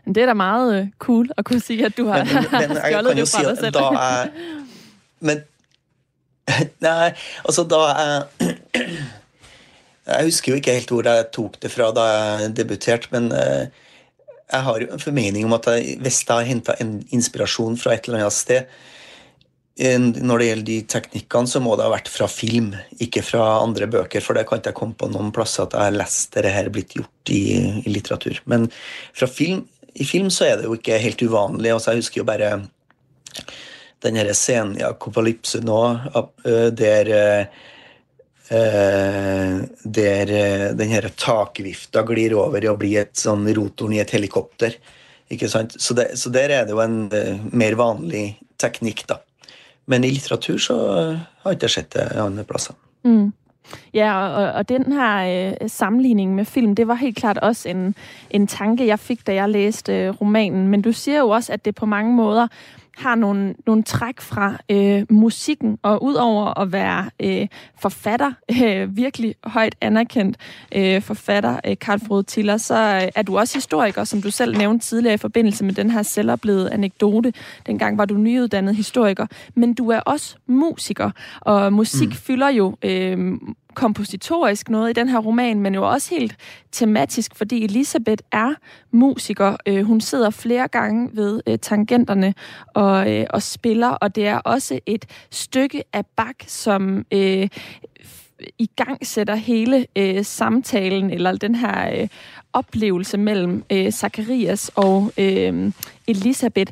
Det 0.07 0.23
er 0.23 0.29
da 0.29 0.37
meget 0.37 0.93
cool 1.03 1.33
å 1.33 1.43
kunne 1.47 1.63
si 1.63 1.79
at 1.83 1.97
du 1.97 2.05
har 2.07 2.23
stjålet 2.27 3.17
det 3.17 3.25
fra 3.27 3.43
deg 3.49 3.57
selv. 3.63 3.71
Da 3.75 3.87
er, 4.03 4.31
men 5.25 5.41
Nei, 6.85 7.11
altså 7.43 7.67
da 7.67 7.83
jeg 7.91 8.57
Jeg 10.07 10.29
husker 10.29 10.53
jo 10.53 10.57
ikke 10.61 10.73
helt 10.77 10.91
hvor 10.93 11.07
jeg 11.09 11.23
tok 11.35 11.57
det 11.59 11.69
fra 11.73 11.89
da 11.91 12.03
jeg 12.07 12.53
debuterte, 12.55 13.09
men 13.11 13.25
uh, 13.35 13.67
jeg 14.47 14.63
har 14.63 14.83
jo 14.83 14.91
en 14.95 15.01
formening 15.03 15.47
om 15.47 15.55
at 15.57 15.67
jeg, 15.73 15.97
hvis 15.99 16.21
jeg 16.23 16.31
har 16.31 16.47
henta 16.47 16.75
inspirasjon 16.79 17.75
fra 17.79 17.95
et 17.95 18.07
eller 18.07 18.23
annet 18.23 18.35
sted 18.35 18.69
Når 20.23 20.39
det 20.39 20.47
gjelder 20.47 20.67
de 20.69 20.77
teknikkene, 20.93 21.51
så 21.51 21.59
må 21.61 21.75
det 21.75 21.83
ha 21.85 21.91
vært 21.91 22.07
fra 22.09 22.29
film, 22.31 22.71
ikke 23.03 23.21
fra 23.21 23.43
andre 23.59 23.89
bøker. 23.91 24.23
For 24.23 24.33
det 24.33 24.47
kan 24.47 24.61
ikke 24.61 24.71
jeg 24.71 24.79
komme 24.79 24.97
på 24.97 25.11
noen 25.11 25.33
plasser 25.35 25.67
at 25.67 25.75
jeg 25.75 25.91
har 25.91 25.99
lest 25.99 26.33
det 26.33 26.55
her 26.55 26.71
blitt 26.73 26.95
gjort 26.97 27.33
i, 27.35 27.43
i 27.83 27.91
litteratur. 27.91 28.39
Men 28.49 28.65
fra 29.13 29.27
film, 29.29 29.67
i 29.93 30.07
film 30.07 30.31
så 30.33 30.47
er 30.47 30.57
det 30.57 30.65
jo 30.65 30.79
ikke 30.79 30.97
helt 31.03 31.21
uvanlig. 31.21 31.75
Altså, 31.75 31.91
jeg 31.91 32.01
husker 32.01 32.23
jo 32.23 32.29
bare 32.31 32.55
den 34.05 34.19
scenen 34.33 34.77
i 34.77 34.85
Akopalypse 34.85 35.63
nå, 35.65 35.81
der 36.77 37.49
Eh, 38.49 39.61
der 39.83 40.31
eh, 40.31 40.75
den 40.75 40.89
her 40.89 41.09
takvifta 41.15 42.03
glir 42.07 42.37
over 42.39 42.63
i 42.63 42.69
å 42.71 42.77
bli 42.79 42.93
et 42.95 43.17
sånn 43.19 43.43
rotoren 43.51 43.97
i 43.97 43.99
et 43.99 44.13
helikopter. 44.15 44.77
Ikke 45.27 45.49
sant? 45.51 45.75
Så, 45.81 45.97
det, 45.97 46.13
så 46.15 46.31
der 46.31 46.53
er 46.55 46.67
det 46.67 46.71
jo 46.71 46.79
en 46.79 47.09
mer 47.51 47.75
vanlig 47.75 48.37
teknikk, 48.55 49.03
da. 49.09 49.19
Men 49.91 50.07
i 50.07 50.13
litteratur 50.15 50.61
så 50.63 50.77
har 51.43 51.51
jeg 51.51 51.59
ikke 51.59 51.73
sett 51.73 51.91
det 51.97 52.07
andre 52.23 52.47
plasser. 52.47 52.79
Mm. 53.03 53.33
Ja, 53.91 54.13
og, 54.31 54.47
og 54.61 54.69
den 54.71 54.95
her 54.95 55.27
øh, 55.27 55.67
sammenligningen 55.67 56.35
med 56.35 56.47
film, 56.47 56.75
det 56.75 56.87
var 56.87 57.01
helt 57.03 57.17
klart 57.19 57.37
også 57.43 57.69
en, 57.69 57.95
en 58.31 58.47
tanke 58.47 58.87
jeg 58.87 58.99
fikk 58.99 59.27
da 59.27 59.35
jeg 59.35 59.51
leste 59.51 59.97
romanen. 60.21 60.69
Men 60.71 60.87
du 60.87 60.93
sier 60.95 61.19
jo 61.25 61.35
også 61.35 61.59
at 61.59 61.65
det 61.67 61.75
på 61.75 61.85
mange 61.85 62.15
måter 62.15 62.47
har 62.97 63.15
nogle, 63.15 63.55
nogle 63.65 63.83
træk 63.83 64.21
fra 64.21 64.57
øh, 64.71 65.05
musikken, 65.09 65.77
og 65.83 66.03
udover 66.03 66.59
at 66.59 66.71
være 66.71 67.09
øh, 67.19 67.47
forfatter, 67.79 68.31
øh, 68.63 68.97
virkelig 68.97 69.35
højt 69.43 69.75
anerkendt 69.81 70.37
øh, 70.75 71.01
forfatter, 71.01 71.59
øh, 71.65 71.77
Karl 71.81 71.99
Frode 72.07 72.23
Tiller, 72.23 72.57
så 72.57 73.01
øh, 73.03 73.11
er 73.15 73.21
du 73.21 73.37
også 73.37 73.57
historiker, 73.57 74.03
som 74.03 74.21
du 74.21 74.31
selv 74.31 74.57
nævnte 74.57 74.85
tidligere 74.85 75.13
i 75.13 75.17
forbindelse 75.17 75.63
med 75.65 75.73
den 75.73 75.91
her 75.91 76.01
selvoplevede 76.01 76.71
anekdote. 76.71 77.33
Dengang 77.65 77.97
var 77.97 78.05
du 78.05 78.17
nyuddannet 78.17 78.75
historiker, 78.75 79.25
men 79.55 79.73
du 79.73 79.89
er 79.89 79.99
også 79.99 80.35
musiker, 80.47 81.11
og 81.41 81.73
musik 81.73 82.07
mm. 82.07 82.13
fylder 82.13 82.49
jo 82.49 82.77
øh, 82.83 83.37
kompositorisk 83.77 84.69
noget 84.69 84.89
i 84.89 84.93
den 84.93 85.09
her 85.09 85.19
roman, 85.19 85.59
men 85.59 85.75
jo 85.75 85.89
også 85.89 86.09
helt 86.09 86.35
tematisk, 86.71 87.35
fordi 87.35 87.63
Elisabeth 87.63 88.23
er 88.31 88.53
musiker. 88.91 89.55
Øh, 89.65 89.85
hun 89.85 90.01
sidder 90.01 90.29
flere 90.29 90.67
gange 90.67 91.09
ved 91.13 91.41
øh, 91.47 91.59
tangenterne 91.59 92.33
og, 92.73 93.13
øh, 93.13 93.25
og 93.29 93.41
spiller, 93.43 93.87
og 93.87 94.15
det 94.15 94.27
er 94.27 94.37
også 94.37 94.79
et 94.85 95.05
stykke 95.31 95.83
af 95.93 96.05
bak, 96.05 96.35
som 96.47 97.05
øh, 97.13 97.47
i 98.59 98.69
gang 98.75 99.07
sætter 99.07 99.35
hele 99.35 99.85
øh, 99.95 100.25
samtalen, 100.25 101.11
eller 101.11 101.31
den 101.31 101.55
her 101.55 102.01
øh, 102.01 102.07
oplevelse 102.53 103.17
mellem 103.17 103.63
øh, 103.71 103.91
Zacharias 103.91 104.71
og 104.75 105.11
øh, 105.17 105.71
Elisabeth. 106.07 106.71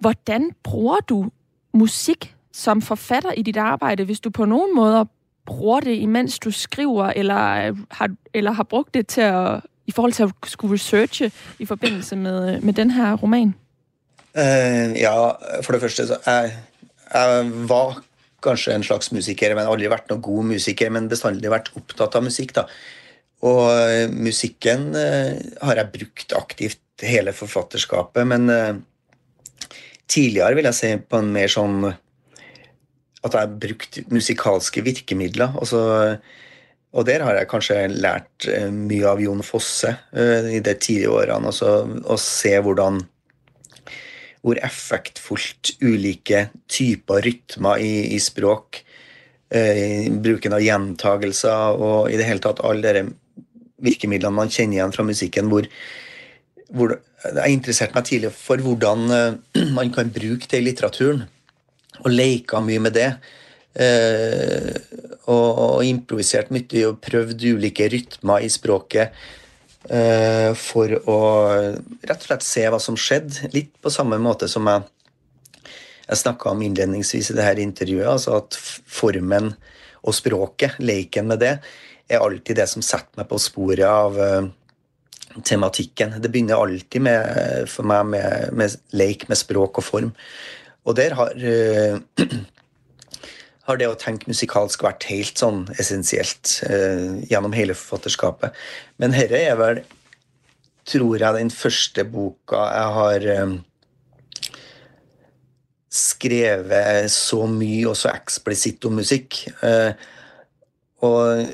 Hvordan 0.00 0.50
bruger 0.62 0.96
du 1.08 1.30
musik 1.74 2.34
som 2.52 2.82
forfatter 2.82 3.32
i 3.32 3.42
dit 3.42 3.56
arbejde, 3.56 4.04
hvis 4.04 4.20
du 4.20 4.30
på 4.30 4.44
nogen 4.44 4.74
måder 4.74 5.04
bruger 5.46 5.80
det, 5.80 5.96
imens 6.02 6.38
du 6.38 6.50
skriver, 6.50 7.12
eller 7.16 7.74
har, 7.90 8.14
eller 8.34 8.52
har 8.52 8.64
brugt 8.64 8.94
det 8.94 9.06
til 9.14 9.34
å, 9.34 9.60
i 9.86 9.94
forhold 9.94 10.14
til 10.16 10.30
å 10.30 10.48
skulle 10.48 10.78
researche 10.78 11.30
i 11.58 11.66
forbindelse 11.66 12.16
med, 12.16 12.62
med 12.62 12.78
den 12.78 12.94
her 12.94 13.16
roman? 13.22 13.54
Uh, 14.32 14.94
ja, 14.96 15.14
for 15.62 15.74
det 15.74 15.82
første 15.82 16.06
så 16.08 16.18
jeg, 16.24 16.54
jeg 17.12 17.50
var 17.68 17.98
kanskje 18.42 18.74
en 18.74 18.86
slags 18.86 19.12
musiker, 19.12 19.54
men 19.54 19.68
aldri 19.68 19.90
vært 19.92 20.08
noen 20.10 20.22
god 20.24 20.48
musiker, 20.54 20.90
men 20.90 21.10
bestandig 21.10 21.50
vært 21.52 21.72
opptatt 21.78 22.16
av 22.18 22.24
musikk. 22.24 22.54
da. 22.56 22.66
Og 23.42 23.66
uh, 23.68 24.06
musikken 24.14 24.92
uh, 24.94 25.36
har 25.66 25.82
jeg 25.82 25.92
brukt 25.98 26.38
aktivt 26.38 26.80
hele 27.02 27.34
forfatterskapet, 27.34 28.22
men 28.30 28.46
tidligere 30.06 30.54
vil 30.54 30.68
jeg 30.68 30.76
si 30.76 30.90
på 31.02 31.18
en 31.18 31.32
mer 31.34 31.50
sånn 31.50 31.88
at 33.22 33.36
jeg 33.36 33.46
har 33.46 33.58
brukt 33.64 33.98
musikalske 34.10 34.82
virkemidler. 34.84 35.54
Altså, 35.60 35.82
og 36.92 37.06
der 37.08 37.24
har 37.24 37.38
jeg 37.38 37.48
kanskje 37.50 37.78
lært 37.94 38.48
eh, 38.50 38.68
mye 38.74 39.06
av 39.08 39.22
Jon 39.22 39.44
Fosse 39.46 39.94
uh, 39.94 40.48
i 40.52 40.60
de 40.60 40.74
tidlige 40.76 41.12
årene. 41.12 41.48
Altså, 41.52 41.86
å 41.86 42.18
se 42.20 42.52
hvordan 42.58 43.00
hvor 44.42 44.58
effektfullt 44.58 45.76
ulike 45.86 46.48
typer 46.66 47.22
rytmer 47.22 47.78
i, 47.78 47.92
i 48.16 48.18
språk, 48.20 48.82
uh, 49.54 50.10
bruken 50.24 50.58
av 50.58 50.64
gjentagelser 50.64 51.78
og 51.78 52.10
i 52.10 52.18
det 52.18 52.26
hele 52.28 52.42
tatt 52.42 52.64
alle 52.66 52.96
de 52.98 53.06
virkemidlene 53.82 54.34
man 54.34 54.50
kjenner 54.50 54.80
igjen 54.80 54.94
fra 54.94 55.06
musikken, 55.06 55.48
hvor, 55.50 55.66
hvor 56.74 56.98
jeg 57.22 57.54
interesserte 57.54 57.96
meg 57.96 58.10
tidlig 58.10 58.34
for 58.34 58.60
hvordan 58.62 59.06
man 59.78 59.94
kan 59.94 60.10
bruke 60.12 60.50
det 60.50 60.60
i 60.60 60.66
litteraturen 60.66 61.24
og 62.00 62.10
leika 62.12 62.60
mye 62.64 62.82
med 62.82 62.96
det. 62.96 63.10
Eh, 63.72 64.72
og, 65.32 65.46
og 65.64 65.84
improvisert 65.86 66.50
mye 66.52 66.88
og 66.88 66.98
prøvd 67.04 67.46
ulike 67.54 67.86
rytmer 67.92 68.44
i 68.44 68.50
språket 68.52 69.14
eh, 69.88 70.50
for 70.58 70.92
å 71.08 71.20
rett 72.02 72.18
og 72.18 72.26
slett 72.26 72.46
se 72.46 72.66
hva 72.68 72.80
som 72.82 72.98
skjedde. 72.98 73.52
Litt 73.56 73.74
på 73.80 73.92
samme 73.92 74.18
måte 74.22 74.50
som 74.50 74.68
jeg, 74.68 74.84
jeg 76.08 76.22
snakka 76.24 76.52
om 76.52 76.64
innledningsvis 76.66 77.32
i 77.32 77.38
det 77.38 77.46
her 77.46 77.62
intervjuet. 77.62 78.10
altså 78.16 78.40
At 78.42 78.58
formen 78.58 79.54
og 80.02 80.16
språket, 80.18 80.80
leiken 80.82 81.30
med 81.30 81.40
det, 81.44 81.56
er 82.10 82.20
alltid 82.20 82.58
det 82.58 82.66
som 82.68 82.82
setter 82.84 83.22
meg 83.22 83.28
på 83.30 83.38
sporet 83.40 83.86
av 83.86 84.18
uh, 84.18 84.48
tematikken. 85.46 86.16
Det 86.20 86.28
begynner 86.28 86.60
alltid 86.60 87.04
med, 87.06 87.68
for 87.70 87.86
meg 87.88 88.10
med, 88.10 88.50
med 88.58 88.74
leik 88.98 89.28
med 89.30 89.38
språk 89.38 89.78
og 89.80 89.86
form. 89.86 90.10
Og 90.82 90.96
der 90.98 91.14
har, 91.14 91.34
uh, 91.38 91.98
har 93.68 93.78
det 93.78 93.88
å 93.88 93.98
tenke 93.98 94.30
musikalsk 94.30 94.82
vært 94.82 95.06
helt 95.10 95.38
sånn 95.38 95.64
essensielt 95.78 96.58
uh, 96.66 97.20
gjennom 97.30 97.54
hele 97.54 97.76
forfatterskapet. 97.78 98.56
Men 99.02 99.14
herre 99.14 99.42
er 99.46 99.58
vel, 99.60 99.82
tror 100.88 101.14
jeg, 101.20 101.38
den 101.38 101.52
første 101.54 102.04
boka 102.08 102.64
jeg 102.66 102.96
har 102.96 103.28
um, 103.44 103.60
skrevet 105.92 107.12
så 107.12 107.44
mye 107.46 107.84
og 107.92 107.98
så 108.00 108.10
eksplisitt 108.10 108.88
om 108.88 108.98
musikk. 108.98 109.44
Uh, 109.62 109.94
og 111.06 111.46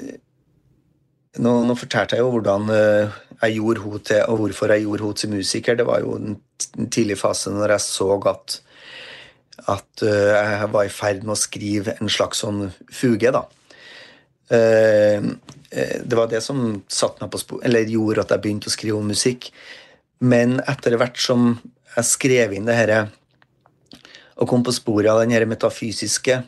nå, 1.38 1.52
nå, 1.68 1.76
fortalte 1.76 2.16
jeg 2.16 2.24
jo 2.24 2.32
hvordan 2.34 2.68
jeg 2.68 3.54
gjorde 3.54 3.84
henne 3.84 4.00
til, 4.04 4.24
og 4.28 4.40
hvorfor 4.42 4.72
jeg 4.72 4.84
gjorde 4.84 5.04
henne 5.04 5.20
til 5.20 5.32
musiker. 5.32 5.76
Det 5.78 5.86
var 5.88 6.02
jo 6.04 6.16
en 6.16 6.88
tidlig 6.88 7.16
fase 7.20 7.52
når 7.52 7.76
jeg 7.76 7.84
så 7.84 8.08
at 8.28 8.58
at 9.66 10.02
uh, 10.04 10.34
jeg 10.36 10.70
var 10.74 10.86
i 10.86 10.92
ferd 10.92 11.24
med 11.24 11.34
å 11.34 11.38
skrive 11.38 11.96
en 11.98 12.12
slags 12.12 12.44
sånn 12.44 12.68
fuge, 12.94 13.32
da. 13.34 13.44
Uh, 14.48 15.34
det 15.68 16.16
var 16.16 16.30
det 16.30 16.40
som 16.40 16.80
spor, 16.88 17.60
gjorde 17.60 18.22
at 18.22 18.30
jeg 18.32 18.44
begynte 18.44 18.70
å 18.70 18.72
skrive 18.72 19.00
om 19.00 19.10
musikk. 19.10 19.50
Men 20.24 20.62
etter 20.64 20.96
hvert 20.96 21.18
som 21.20 21.50
jeg 21.96 22.08
skrev 22.08 22.54
inn 22.56 22.68
det 22.68 22.78
her 22.78 22.92
og 24.38 24.48
kom 24.48 24.64
på 24.64 24.72
sporet 24.72 25.10
av 25.12 25.20
den 25.20 25.50
metafysiske 25.50 26.38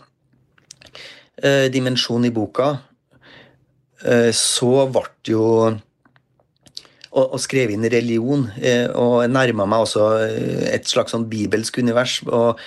dimensjonen 1.75 2.31
i 2.31 2.33
boka, 2.33 2.71
så 4.33 4.73
ble 4.89 5.05
det 5.21 5.35
jo 5.35 5.45
og, 7.11 7.25
og 7.25 7.41
skrev 7.43 7.73
inn 7.75 7.87
religion, 7.91 8.47
og 8.95 9.17
nærma 9.31 9.67
meg 9.69 9.85
også 9.85 10.07
et 10.71 10.87
slags 10.89 11.15
sånn 11.15 11.27
bibelsk 11.31 11.81
univers. 11.83 12.21
Og 12.31 12.61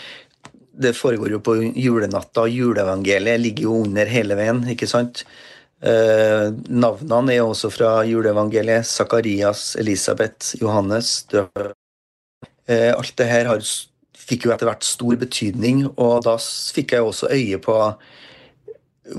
det 0.73 0.95
foregår 0.97 1.36
jo 1.36 1.39
på 1.43 1.55
julenatta, 1.62 2.45
og 2.45 2.53
juleevangeliet 2.53 3.41
ligger 3.41 3.67
jo 3.67 3.79
under 3.86 4.09
hele 4.09 4.38
veien, 4.39 4.63
ikke 4.73 4.89
sant? 4.89 5.23
Eh, 5.83 6.49
navnene 6.71 7.36
er 7.36 7.43
også 7.43 7.69
fra 7.73 7.95
juleevangeliet. 8.07 8.88
Sakarias, 8.88 9.75
Elisabeth, 9.79 10.55
Johannes. 10.62 11.25
Eh, 11.33 12.91
alt 12.93 13.15
det 13.19 13.27
her 13.29 13.51
fikk 14.23 14.47
jo 14.47 14.53
etter 14.53 14.69
hvert 14.69 14.88
stor 14.88 15.17
betydning, 15.19 15.86
og 15.97 16.23
da 16.25 16.38
fikk 16.39 16.95
jeg 16.95 17.03
også 17.05 17.31
øye 17.33 17.59
på 17.62 17.77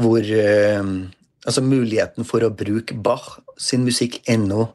hvor 0.00 0.24
eh, 0.24 0.94
Altså 1.44 1.60
muligheten 1.60 2.24
for 2.24 2.40
å 2.40 2.48
bruke 2.56 2.94
Bach 3.04 3.34
sin 3.60 3.82
musikk 3.84 4.22
enda 4.32 4.70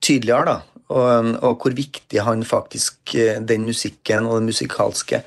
tydeligere, 0.00 0.46
da. 0.48 0.54
Og, 0.92 1.28
og, 1.44 1.60
hvor 1.60 1.74
viktig 1.76 2.22
han 2.24 2.40
faktisk, 2.44 3.14
eh, 3.20 3.36
den 3.40 3.66
musikken 3.68 4.24
og 4.28 4.40
det 4.40 4.48
musikalske, 4.48 5.20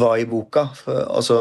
var 0.00 0.18
i 0.18 0.28
boka. 0.28 0.68
For, 0.78 1.04
altså, 1.10 1.38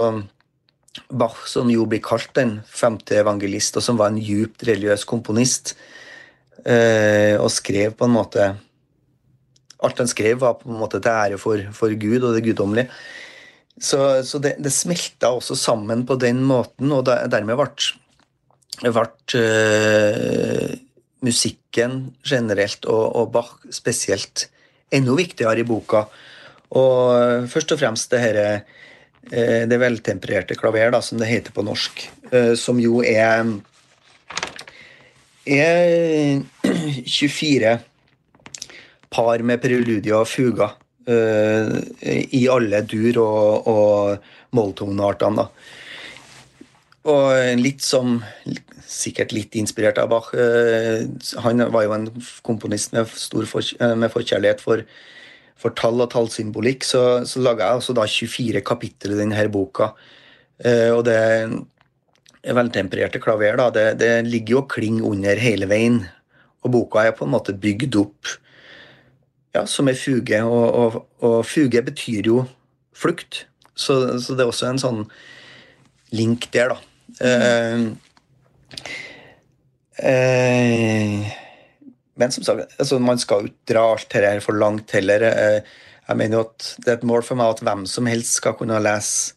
Bach, 1.13 1.43
som 1.49 1.69
jo 1.69 1.85
blir 1.89 2.01
kalt 2.03 2.33
den 2.37 2.57
femte 2.65 3.19
evangelist, 3.21 3.77
og 3.77 3.85
som 3.85 3.99
var 3.99 4.11
en 4.11 4.21
djupt 4.21 4.65
religiøs 4.67 5.05
komponist, 5.07 5.75
eh, 6.65 7.37
og 7.37 7.51
skrev 7.53 7.93
på 7.97 8.07
en 8.07 8.17
måte 8.17 8.55
Alt 9.85 9.99
han 10.01 10.09
skrev, 10.09 10.39
var 10.41 10.55
på 10.57 10.71
en 10.71 10.79
måte 10.79 10.97
til 10.97 11.13
ære 11.13 11.37
for, 11.37 11.61
for 11.69 11.93
Gud 12.01 12.23
og 12.25 12.31
det 12.33 12.41
guddommelige. 12.47 12.89
Så, 13.77 14.23
så 14.25 14.39
det, 14.41 14.55
det, 14.57 14.71
smelta 14.73 15.29
også 15.29 15.53
sammen 15.53 16.01
på 16.09 16.17
den 16.17 16.39
måten, 16.49 16.89
og 16.95 17.05
dermed 17.05 17.59
ble, 17.59 17.67
ble 18.81 19.03
uh, 19.37 20.73
musikken 21.21 21.99
generelt, 22.25 22.89
og, 22.89 23.05
og, 23.21 23.29
Bach 23.35 23.53
spesielt, 23.69 24.47
enda 24.89 25.13
viktigere 25.13 25.61
i 25.61 25.67
boka. 25.67 26.07
Og 26.75 27.47
først 27.51 27.71
og 27.71 27.79
fremst 27.79 28.11
det 28.11 28.21
herre 28.21 28.47
eh, 29.31 29.63
det 29.69 29.79
veltempererte 29.79 30.57
klaver, 30.59 30.91
da, 30.91 31.01
som 31.01 31.21
det 31.21 31.29
heter 31.29 31.55
på 31.55 31.65
norsk, 31.65 32.03
eh, 32.31 32.53
som 32.59 32.81
jo 32.81 33.01
er 33.05 33.45
er 35.47 36.41
24 37.07 37.77
par 39.07 39.43
med 39.47 39.61
preludier 39.63 40.19
og 40.19 40.27
fuga 40.27 40.73
i 41.07 42.41
alle 42.51 42.81
dur- 42.83 43.21
og, 43.21 43.67
og 43.71 44.57
molltoneartene. 44.57 45.45
Og 47.07 47.61
litt 47.61 47.79
som 47.79 48.17
sikkert 48.87 49.35
litt 49.35 49.55
inspirert 49.59 49.99
av 50.01 50.09
Bach. 50.11 50.31
Eh, 50.33 51.05
han 51.43 51.65
var 51.73 51.85
jo 51.85 51.95
en 51.95 52.07
komponist 52.47 52.95
med, 52.95 53.11
stor 53.19 53.45
for, 53.49 53.61
eh, 53.61 53.95
med 53.95 54.11
forkjærlighet 54.11 54.63
for, 54.63 54.83
for, 55.57 55.73
tall 55.77 56.03
og 56.03 56.11
tallsymbolikk, 56.13 56.85
så, 56.85 57.03
så 57.27 57.41
laga 57.43 57.71
jeg 57.71 57.81
også 57.81 57.95
da 57.97 58.05
24 58.07 58.63
kapittel 58.65 59.15
i 59.15 59.19
denne 59.21 59.47
boka. 59.53 59.91
Eh, 60.57 60.91
og 60.93 61.03
det 61.07 61.19
veltempererte 62.47 63.21
klaver 63.21 63.57
da, 63.59 63.69
det, 63.73 63.87
det 64.01 64.11
ligger 64.27 64.55
jo 64.55 64.61
og 64.63 64.69
klinger 64.71 65.07
under 65.09 65.41
hele 65.41 65.69
veien. 65.69 66.03
Og 66.65 66.73
boka 66.73 67.05
er 67.05 67.15
på 67.17 67.25
en 67.25 67.33
måte 67.33 67.55
bygd 67.57 67.97
opp 67.99 68.37
ja, 69.55 69.65
som 69.69 69.89
ei 69.89 69.95
fuge, 69.97 70.41
og, 70.45 70.67
og, 70.67 70.97
og, 71.23 71.39
fuge 71.47 71.81
betyr 71.85 72.29
jo 72.29 72.43
flukt. 72.97 73.45
Så, 73.77 74.19
så, 74.21 74.35
det 74.35 74.45
er 74.45 74.51
også 74.51 74.69
en 74.71 74.81
sånn 74.81 75.01
link 76.15 76.49
der, 76.53 76.73
da. 76.73 76.77
Mm. 77.17 77.89
Eh, 79.97 81.46
men 82.17 82.33
som 82.33 82.45
sagt, 82.45 82.73
altså, 82.81 82.99
man 82.99 83.19
skal 83.21 83.43
jo 83.43 83.51
ikke 83.51 83.73
dra 83.73 83.85
alt 83.93 84.09
dette 84.13 84.41
for 84.45 84.57
langt 84.57 84.93
heller. 84.97 85.25
Eh, 85.29 85.73
jeg 86.07 86.17
mener 86.17 86.39
jo 86.39 86.45
at 86.47 86.67
Det 86.77 86.91
er 86.91 86.97
et 86.97 87.07
mål 87.07 87.23
for 87.23 87.37
meg 87.37 87.53
at 87.53 87.63
hvem 87.65 87.85
som 87.89 88.07
helst 88.09 88.39
skal 88.39 88.55
kunne 88.57 88.79
lese 88.81 89.35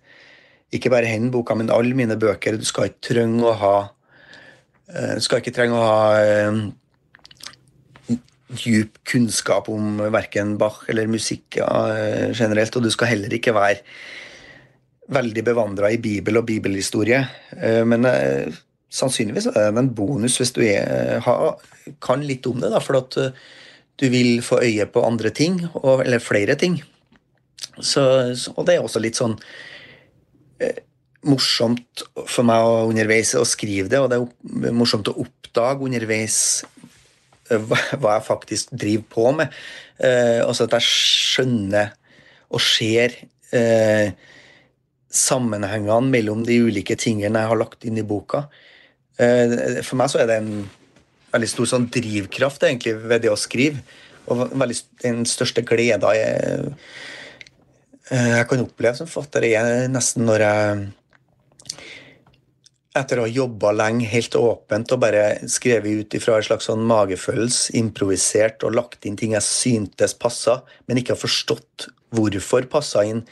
ikke 0.73 0.93
bare 0.93 1.09
denne 1.11 1.33
boka, 1.35 1.57
men 1.59 1.73
alle 1.75 1.97
mine 1.99 2.15
bøker. 2.15 2.55
Du 2.57 2.65
skal 2.65 2.93
ikke 2.93 3.09
trenge 3.11 3.43
å 3.43 3.57
ha 3.59 3.75
eh, 4.89 5.17
Du 5.19 5.25
skal 5.27 5.43
ikke 5.43 5.55
trenge 5.57 5.77
å 5.77 5.89
ha 5.89 6.05
eh, 6.23 6.61
djup 8.61 9.01
kunnskap 9.07 9.69
om 9.71 10.01
verken 10.11 10.57
Bach 10.59 10.83
eller 10.91 11.11
musikk 11.11 11.61
generelt, 12.35 12.75
og 12.75 12.83
du 12.83 12.91
skal 12.91 13.13
heller 13.13 13.37
ikke 13.37 13.55
være 13.55 13.85
veldig 15.15 15.45
bevandra 15.47 15.91
i 15.95 16.01
Bibel 16.03 16.41
og 16.41 16.49
bibelhistorie. 16.49 17.21
Men 17.87 18.09
sannsynligvis 18.91 19.49
er 19.53 19.71
det 19.71 19.83
en 19.83 19.95
bonus 19.95 20.39
hvis 20.41 20.55
du 20.57 20.63
er, 20.67 21.21
har, 21.25 21.61
kan 22.03 22.25
litt 22.27 22.47
om 22.51 22.61
det, 22.63 22.73
da, 22.73 22.83
for 22.83 23.01
at 23.01 23.19
eh, 23.21 23.35
du 24.01 24.09
vil 24.13 24.41
få 24.45 24.63
øye 24.65 24.87
på 24.91 25.05
andre 25.05 25.33
ting, 25.35 25.61
og, 25.75 26.05
eller 26.05 26.23
flere 26.23 26.57
ting. 26.59 26.81
Så, 27.81 28.03
og 28.57 28.65
det 28.67 28.77
er 28.77 28.85
også 28.85 29.03
litt 29.03 29.19
sånn 29.21 29.37
eh, 30.61 30.81
morsomt 31.29 32.05
for 32.25 32.47
meg 32.49 32.65
å 32.65 32.89
underveis 32.89 33.35
å 33.37 33.45
skrive 33.49 33.91
det, 33.93 34.01
og 34.01 34.11
det 34.13 34.21
er 34.71 34.77
morsomt 34.77 35.11
å 35.13 35.19
oppdage 35.23 35.87
underveis 35.87 36.41
eh, 37.51 37.61
hva, 37.61 38.17
jeg 38.17 38.27
faktisk 38.27 38.73
driver 38.73 39.07
på 39.15 39.29
med. 39.43 39.61
Eh, 40.01 40.41
også 40.47 40.67
at 40.67 40.79
jeg 40.79 40.89
skjønner 40.89 41.95
og 42.51 42.65
ser 42.65 43.15
eh, 43.55 44.17
sammenhengene 45.11 46.09
mellom 46.11 46.43
de 46.47 46.57
ulike 46.65 46.97
tingene 46.99 47.43
jeg 47.43 47.53
har 47.53 47.61
lagt 47.61 47.87
inn 47.87 48.01
i 48.01 48.07
boka. 48.07 48.47
Eh, 49.21 49.81
for 49.85 50.01
meg 50.01 50.13
så 50.13 50.23
er 50.23 50.31
det 50.31 50.39
en 50.41 50.53
veldig 51.31 51.51
stor 51.51 51.69
sånn 51.75 51.89
drivkraft 51.93 52.65
egentlig 52.67 52.97
ved 53.03 53.27
det 53.27 53.33
å 53.33 53.39
skrive. 53.39 53.83
Og 54.31 54.47
veldig, 54.55 54.79
den 55.03 55.25
største 55.29 55.65
gleda 55.67 56.13
jeg, 56.17 56.73
eh, 58.11 58.31
jeg 58.41 58.49
kan 58.51 58.65
oppleve 58.65 58.97
som 58.99 59.11
forfatter, 59.11 59.47
er 59.51 59.91
nesten 59.93 60.27
når 60.29 60.47
jeg 60.47 60.89
etter 63.01 63.21
å 63.21 63.25
ha 63.27 63.31
jobba 63.31 63.71
lenge 63.71 64.09
helt 64.11 64.35
åpent 64.35 64.93
og 64.93 65.03
bare 65.05 65.25
skrevet 65.51 66.01
ut 66.01 66.17
ifra 66.19 66.41
en 66.41 66.47
slags 66.47 66.67
sånn 66.67 66.83
magefølelse, 66.91 67.77
improvisert 67.79 68.65
og 68.67 68.75
lagt 68.75 69.07
inn 69.07 69.19
ting 69.19 69.37
jeg 69.37 69.47
syntes 69.47 70.17
passa, 70.19 70.61
men 70.89 70.99
ikke 70.99 71.15
har 71.15 71.23
forstått 71.23 71.87
hvorfor 72.17 72.67
passa 72.71 73.05
inn. 73.07 73.23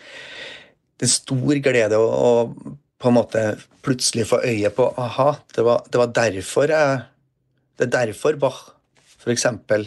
Det 0.99 1.09
er 1.09 1.11
stor 1.11 1.63
glede 1.65 1.99
å, 1.99 2.07
å 2.07 2.77
på 2.99 3.11
en 3.11 3.17
måte 3.17 3.43
plutselig 3.85 4.27
få 4.29 4.41
øye 4.43 4.71
på 4.75 4.89
aha, 4.99 5.31
det 5.55 5.65
var, 5.65 5.85
det 5.87 6.01
var 6.01 6.15
derfor 6.17 6.71
jeg 6.73 7.05
Det 7.79 7.87
er 7.87 8.07
derfor 8.07 8.35
Bach, 8.35 8.57
for 9.19 9.31
eksempel, 9.31 9.85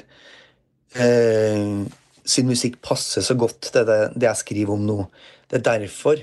eh, 0.96 1.84
sin 2.24 2.48
musikk 2.48 2.78
passer 2.82 3.22
så 3.22 3.36
godt 3.36 3.68
til 3.68 3.84
det, 3.84 4.14
det, 4.16 4.24
jeg 4.24 4.40
skriver 4.40 4.74
om 4.74 4.86
nå. 4.88 4.96
Det 5.52 5.58
er 5.60 5.66
derfor. 5.66 6.22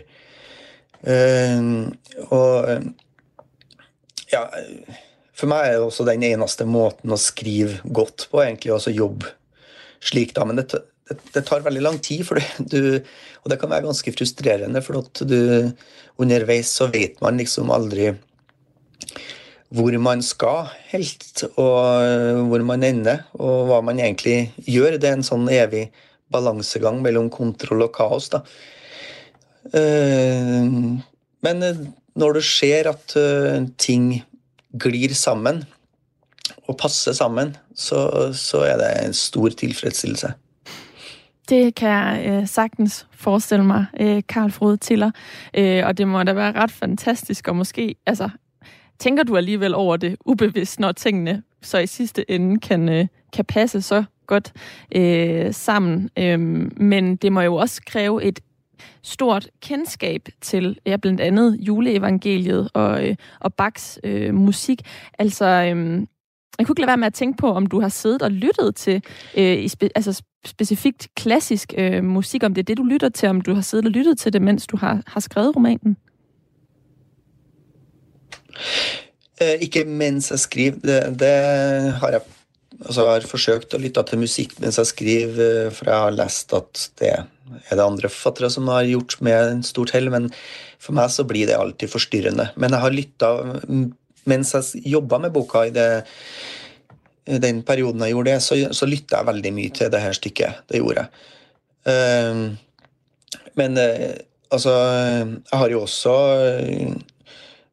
Eh, 1.04 1.60
og 2.32 2.70
ja 4.32 4.46
For 5.36 5.52
meg 5.52 5.66
er 5.66 5.76
det 5.76 5.84
også 5.90 6.08
den 6.08 6.24
eneste 6.24 6.64
måten 6.64 7.12
å 7.12 7.20
skrive 7.20 7.82
godt 7.84 8.30
på, 8.32 8.40
egentlig, 8.40 8.72
å 8.72 8.96
jobbe 8.96 9.28
slik, 10.00 10.32
da. 10.34 10.46
Men 10.48 10.62
det, 10.62 10.80
det, 11.08 11.18
det, 11.34 11.42
tar 11.46 11.64
veldig 11.64 11.82
lang 11.84 11.98
tid, 12.04 12.24
for 12.26 12.40
du, 12.72 12.98
og 13.42 13.52
det 13.52 13.58
kan 13.60 13.70
være 13.72 13.88
ganske 13.88 14.14
frustrerende. 14.14 14.82
For 14.84 15.00
at 15.02 15.22
du 15.28 15.38
underveis 16.20 16.72
så 16.74 16.88
vet 16.92 17.20
man 17.24 17.40
liksom 17.40 17.72
aldri 17.74 18.12
hvor 19.68 19.92
man 20.00 20.22
skal 20.24 20.70
helt, 20.88 21.42
og 21.60 22.46
hvor 22.48 22.62
man 22.64 22.86
ender, 22.86 23.26
og 23.36 23.68
hva 23.68 23.82
man 23.84 24.00
egentlig 24.00 24.54
gjør. 24.64 24.96
Det 24.96 25.10
er 25.10 25.18
en 25.18 25.26
sånn 25.26 25.44
evig 25.52 25.90
balansegang 26.32 27.02
mellom 27.04 27.28
kontroll 27.32 27.84
og 27.84 27.92
kaos. 27.96 28.30
da. 28.32 28.40
Eh, 29.76 30.64
men 31.44 31.66
når 32.18 32.38
du 32.38 32.40
ser 32.42 32.88
at 32.90 33.12
ting 33.76 34.08
glir 34.80 35.12
sammen, 35.16 35.66
og 36.68 36.76
passer 36.80 37.16
sammen, 37.16 37.54
så, 37.76 38.00
så 38.36 38.62
er 38.68 38.76
det 38.80 38.90
en 39.02 39.16
stor 39.16 39.54
tilfredsstillelse. 39.56 40.32
Det 41.48 41.74
kan 41.74 41.88
jeg 41.88 42.24
øh, 42.28 42.46
sagtens 42.46 43.06
forestille 43.12 43.64
mig, 43.64 43.86
øh, 44.00 44.22
Karl 44.28 44.50
Frode 44.50 44.76
Tiller. 44.76 45.10
Øh, 45.54 45.86
og 45.86 45.98
det 45.98 46.08
må 46.08 46.22
da 46.22 46.32
være 46.32 46.52
ret 46.52 46.70
fantastisk, 46.70 47.48
og 47.48 47.56
måske, 47.56 47.94
altså, 48.06 48.30
tænker 48.98 49.22
du 49.22 49.36
alligevel 49.36 49.74
over 49.74 49.96
det 49.96 50.16
ubevidst, 50.24 50.80
når 50.80 50.92
tingene 50.92 51.42
så 51.62 51.78
i 51.78 51.86
sidste 51.86 52.30
ende 52.30 52.60
kan, 52.60 52.88
øh, 52.88 53.06
kan 53.32 53.44
passe 53.44 53.82
så 53.82 54.04
godt 54.26 54.52
øh, 54.96 55.54
sammen. 55.54 56.10
Øh, 56.18 56.40
men 56.80 57.16
det 57.16 57.32
må 57.32 57.40
jo 57.40 57.54
også 57.54 57.82
kræve 57.86 58.24
et 58.24 58.40
stort 59.02 59.48
kendskab 59.60 60.28
til 60.40 60.78
ja, 60.86 60.96
blandt 60.96 61.20
andet 61.20 61.56
juleevangeliet 61.60 62.68
og, 62.74 63.08
øh, 63.08 63.16
og 63.40 63.54
Bachs 63.54 63.98
øh, 64.04 64.34
musik. 64.34 64.80
Altså, 65.18 65.46
øh, 65.46 66.06
jeg 66.58 66.66
kunne 66.66 66.72
ikke 66.72 66.80
lade 66.80 66.88
være 66.88 66.96
med 66.96 67.06
at 67.06 67.14
tænke 67.14 67.36
på, 67.36 67.52
om 67.52 67.66
du 67.66 67.80
har 67.80 67.88
siddet 67.88 68.22
og 68.22 68.30
lyttet 68.30 68.76
til 68.76 69.02
øh, 69.36 69.58
i 69.58 69.68
spe, 69.68 69.88
altså 69.94 70.22
specifikt 70.44 71.08
klassisk 71.16 71.74
øh, 71.78 72.04
musik, 72.04 72.42
om 72.44 72.54
det 72.54 72.62
er 72.62 72.70
det, 72.70 72.78
du 72.78 72.84
lytter 72.84 73.08
til, 73.08 73.28
om 73.28 73.40
du 73.40 73.54
har 73.54 73.62
siddet 73.62 73.86
og 73.86 73.92
lyttet 73.92 74.18
til 74.18 74.32
det, 74.32 74.42
mens 74.42 74.66
du 74.66 74.76
har, 74.76 75.02
har 75.06 75.20
skrevet 75.20 75.56
romanen? 75.56 75.96
Eh, 79.40 79.56
ikke 79.60 79.84
mens 79.84 80.30
jeg 80.30 80.38
skriver. 80.38 80.78
Det, 80.82 81.18
det 81.20 81.34
har 82.00 82.10
jeg 82.10 82.20
altså, 82.84 83.06
har 83.06 83.26
forsøkt 83.26 83.74
å 83.74 83.82
lytte 83.82 84.02
til 84.08 84.22
musikk 84.22 84.56
mens 84.62 84.78
jeg 84.80 84.92
skriver, 84.92 85.70
for 85.74 85.90
jeg 85.90 86.04
har 86.06 86.16
lest 86.16 86.54
at 86.56 86.88
det 87.00 87.12
er 87.18 87.76
det 87.76 87.84
andre 87.84 88.10
forfattere 88.12 88.50
som 88.52 88.68
har 88.72 88.88
gjort 88.88 89.18
med 89.24 89.52
en 89.52 89.62
stort 89.66 89.94
hell, 89.94 90.10
men 90.12 90.28
for 90.82 90.96
meg 90.98 91.10
så 91.12 91.24
blir 91.26 91.48
det 91.48 91.58
alltid 91.58 91.90
forstyrrende. 91.90 92.50
Men 92.56 92.74
jeg 92.74 92.84
har 92.84 92.94
lytta 92.94 93.32
mens 94.28 94.52
jeg 94.54 94.82
jobba 94.96 95.22
med 95.22 95.32
boka 95.32 95.64
i 95.68 95.74
det, 95.74 95.88
den 97.42 97.62
perioden 97.66 98.02
jeg 98.04 98.14
gjorde 98.14 98.32
det, 98.32 98.40
så, 98.44 98.56
så 98.72 98.88
lytta 98.88 99.20
jeg 99.20 99.28
veldig 99.28 99.52
mye 99.56 99.74
til 99.76 99.92
det 99.92 100.00
her 100.02 100.16
stykket. 100.16 100.62
Det 100.70 100.80
gjorde 100.80 101.04
jeg. 101.04 101.26
Uh, 101.88 102.56
men 103.58 103.78
uh, 103.78 104.16
altså 104.52 104.72
Jeg 104.72 105.60
har 105.60 105.70
jo 105.72 105.82
også 105.84 106.14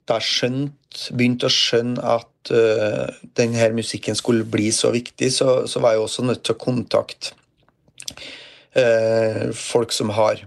da 0.05 0.19
skjønt, 0.21 1.07
begynt 1.17 1.45
å 1.45 1.51
skjønne 1.51 2.01
at 2.15 2.51
uh, 2.53 3.07
denne 3.37 3.69
musikken 3.77 4.17
skulle 4.17 4.45
bli 4.47 4.69
så 4.75 4.91
viktig, 4.93 5.31
så, 5.33 5.63
så, 5.69 5.81
var 5.81 5.95
jeg 5.95 6.05
også 6.05 6.25
nødt 6.27 6.43
til 6.45 6.55
å 6.55 6.61
kontakte 6.61 7.33
uh, 8.77 9.49
folk 9.55 9.95
som 9.95 10.13
har 10.15 10.45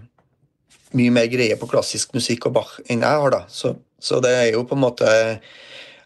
mye 0.95 1.13
mer 1.13 1.27
greie 1.29 1.57
på 1.59 1.69
klassisk 1.69 2.15
musikk 2.17 2.47
og 2.49 2.55
Bach 2.55 2.77
enn 2.87 3.03
jeg 3.03 3.23
har. 3.23 3.33
da. 3.35 3.43
Så, 3.51 3.75
så 3.99 4.21
det 4.23 4.31
er 4.37 4.47
jo 4.53 4.63
på 4.67 4.77
en 4.77 4.85
måte 4.85 5.09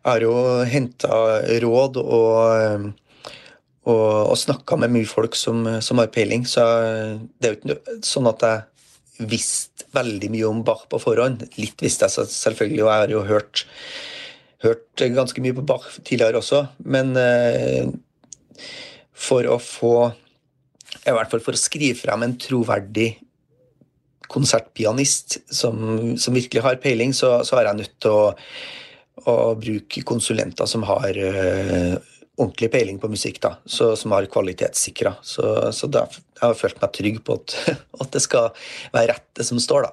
Har 0.04 0.24
jo 0.26 0.34
henta 0.68 1.18
råd 1.64 1.98
og, 2.02 2.88
og, 3.88 4.08
og 4.28 4.38
snakka 4.40 4.78
med 4.82 4.92
mye 4.96 5.08
folk 5.08 5.38
som, 5.40 5.64
som, 5.84 6.02
har 6.02 6.12
peiling, 6.12 6.44
så 6.50 6.66
det 7.40 7.50
er 7.50 7.54
jo 7.54 7.60
ikke 7.62 8.00
sånn 8.08 8.28
at 8.32 8.44
jeg 8.44 9.28
visste 9.30 9.88
veldig 9.94 10.32
mye 10.34 10.50
om 10.50 10.64
Bach 10.66 10.88
på 10.92 11.00
forhånd. 11.02 11.46
Litt 11.60 11.84
visste 11.84 12.10
jeg 12.10 12.28
selvfølgelig, 12.34 12.84
og 12.84 12.90
jeg 12.90 13.04
har 13.04 13.14
jo 13.14 13.24
hørt, 13.30 13.66
hørt 14.66 15.06
ganske 15.16 15.44
mye 15.44 15.56
på 15.58 15.66
Bach 15.70 15.88
tidligere 16.02 16.42
også, 16.42 16.66
men 16.84 17.14
eh, 17.20 17.92
for 19.14 19.48
å 19.48 19.60
få 19.62 19.96
I 21.04 21.14
hvert 21.14 21.32
fall 21.32 21.44
for 21.44 21.56
å 21.56 21.60
skrive 21.60 21.98
frem 22.00 22.26
en 22.26 22.36
troverdig 22.40 23.14
konsertpianist 24.34 25.40
som, 25.52 26.16
som, 26.18 26.34
virkelig 26.34 26.64
har 26.66 26.80
peiling, 26.82 27.14
så, 27.14 27.42
så 27.46 27.60
er 27.60 27.70
jeg 27.70 27.82
nødt 27.82 27.96
til 28.02 28.16
å, 28.16 28.24
å 29.30 29.54
bruk 29.60 30.00
konsulenter 30.08 30.68
som 30.70 30.84
har 30.88 31.18
uh, 31.18 31.96
ordentlig 32.38 32.72
peiling 32.74 33.00
på 33.00 33.10
musikk, 33.12 33.40
da, 33.44 33.56
så, 33.66 33.96
som 33.96 34.12
har 34.16 34.26
kvalitetssikra. 34.32 35.16
Så, 35.22 35.72
så 35.72 35.88
da, 35.88 36.08
jeg 36.40 36.48
har 36.48 36.58
følt 36.58 36.82
meg 36.82 36.96
trygg 36.98 37.20
på 37.26 37.38
at, 37.38 37.56
at, 38.02 38.10
det 38.16 38.24
skal 38.26 38.50
være 38.94 39.14
rett, 39.14 39.28
det 39.38 39.46
som 39.48 39.62
står, 39.62 39.88
da. 39.88 39.92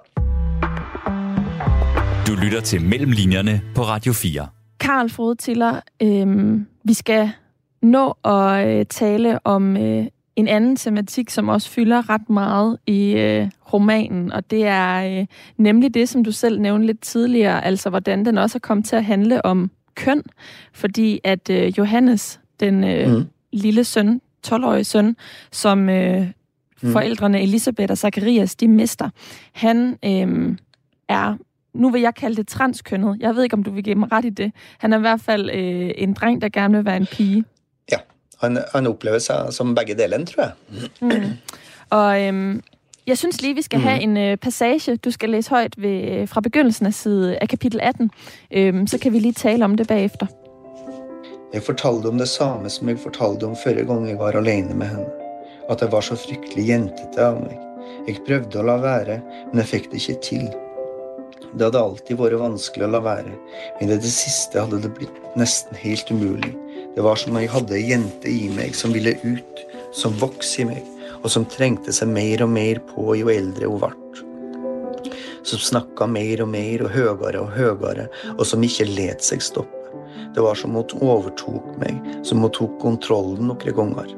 Du 2.27 2.37
lytter 2.39 2.65
til 2.65 2.83
Mellomlinjene 2.85 3.61
på 3.77 3.85
Radio 3.85 4.15
4. 4.17 4.49
Karl 4.81 5.11
Frode 5.13 5.43
Tiller, 5.45 5.83
øh, 6.03 6.65
vi 6.85 6.95
skal 6.97 7.35
nå 7.83 8.07
å 8.25 8.39
øh, 8.61 8.87
tale 8.89 9.39
om 9.45 9.77
øh, 9.77 10.09
en 10.41 10.49
annen 10.49 10.77
tematikk 10.77 11.31
som 11.31 11.49
også 11.53 11.69
fyller 11.69 12.09
ret 12.09 12.31
meget 12.31 12.79
i 12.89 13.01
øh, 13.19 13.49
romanen, 13.73 14.33
og 14.33 14.51
det 14.51 14.67
er 14.67 15.21
øh, 15.21 15.27
nemlig 15.57 15.95
det, 15.95 16.09
som 16.09 16.25
du 16.25 16.33
selv 16.33 16.61
nævnte 16.61 16.87
lidt 16.87 17.01
tidligere, 17.01 17.65
altså 17.65 17.91
hvordan 17.91 18.25
den 18.25 18.39
også 18.39 18.59
er 18.59 18.61
kommet 18.61 18.87
til 18.87 18.97
at 18.97 19.05
handle 19.05 19.45
om 19.45 19.71
køn, 19.95 20.23
fordi 20.73 21.21
at 21.25 21.51
øh, 21.51 21.79
Johannes, 21.79 22.41
den 22.61 22.85
øh, 22.85 23.13
mm. 23.13 23.27
lille 23.53 23.85
søn, 23.85 24.21
12-årige 24.47 24.85
søn, 24.85 25.17
som 25.53 25.89
øh, 25.89 26.27
mm. 26.83 26.93
forældrene 26.93 27.43
Elisabeth 27.43 27.91
og 27.91 27.99
Zacharias, 27.99 28.57
de 28.57 28.69
mister, 28.69 29.11
han 29.53 29.99
øh, 30.05 30.57
er 31.09 31.37
nu 31.75 31.91
vil 31.91 32.01
jeg 32.01 32.15
kalde 32.15 32.37
det 32.37 32.49
transkønnet. 32.49 33.17
Jeg 33.21 33.35
ved 33.35 33.43
ikke, 33.43 33.55
om 33.55 33.63
du 33.63 33.71
vil 33.71 33.85
give 33.85 33.95
mig 33.95 34.13
ret 34.13 34.25
i 34.25 34.31
det. 34.31 34.53
Han 34.79 34.93
er 34.93 34.97
i 34.97 35.01
hvert 35.01 35.21
fald 35.21 35.51
øh, 35.51 35.91
en 35.95 36.13
dreng, 36.13 36.43
der 36.43 36.49
gerne 36.49 36.77
vil 36.77 36.85
være 36.85 36.97
en 36.97 37.07
pige. 37.07 37.45
han, 38.41 38.59
han 38.73 38.87
opplever 38.87 39.21
seg 39.23 39.53
som 39.53 39.75
begge 39.77 39.95
delen, 39.99 40.27
tror 40.27 40.43
jeg. 40.43 40.53
Mm. 41.01 41.37
Og 41.91 42.23
øhm, 42.23 42.63
jeg 43.07 43.19
synes 43.19 43.43
lige, 43.43 43.55
vi 43.55 43.63
skal 43.63 43.79
mm. 43.79 43.85
have 43.85 44.01
en 44.01 44.17
øh, 44.17 44.37
passage, 44.37 44.97
du 44.97 45.11
skal 45.11 45.31
læse 45.31 45.51
højt 45.51 45.75
ved, 45.83 46.27
fra 46.27 46.41
begyndelsen 46.41 46.87
af, 46.87 46.95
side, 46.95 47.39
af 47.39 47.49
kapitel 47.49 47.81
18. 47.83 48.11
Øhm, 48.53 48.87
så 48.87 48.99
kan 48.99 49.13
vi 49.13 49.19
lige 49.19 49.33
tale 49.33 49.65
om 49.65 49.77
det 49.77 49.89
bagefter. 49.89 50.27
Jeg 51.53 51.63
fortalte 51.63 52.07
om 52.07 52.19
det 52.19 52.29
samme 52.29 52.71
som 52.71 52.89
jeg 52.89 52.99
fortalte 52.99 53.45
om 53.45 53.57
forrige 53.63 53.87
gang 53.87 54.09
jeg 54.09 54.19
var 54.19 54.31
alene 54.31 54.75
med 54.75 54.87
henne. 54.87 55.07
At 55.71 55.81
jeg 55.81 55.93
var 55.93 56.01
så 56.01 56.15
fryktelig 56.17 56.69
jentete 56.69 57.23
av 57.23 57.41
meg. 57.43 57.59
Jeg 58.07 58.23
prøvde 58.27 58.61
å 58.61 58.67
la 58.67 58.77
være, 58.83 59.21
men 59.51 59.63
jeg 59.63 59.71
fikk 59.71 59.91
det 59.91 60.01
ikke 60.01 60.21
til. 60.23 60.47
Det 61.51 61.67
hadde 61.67 61.83
alltid 61.83 62.19
vært 62.21 62.39
vanskelig 62.39 62.87
å 62.87 62.93
la 62.95 63.01
være, 63.03 63.35
men 63.81 63.91
i 63.91 63.99
det 63.99 64.13
siste 64.15 64.63
hadde 64.63 64.79
det 64.85 64.93
blitt 64.95 65.37
nesten 65.39 65.79
helt 65.79 66.11
umulig. 66.11 66.53
Det 66.95 67.03
var 67.03 67.19
som 67.19 67.35
om 67.35 67.41
jeg 67.43 67.51
hadde 67.51 67.75
ei 67.75 67.89
jente 67.91 68.31
i 68.31 68.49
meg 68.55 68.75
som 68.79 68.95
ville 68.95 69.17
ut, 69.25 69.65
som 69.97 70.15
vokste 70.23 70.63
i 70.63 70.69
meg, 70.71 70.87
og 71.23 71.33
som 71.33 71.47
trengte 71.49 71.93
seg 71.95 72.11
mer 72.13 72.45
og 72.45 72.53
mer 72.53 72.81
på 72.91 73.15
jo 73.19 73.31
eldre 73.33 73.69
hun 73.69 73.83
ble. 73.83 73.93
Som 75.47 75.61
snakka 75.65 76.07
mer 76.11 76.43
og 76.45 76.51
mer 76.53 76.85
og 76.85 76.95
høyere 76.95 77.43
og 77.43 77.53
høyere, 77.57 78.09
og 78.37 78.43
som 78.49 78.65
ikke 78.65 78.89
let 78.91 79.25
seg 79.25 79.45
stoppe. 79.45 79.77
Det 80.35 80.43
var 80.45 80.59
som 80.59 80.77
hun 80.77 80.97
overtok 81.03 81.77
meg, 81.81 81.97
som 82.27 82.43
hun 82.45 82.53
tok 82.55 82.77
kontrollen 82.83 83.49
noen 83.51 83.77
ganger. 83.77 84.17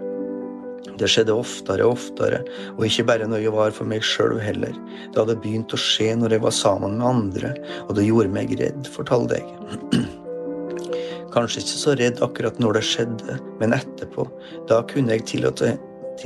Det 1.01 1.09
skjedde 1.09 1.35
oftere 1.35 1.87
og 1.87 1.97
oftere, 1.97 2.43
og 2.77 2.85
ikke 2.87 3.07
bare 3.09 3.27
når 3.27 3.47
jeg 3.47 3.55
var 3.55 3.73
for 3.75 3.89
meg 3.89 4.05
sjøl 4.07 4.37
heller. 4.43 4.75
Det 5.11 5.19
hadde 5.19 5.39
begynt 5.41 5.73
å 5.73 5.81
skje 5.81 6.13
når 6.19 6.37
jeg 6.37 6.45
var 6.45 6.55
sammen 6.55 6.99
med 6.99 7.07
andre, 7.09 7.55
og 7.87 7.97
det 7.97 8.07
gjorde 8.07 8.35
meg 8.35 8.53
redd, 8.61 8.91
fortalte 8.93 9.41
jeg. 9.41 10.03
Kanskje 11.33 11.63
ikke 11.63 11.81
så 11.81 11.97
redd 11.97 12.21
akkurat 12.25 12.61
når 12.61 12.77
det 12.77 12.85
skjedde, 12.91 13.39
men 13.63 13.79
etterpå. 13.79 14.27
Da 14.69 14.83
kunne 14.91 15.17
jeg 15.17 15.25
til 15.33 15.49
og, 15.49 15.57
til 15.63 15.81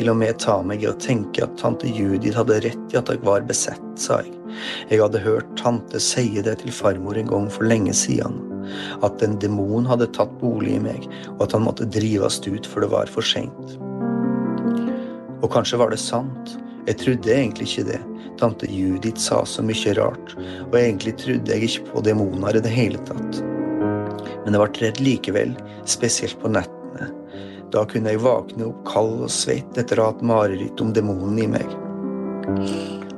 og 0.05 0.18
med 0.20 0.36
ta 0.42 0.59
meg 0.66 0.82
i 0.84 0.88
å 0.90 0.97
tenke 1.01 1.44
at 1.47 1.57
tante 1.61 1.88
Judith 1.88 2.36
hadde 2.36 2.59
rett 2.64 2.92
i 2.92 2.99
at 3.01 3.09
jeg 3.09 3.22
var 3.24 3.47
besett, 3.49 3.84
sa 4.01 4.20
jeg. 4.24 4.34
Jeg 4.90 5.01
hadde 5.01 5.22
hørt 5.24 5.49
tante 5.61 6.01
si 6.03 6.28
det 6.44 6.59
til 6.61 6.74
farmor 6.74 7.16
en 7.16 7.30
gang 7.30 7.49
for 7.53 7.68
lenge 7.68 7.94
siden. 7.97 8.36
At 9.07 9.24
en 9.24 9.38
demon 9.40 9.88
hadde 9.88 10.11
tatt 10.16 10.32
bolig 10.42 10.76
i 10.76 10.82
meg, 10.82 11.09
og 11.36 11.47
at 11.47 11.57
han 11.57 11.64
måtte 11.64 11.88
drives 11.88 12.42
ut 12.44 12.68
for 12.68 12.84
det 12.84 12.92
var 12.92 13.11
for 13.12 13.24
seint. 13.24 13.76
Og 15.40 15.51
kanskje 15.53 15.80
var 15.80 15.92
det 15.92 16.03
sant. 16.03 16.57
Jeg 16.86 17.01
trodde 17.03 17.32
egentlig 17.32 17.70
ikke 17.70 17.88
det. 17.94 18.01
Tante 18.40 18.68
Judith 18.68 19.22
sa 19.22 19.42
så 19.49 19.64
mye 19.64 19.97
rart, 19.97 20.36
og 20.68 20.76
egentlig 20.76 21.16
trodde 21.22 21.53
jeg 21.53 21.70
ikke 21.70 21.92
på 21.92 22.09
demoner 22.11 22.59
i 22.59 22.64
det 22.64 22.74
hele 22.74 23.01
tatt 23.09 23.44
men 24.47 24.55
jeg 24.55 24.62
ble 24.62 24.86
redd 24.86 25.01
likevel, 25.03 25.55
spesielt 25.90 26.38
på 26.38 26.53
nettene. 26.55 26.86
Da 27.75 27.83
kunne 27.91 28.12
jeg 28.12 28.23
våkne 28.23 28.69
opp 28.69 28.83
kald 28.87 29.25
og 29.27 29.33
svett 29.33 29.79
etter 29.81 29.99
å 29.99 30.07
ha 30.07 30.14
hatt 30.14 30.25
mareritt 30.27 30.81
om 30.83 30.93
demonen 30.95 31.39
i 31.43 31.49
meg. 31.51 31.67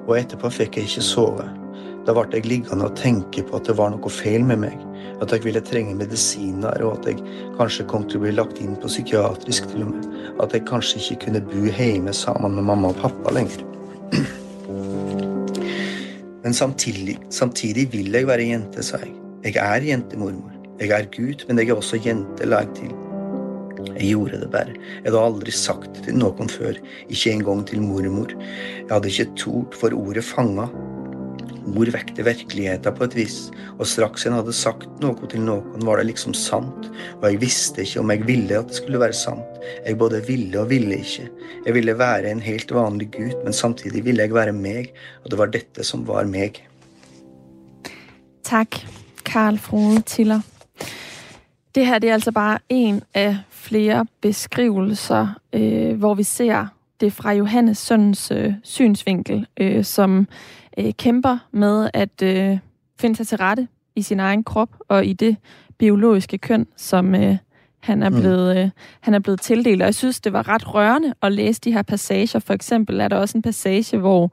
Og 0.09 0.15
etterpå 0.17 0.51
fikk 0.55 0.79
jeg 0.79 0.89
ikke 0.89 1.05
sove. 1.05 1.47
Da 2.09 2.15
ble 2.17 2.25
jeg 2.33 2.49
liggende 2.49 2.87
og 2.89 2.97
tenke 2.97 3.43
på 3.45 3.59
at 3.59 3.69
det 3.69 3.77
var 3.77 3.93
noe 3.93 4.13
feil 4.13 4.47
med 4.49 4.63
meg, 4.63 4.77
at 5.21 5.33
jeg 5.35 5.43
ville 5.45 5.61
trenge 5.61 5.97
medisiner, 5.99 6.81
og 6.87 7.03
at 7.03 7.11
jeg 7.11 7.19
kanskje 7.59 7.85
kom 7.91 8.07
til 8.09 8.23
å 8.23 8.25
bli 8.25 8.33
lagt 8.33 8.63
inn 8.65 8.79
på 8.81 8.89
psykiatrisk 8.89 9.69
til 9.75 9.85
og 9.85 9.91
med, 9.93 10.07
at 10.41 10.57
jeg 10.57 10.65
kanskje 10.71 11.03
ikke 11.03 11.27
kunne 11.27 11.43
bo 11.51 11.67
hjemme 11.67 12.15
sammen 12.17 12.57
med 12.57 12.65
mamma 12.71 12.95
og 12.95 13.03
pappa 13.03 13.35
lenger. 13.37 13.67
Men 16.47 16.57
samtidig, 16.57 17.19
samtidig 17.35 17.91
vil 17.93 18.15
jeg 18.15 18.31
være 18.31 18.47
jente, 18.55 18.87
sa 18.87 19.03
jeg. 19.03 19.13
Jeg 19.45 19.61
er 19.61 19.85
jentemormor. 19.91 20.55
Jeg 20.81 20.95
er 20.95 21.11
gutt, 21.13 21.45
men 21.49 21.61
jeg 21.61 21.69
er 21.69 21.83
også 21.83 22.01
jente, 22.01 22.49
la 22.49 22.63
jeg 22.65 22.73
til. 22.79 22.97
Jeg 23.99 24.13
gjorde 24.13 24.39
det 24.45 24.51
bare. 24.53 24.77
Jeg 25.03 25.09
hadde 25.11 25.25
aldri 25.27 25.55
sagt 25.55 25.91
det 25.97 26.07
til 26.07 26.21
noen 26.21 26.51
før, 26.53 26.79
ikke 27.11 27.35
engang 27.35 27.65
til 27.67 27.83
mormor. 27.83 28.31
Jeg 28.31 28.93
hadde 28.93 29.11
ikke 29.11 29.33
tort, 29.41 29.75
for 29.75 29.97
ordet 29.97 30.23
fanga. 30.27 30.69
Ord 31.69 31.91
vekte 31.93 32.25
virkeligheten 32.25 32.95
på 32.97 33.05
et 33.05 33.15
vis, 33.19 33.37
og 33.77 33.87
straks 33.91 34.25
jeg 34.25 34.33
hadde 34.33 34.55
sagt 34.57 34.89
noe 35.03 35.29
til 35.29 35.43
noen, 35.45 35.83
var 35.85 36.01
det 36.01 36.09
liksom 36.09 36.33
sant, 36.37 36.89
og 37.19 37.27
jeg 37.27 37.41
visste 37.43 37.85
ikke 37.85 38.01
om 38.01 38.13
jeg 38.15 38.25
ville 38.29 38.61
at 38.63 38.71
det 38.71 38.79
skulle 38.79 39.01
være 39.03 39.17
sant. 39.17 39.59
Jeg 39.85 39.99
både 40.01 40.23
ville 40.25 40.63
og 40.63 40.71
ville 40.73 41.01
ikke. 41.03 41.29
Jeg 41.67 41.77
ville 41.77 41.97
være 41.99 42.33
en 42.33 42.41
helt 42.45 42.73
vanlig 42.73 43.11
gutt, 43.19 43.37
men 43.45 43.57
samtidig 43.57 44.05
ville 44.07 44.25
jeg 44.25 44.37
være 44.37 44.55
meg, 44.57 44.95
og 45.25 45.33
det 45.33 45.41
var 45.43 45.53
dette 45.53 45.85
som 45.85 46.07
var 46.09 46.29
meg. 46.31 46.63
Takk, 48.49 48.81
Carl 49.29 49.61
Frode 49.61 50.07
Tiller. 50.09 50.41
Det 51.75 51.85
her 51.87 52.01
det 52.01 52.09
er 52.09 52.17
altså 52.17 52.33
bare 52.33 52.59
en 52.73 53.03
af 53.15 53.37
flere 53.69 54.07
beskrivelser, 54.21 55.29
øh, 55.53 55.99
hvor 55.99 56.15
vi 56.15 56.23
ser 56.23 56.67
det 57.01 57.13
fra 57.13 57.33
Johannes 57.33 57.79
søns 57.79 58.31
øh, 58.31 58.53
synsvinkel, 58.63 59.47
øh, 59.61 59.85
som 59.85 60.29
øh, 60.79 60.93
kæmper 60.93 61.39
med 61.53 61.91
at 61.95 62.23
øh, 62.23 62.59
finde 63.01 63.17
sig 63.17 63.27
til 63.27 63.39
rette 63.39 63.69
i 63.97 64.03
sin 64.03 64.21
egen 64.21 64.45
krop 64.45 64.69
og 64.89 65.07
i 65.07 65.13
det 65.13 65.37
biologiske 65.79 66.39
køn, 66.39 66.67
som 66.77 67.15
øh, 67.15 67.37
han 67.81 68.03
er 68.03 68.09
mm. 68.09 68.21
blevet 68.21 68.73
han 69.01 69.15
er 69.15 69.19
blevet 69.19 69.41
tildelt. 69.41 69.83
Og 69.83 69.87
jeg 69.87 69.95
synes, 69.95 70.21
det 70.21 70.33
var 70.33 70.49
ret 70.49 70.75
rørende 70.75 71.15
at 71.23 71.33
læse 71.33 71.61
de 71.61 71.73
her 71.73 71.83
passager. 71.83 72.39
For 72.39 72.55
eksempel 72.55 73.01
er 73.01 73.09
der 73.09 73.17
også 73.17 73.39
en 73.39 73.43
passage, 73.43 73.99
hvor 73.99 74.33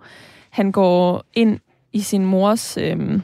han 0.50 0.72
går 0.72 1.24
ind 1.34 1.60
i 1.94 2.00
sin 2.00 2.26
mors 2.26 2.78
øh, 2.78 3.20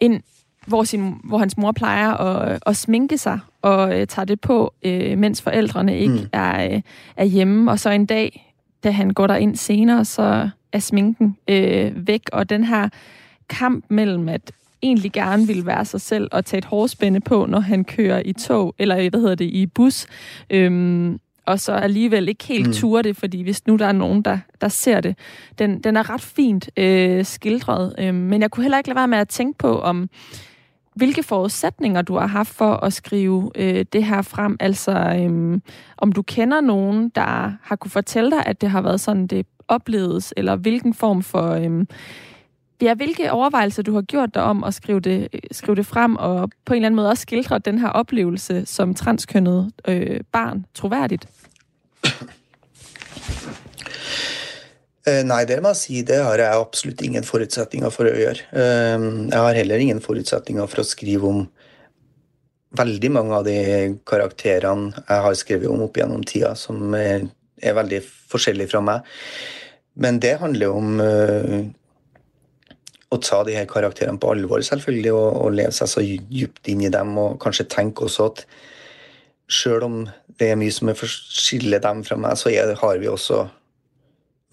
ind 0.00 0.22
hvor, 0.68 0.84
sin, 0.84 1.14
hvor 1.24 1.38
hans 1.38 1.56
mor 1.56 1.72
plejer 1.72 2.10
at, 2.10 2.58
at 2.66 2.76
sminke 2.76 3.18
sig 3.18 3.40
og 3.62 4.00
øh, 4.00 4.06
tager 4.06 4.26
det 4.26 4.40
på, 4.40 4.74
øh, 4.82 5.18
mens 5.18 5.42
forældrene 5.42 5.98
ikke 5.98 6.14
mm. 6.14 6.28
er, 6.32 6.74
øh, 6.74 6.80
er 7.16 7.24
hjemme. 7.24 7.70
Og 7.70 7.78
så 7.78 7.90
en 7.90 8.06
dag, 8.06 8.54
da 8.84 8.90
han 8.90 9.10
går 9.10 9.26
der 9.26 9.36
ind 9.36 9.56
senere, 9.56 10.04
så 10.04 10.48
er 10.72 10.78
sminken 10.78 11.36
øh, 11.48 12.06
væk, 12.06 12.22
og 12.32 12.50
den 12.50 12.64
her 12.64 12.88
kamp 13.48 13.84
mellem 13.88 14.28
at 14.28 14.52
egentlig 14.82 15.12
gerne 15.12 15.46
vil 15.46 15.66
være 15.66 15.84
sig 15.84 16.00
selv 16.00 16.28
og 16.32 16.44
tage 16.44 16.58
et 16.58 16.64
hårspænde 16.64 17.20
på, 17.20 17.46
når 17.46 17.60
han 17.60 17.84
kører 17.84 18.22
i 18.24 18.32
tog, 18.32 18.74
eller 18.78 19.10
hvad 19.10 19.20
hedder 19.20 19.34
det, 19.34 19.44
i 19.44 19.66
bus, 19.66 20.06
øhm, 20.50 21.18
og 21.46 21.60
så 21.60 21.72
alligevel 21.72 22.28
ikke 22.28 22.44
helt 22.44 22.66
mm. 22.66 22.72
ture 22.72 23.02
det, 23.02 23.16
fordi 23.16 23.42
hvis 23.42 23.66
nu 23.66 23.76
der 23.76 23.86
er 23.86 23.92
nogen, 23.92 24.22
der, 24.22 24.38
der 24.60 24.68
ser 24.68 25.00
det, 25.00 25.16
den, 25.58 25.80
den 25.80 25.96
er 25.96 26.10
ret 26.10 26.20
fint 26.20 26.70
øh, 26.76 27.24
skildret, 27.24 27.94
øh, 27.98 28.14
men 28.14 28.42
jeg 28.42 28.50
kunne 28.50 28.64
heller 28.64 28.78
ikke 28.78 28.88
lade 28.88 28.96
være 28.96 29.08
med 29.08 29.18
at 29.18 29.28
tænke 29.28 29.58
på, 29.58 29.80
om 29.80 30.08
hvilke 30.98 31.22
forudsætninger 31.22 32.02
du 32.02 32.16
har 32.16 32.26
haft 32.26 32.54
for 32.54 32.74
at 32.74 32.92
skrive 32.92 33.50
øh, 33.54 33.84
det 33.92 34.04
her 34.04 34.22
frem, 34.22 34.56
altså 34.60 34.92
øh, 34.92 35.60
om 35.96 36.12
du 36.12 36.22
kender 36.22 36.60
nogen, 36.60 37.08
der 37.08 37.52
har 37.62 37.76
kunne 37.76 37.90
fortælle 37.90 38.30
dig, 38.30 38.46
at 38.46 38.60
det 38.60 38.70
har 38.70 38.80
været 38.80 39.00
sådan, 39.00 39.26
det 39.26 39.46
opleves, 39.68 40.34
eller 40.36 40.56
hvilken 40.56 40.94
form 40.94 41.22
for... 41.22 41.50
Øh, 41.50 41.86
ja, 42.82 42.94
hvilke 42.94 43.32
overvejelser 43.32 43.82
du 43.82 43.94
har 43.94 44.02
gjort 44.02 44.34
dig 44.34 44.42
om 44.42 44.64
at 44.64 44.74
skrive 44.74 45.00
det, 45.00 45.28
skrive 45.52 45.76
det 45.76 45.86
frem, 45.86 46.16
og 46.16 46.50
på 46.64 46.72
en 46.72 46.76
eller 46.76 46.86
anden 46.86 46.96
måde 46.96 47.08
også 47.08 47.22
skildre 47.22 47.58
den 47.58 47.78
her 47.78 47.88
oplevelse 47.88 48.66
som 48.66 48.94
transkønnet 48.94 49.72
øh, 49.88 50.20
barn 50.32 50.66
troværdigt? 50.74 51.28
Uh, 55.08 55.22
nei, 55.24 55.42
det 55.48 55.58
må 55.64 55.72
jeg 55.72 55.80
si. 55.80 56.02
Det 56.06 56.18
har 56.20 56.40
jeg 56.42 56.60
absolutt 56.60 57.02
ingen 57.06 57.24
forutsetninger 57.24 57.92
for 57.94 58.10
å 58.10 58.16
gjøre. 58.18 58.44
Uh, 58.52 59.30
jeg 59.30 59.44
har 59.46 59.58
heller 59.62 59.84
ingen 59.84 60.02
forutsetninger 60.04 60.68
for 60.68 60.82
å 60.82 60.88
skrive 60.88 61.30
om 61.30 61.46
veldig 62.78 63.10
mange 63.14 63.36
av 63.38 63.46
de 63.46 63.58
karakterene 64.06 64.92
jeg 64.98 65.24
har 65.24 65.36
skrevet 65.40 65.72
om 65.72 65.86
opp 65.86 65.96
gjennom 65.96 66.24
tida, 66.28 66.52
som 66.58 66.92
er, 66.98 67.24
er 67.64 67.76
veldig 67.78 68.02
forskjellige 68.28 68.74
fra 68.74 68.84
meg. 68.84 69.08
Men 69.98 70.20
det 70.22 70.36
handler 70.42 70.76
om 70.76 71.00
uh, 71.00 71.60
å 73.08 73.18
ta 73.24 73.40
de 73.48 73.56
her 73.56 73.68
karakterene 73.70 74.20
på 74.20 74.34
alvor, 74.34 74.60
selvfølgelig, 74.64 75.14
og, 75.16 75.28
og 75.40 75.54
leve 75.56 75.74
seg 75.74 75.90
så 75.90 76.04
dypt 76.04 76.68
inn 76.68 76.84
i 76.84 76.92
dem, 76.92 77.16
og 77.18 77.38
kanskje 77.42 77.70
tenke 77.72 78.04
også 78.04 78.28
at 78.28 78.44
sjøl 79.48 79.86
om 79.86 80.02
det 80.38 80.52
er 80.52 80.58
mye 80.60 80.74
som 80.74 80.90
skiller 80.92 81.80
dem 81.82 82.04
fra 82.04 82.18
meg, 82.20 82.36
så 82.38 82.52
er, 82.52 82.74
har 82.78 83.00
vi 83.00 83.08
også 83.08 83.46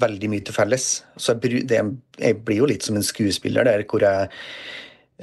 veldig 0.02 0.30
mye 0.32 0.46
til 0.46 0.56
felles. 0.56 0.88
Så 1.18 1.36
jeg, 1.36 1.66
det, 1.70 1.82
jeg, 2.20 2.40
blir 2.46 2.62
jo 2.64 2.70
litt 2.72 2.86
som 2.86 2.98
en 3.00 3.06
skuespiller 3.06 3.68
der, 3.68 3.86
hvor 3.90 4.04
jeg, 4.04 4.30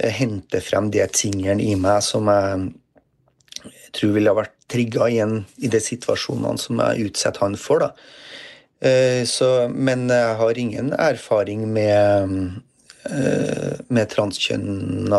jeg 0.01 0.17
henter 0.17 0.65
frem 0.65 0.89
de 0.93 1.05
tingene 1.13 1.61
i 1.61 1.75
meg 1.79 2.01
som 2.05 2.31
jeg, 2.31 2.67
jeg 3.63 3.93
tror 3.99 4.17
ville 4.17 4.33
ha 4.33 4.41
vært 4.41 4.57
trigga 4.73 5.07
igjen 5.11 5.39
i 5.61 5.69
de 5.71 5.81
situasjonene 5.83 6.61
som 6.61 6.81
jeg 6.81 7.09
utsetter 7.09 7.45
han 7.45 7.57
for. 7.59 7.85
da. 7.85 7.91
Eh, 8.83 9.23
så, 9.29 9.69
men 9.69 10.07
jeg 10.11 10.37
har 10.41 10.61
ingen 10.65 10.93
erfaring 10.97 11.67
med 11.71 12.61
Eh, 13.03 13.79
med 13.91 14.07
transkjønna 14.13 15.17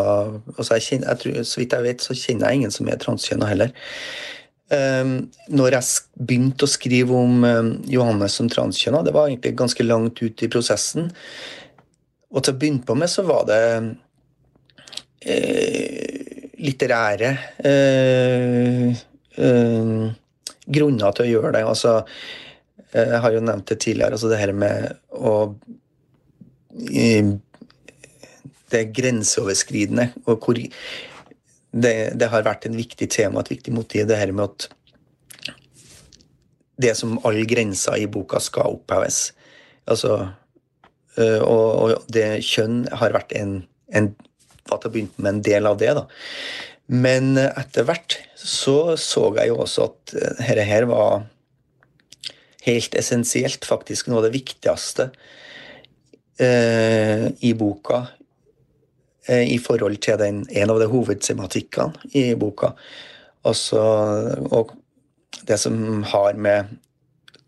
altså 0.55 0.73
jeg 0.79 0.85
kjenner, 0.87 1.11
jeg 1.11 1.19
tror, 1.21 1.43
Så 1.45 1.59
vidt 1.59 1.73
jeg 1.75 1.85
vet, 1.85 2.01
så 2.01 2.15
kjenner 2.17 2.49
jeg 2.49 2.55
ingen 2.55 2.71
som 2.73 2.87
er 2.89 2.97
transkjønna 2.97 3.49
heller. 3.51 3.73
Um, 4.65 5.29
når 5.53 5.75
jeg 5.75 6.25
begynte 6.25 6.65
å 6.65 6.69
skrive 6.69 7.13
om 7.13 7.43
um, 7.45 7.67
Johannes 7.85 8.33
som 8.39 8.47
transkjønna, 8.49 9.03
det 9.05 9.13
var 9.13 9.29
egentlig 9.29 9.53
ganske 9.59 9.85
langt 9.85 10.17
ut 10.23 10.41
i 10.41 10.49
prosessen. 10.49 11.11
Og 12.33 12.41
til 12.41 12.55
å 12.55 12.57
begynne 12.57 12.81
på 12.87 12.95
med 12.97 13.11
så 13.11 13.21
var 13.27 13.45
det 13.45 13.61
uh, 15.29 16.49
litterære 16.65 17.31
uh, 17.61 18.89
uh, 19.37 20.03
grunner 20.65 21.13
til 21.13 21.27
å 21.27 21.29
gjøre 21.29 21.53
det. 21.59 21.63
Altså, 21.69 21.99
jeg 22.95 23.21
har 23.21 23.35
jo 23.35 23.45
nevnt 23.45 23.69
det 23.69 23.77
tidligere, 23.83 24.15
altså 24.17 24.31
det 24.31 24.39
her 24.39 24.53
med 24.55 24.95
å 25.13 25.33
det 28.71 28.79
er 28.79 28.93
grenseoverskridende. 28.95 30.09
og 30.25 30.39
hvor 30.43 30.57
det, 31.75 31.95
det, 32.15 32.29
har 32.31 32.45
vært 32.45 32.67
en 32.69 32.77
viktig 32.77 33.09
tema, 33.11 33.41
et 33.43 33.51
viktig 33.51 33.73
motiv, 33.75 34.07
det 34.07 34.19
her 34.19 34.31
med 34.35 34.47
at 34.47 34.69
det 36.81 36.93
som 36.99 37.17
alle 37.27 37.45
grenser 37.47 37.99
i 37.99 38.07
boka 38.11 38.39
skal 38.43 38.77
oppheves. 38.77 39.29
Altså, 39.87 40.17
øh, 41.19 41.41
og, 41.41 41.67
og, 41.83 42.07
det 42.11 42.43
kjønn 42.47 42.83
har 42.99 43.15
vært 43.15 43.35
en, 43.37 43.61
en 43.95 44.11
til 44.65 44.89
å 44.89 44.91
begynne 44.91 45.21
med 45.21 45.31
en 45.33 45.45
del 45.45 45.69
av 45.69 45.79
det. 45.79 45.93
da. 45.95 46.07
Men 46.91 47.37
etter 47.37 47.87
hvert 47.87 48.17
så 48.35 48.95
så 48.99 49.29
jeg 49.39 49.51
jo 49.51 49.61
også 49.63 49.87
at 49.89 50.15
dette 50.15 50.67
her 50.67 50.87
var 50.89 51.25
helt 52.65 52.97
essensielt, 52.97 53.65
faktisk 53.65 54.09
noe 54.09 54.21
av 54.21 54.27
det 54.27 54.35
viktigste 54.35 55.09
eh, 56.41 57.27
i 57.45 57.53
boka 57.57 58.05
i 59.29 59.57
forhold 59.57 59.97
til 60.05 60.19
den, 60.21 60.43
en 60.53 60.69
av 60.69 60.79
de 60.81 60.87
hovedtematikkene 60.91 62.11
i 62.13 62.27
boka. 62.37 62.73
Også, 63.45 63.81
og 64.51 64.73
det 65.45 65.59
som 65.61 66.03
har 66.03 66.33
med 66.33 66.81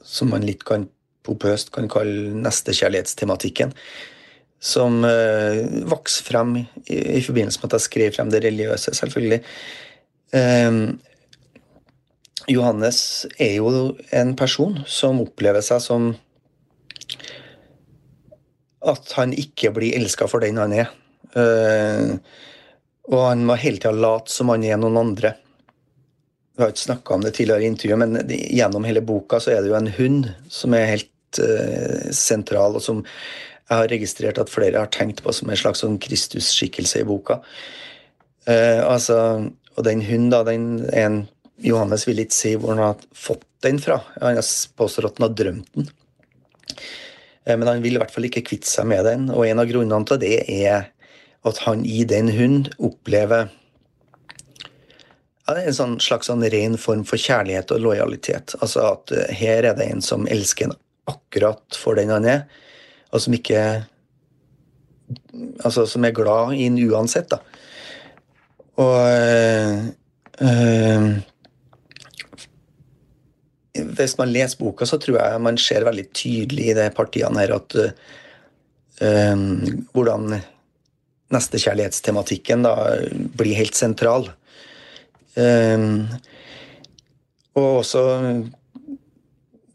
Som 0.07 0.29
man 0.31 0.45
litt 0.47 0.61
kan 0.63 0.85
popøst 1.27 1.73
kan 1.75 1.89
kalle 1.91 2.31
nestekjærlighetstematikken. 2.39 3.73
Som 4.63 5.03
uh, 5.03 5.59
vokste 5.89 6.23
frem 6.23 6.53
i, 6.61 6.63
i, 6.87 7.19
forbindelse 7.25 7.59
med 7.59 7.73
at 7.73 7.75
jeg 7.75 7.85
skrev 7.89 8.13
frem 8.15 8.31
det 8.31 8.39
religiøse, 8.45 8.93
selvfølgelig. 8.95 9.41
Um, 10.31 10.95
Johannes 12.47 13.27
er 13.35 13.57
jo 13.57 13.97
en 14.15 14.31
person 14.39 14.79
som 14.87 15.19
opplever 15.19 15.59
seg 15.65 15.83
som 15.83 16.13
at 18.87 19.11
han 19.17 19.33
ikke 19.35 19.73
blir 19.75 19.97
elska 19.97 20.29
for 20.31 20.43
den 20.43 20.59
han 20.61 20.71
er. 20.71 20.93
Uh, 21.35 22.17
og 23.07 23.21
han 23.23 23.43
må 23.47 23.55
hele 23.59 23.79
tida 23.79 23.93
late 23.95 24.31
som 24.31 24.51
han 24.51 24.65
er 24.67 24.79
noen 24.79 24.99
andre. 24.99 25.33
Vi 26.57 26.63
har 26.63 26.73
ikke 26.73 26.87
snakka 26.87 27.13
om 27.15 27.23
det 27.23 27.35
tidligere 27.37 27.63
i 27.63 27.69
intervjuet, 27.71 28.01
men 28.01 28.31
gjennom 28.33 28.87
hele 28.87 29.03
boka 29.05 29.39
så 29.43 29.53
er 29.53 29.61
det 29.61 29.71
jo 29.71 29.77
en 29.77 29.91
hund 29.99 30.31
som 30.51 30.75
er 30.75 30.91
helt 30.95 31.41
uh, 31.43 32.09
sentral, 32.15 32.79
og 32.79 32.83
som 32.83 33.03
jeg 33.05 33.75
har 33.75 33.91
registrert 33.91 34.39
at 34.41 34.51
flere 34.51 34.79
har 34.79 34.91
tenkt 34.95 35.21
på 35.23 35.33
som 35.35 35.51
en 35.51 35.59
slags 35.59 35.83
sånn 35.83 35.99
Kristus-skikkelse 36.03 37.03
i 37.03 37.07
boka. 37.07 37.41
Uh, 38.47 38.83
altså, 38.87 39.17
og 39.75 39.87
den 39.87 40.03
hunden, 40.07 40.31
da, 40.33 40.43
den 40.47 40.87
en 40.95 41.25
Johannes 41.63 42.05
vil 42.07 42.21
ikke 42.21 42.37
si 42.37 42.53
hvor 42.57 42.75
han 42.75 42.83
har 42.83 43.07
fått 43.17 43.45
den 43.65 43.79
fra. 43.81 44.01
Han 44.21 44.37
påstår 44.77 45.09
at 45.09 45.17
han 45.17 45.27
har 45.27 45.37
drømt 45.37 45.71
den. 45.73 45.87
Men 47.47 47.69
han 47.69 47.81
vil 47.81 47.95
i 47.95 48.01
hvert 48.01 48.11
fall 48.13 48.27
ikke 48.27 48.43
kvitte 48.45 48.69
seg 48.69 48.85
med 48.91 49.05
den, 49.07 49.29
og 49.31 49.45
en 49.47 49.61
av 49.63 49.69
grunnene 49.69 50.05
til 50.09 50.19
det 50.21 50.35
er 50.51 50.89
at 51.49 51.63
han 51.65 51.85
i 51.85 52.03
den 52.07 52.29
hund 52.33 52.69
opplever 52.77 53.49
ja, 55.47 55.55
en 55.55 55.75
sånn 55.75 55.99
slags 56.03 56.27
sånn 56.29 56.43
ren 56.51 56.77
form 56.81 57.05
for 57.07 57.21
kjærlighet 57.21 57.71
og 57.75 57.83
lojalitet. 57.85 58.55
Altså 58.61 58.83
at 58.91 59.13
uh, 59.15 59.23
her 59.31 59.69
er 59.69 59.77
det 59.77 59.87
en 59.87 60.03
som 60.03 60.27
elsker 60.27 60.67
en 60.67 60.77
akkurat 61.07 61.79
for 61.79 61.95
den 61.99 62.11
han 62.11 62.27
er, 62.27 62.43
og 63.13 63.23
som 63.23 63.37
ikke 63.37 63.61
Altså 65.63 65.85
som 65.87 66.03
er 66.03 66.11
glad 66.11 66.49
i 66.57 66.65
en 66.67 66.75
uansett, 66.89 67.29
da. 67.31 67.37
Og 68.83 69.07
øh, 70.43 71.13
Hvis 73.95 74.17
man 74.19 74.33
leser 74.33 74.59
boka, 74.59 74.83
så 74.83 74.99
tror 74.99 75.21
jeg 75.21 75.41
man 75.45 75.57
ser 75.57 75.87
veldig 75.87 76.09
tydelig 76.11 76.65
i 76.73 76.75
de 76.75 76.89
partiene 76.91 77.39
her 77.39 77.55
at 77.55 77.77
hvordan 79.95 80.41
nestekjærlighetstematikken 81.33 82.63
da 82.65 82.75
blir 83.37 83.57
helt 83.57 83.77
sentral. 83.77 84.29
Um, 85.37 86.07
og 87.57 87.81
også 87.81 88.03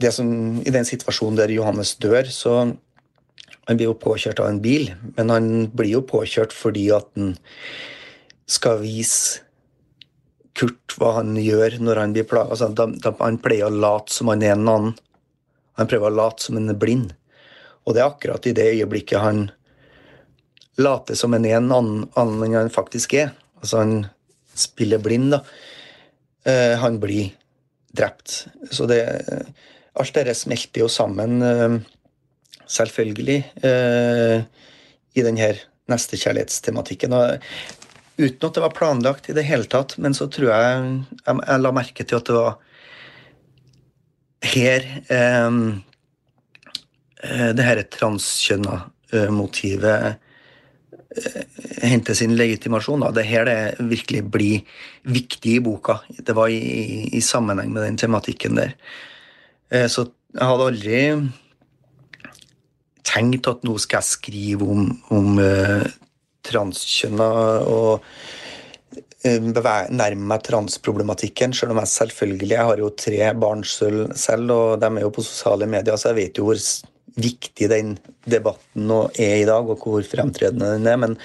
det 0.03 0.11
som, 0.15 0.33
I 0.63 0.73
den 0.75 0.87
situasjonen 0.87 1.39
der 1.39 1.53
Johannes 1.55 1.95
dør, 2.03 2.27
så 2.31 2.73
Han 3.63 3.79
blir 3.79 3.93
jo 3.93 3.95
påkjørt 3.95 4.41
av 4.43 4.49
en 4.51 4.59
bil, 4.59 4.89
men 5.15 5.29
han 5.31 5.45
blir 5.71 5.93
jo 5.93 6.01
påkjørt 6.03 6.51
fordi 6.51 6.89
at 6.91 7.07
han 7.15 7.37
skal 8.51 8.81
vise 8.83 9.39
Kurt 10.59 10.97
hva 10.99 11.13
han 11.21 11.37
gjør 11.39 11.79
når 11.79 12.01
han 12.01 12.13
blir 12.13 12.27
plaga. 12.29 12.53
Altså, 12.53 13.15
han 13.23 13.39
pleier 13.39 13.71
å 13.71 13.79
late 13.85 14.13
som 14.13 14.33
han 14.33 14.43
er 14.43 14.57
en 14.57 14.67
annen. 14.67 14.97
Han 15.81 15.89
prøver 15.89 16.11
å 16.11 16.19
late 16.19 16.45
som 16.45 16.59
han 16.59 16.69
er 16.75 16.77
blind. 16.77 17.15
Og 17.87 17.95
det 17.95 18.03
er 18.03 18.11
akkurat 18.11 18.51
i 18.51 18.53
det 18.59 18.67
øyeblikket 18.75 19.23
han 19.23 19.47
late 20.81 21.17
som 21.17 21.35
en 21.35 21.45
en 21.45 21.73
annen, 21.73 22.09
annen 22.17 22.45
enn 22.47 22.57
han 22.57 22.73
faktisk 22.73 23.15
er. 23.19 23.33
Altså 23.61 23.83
han 23.83 23.97
spiller 24.55 25.03
blind, 25.03 25.33
da. 25.35 25.43
Uh, 26.49 26.75
han 26.83 26.99
blir 27.03 27.33
drept. 27.95 28.47
Så 28.71 28.89
det 28.91 29.03
Alt 29.93 30.15
dette 30.17 30.33
smelter 30.33 30.81
jo 30.81 30.89
sammen, 30.89 31.43
uh, 31.45 31.77
selvfølgelig, 32.65 33.43
uh, 33.61 34.41
i 35.13 35.25
denne 35.25 35.51
nestekjærlighetstematikken. 35.93 37.13
Og 37.13 37.43
uten 38.17 38.49
at 38.49 38.57
det 38.57 38.65
var 38.65 38.77
planlagt 38.77 39.29
i 39.29 39.37
det 39.37 39.45
hele 39.45 39.69
tatt, 39.69 39.99
men 40.01 40.17
så 40.17 40.31
tror 40.33 40.49
jeg 40.49 40.81
jeg, 41.27 41.37
jeg 41.37 41.61
la 41.61 41.75
merke 41.77 42.07
til 42.07 42.19
at 42.19 42.31
det 42.31 42.39
var 42.39 42.55
her 44.43 44.89
um, 45.45 45.83
det 47.23 47.63
her 47.63 47.79
transkjønna 47.93 48.81
motivet 49.31 50.17
hente 51.83 52.15
sin 52.17 52.37
legitimasjon. 52.39 53.05
Da. 53.05 53.13
Det 53.15 53.27
her 53.29 53.47
det 53.49 53.59
virkelig 53.93 54.25
blir 54.33 54.79
viktig 55.09 55.57
i 55.59 55.63
boka. 55.65 56.01
Det 56.09 56.37
var 56.37 56.53
i, 56.53 57.09
i 57.13 57.23
sammenheng 57.25 57.73
med 57.73 57.87
den 57.87 58.01
tematikken 58.01 58.59
der. 58.59 58.77
Så 59.89 60.07
jeg 60.33 60.49
hadde 60.49 60.69
aldri 60.69 60.99
tenkt 63.09 63.49
at 63.51 63.65
nå 63.67 63.77
skal 63.81 64.01
jeg 64.01 64.11
skrive 64.11 64.69
om, 64.69 64.87
om 65.13 65.41
uh, 65.41 65.85
transkjønna 66.47 67.29
og 67.71 68.07
nærme 69.23 70.27
meg 70.33 70.43
transproblematikken, 70.43 71.53
selv 71.55 71.75
om 71.75 71.79
jeg 71.79 71.93
selvfølgelig 71.93 72.49
jeg 72.51 72.69
har 72.69 72.81
jo 72.83 72.89
tre 72.99 73.29
barn 73.39 73.63
selv, 73.63 74.51
og 74.51 74.81
de 74.83 74.89
er 74.89 75.05
jo 75.05 75.13
på 75.15 75.23
sosiale 75.23 75.69
medier, 75.71 75.95
så 75.95 76.11
jeg 76.11 76.19
vet 76.19 76.41
jo 76.41 76.49
hvor 76.49 76.59
viktig 77.17 77.69
den 77.73 77.97
debatten 78.29 78.87
nå 78.89 79.05
er 79.21 79.43
i 79.43 79.49
dag, 79.49 79.69
og 79.69 79.83
hvor 79.85 80.05
fremtredende 80.07 80.75
den 80.77 80.89
er. 80.91 81.01
Men 81.03 81.17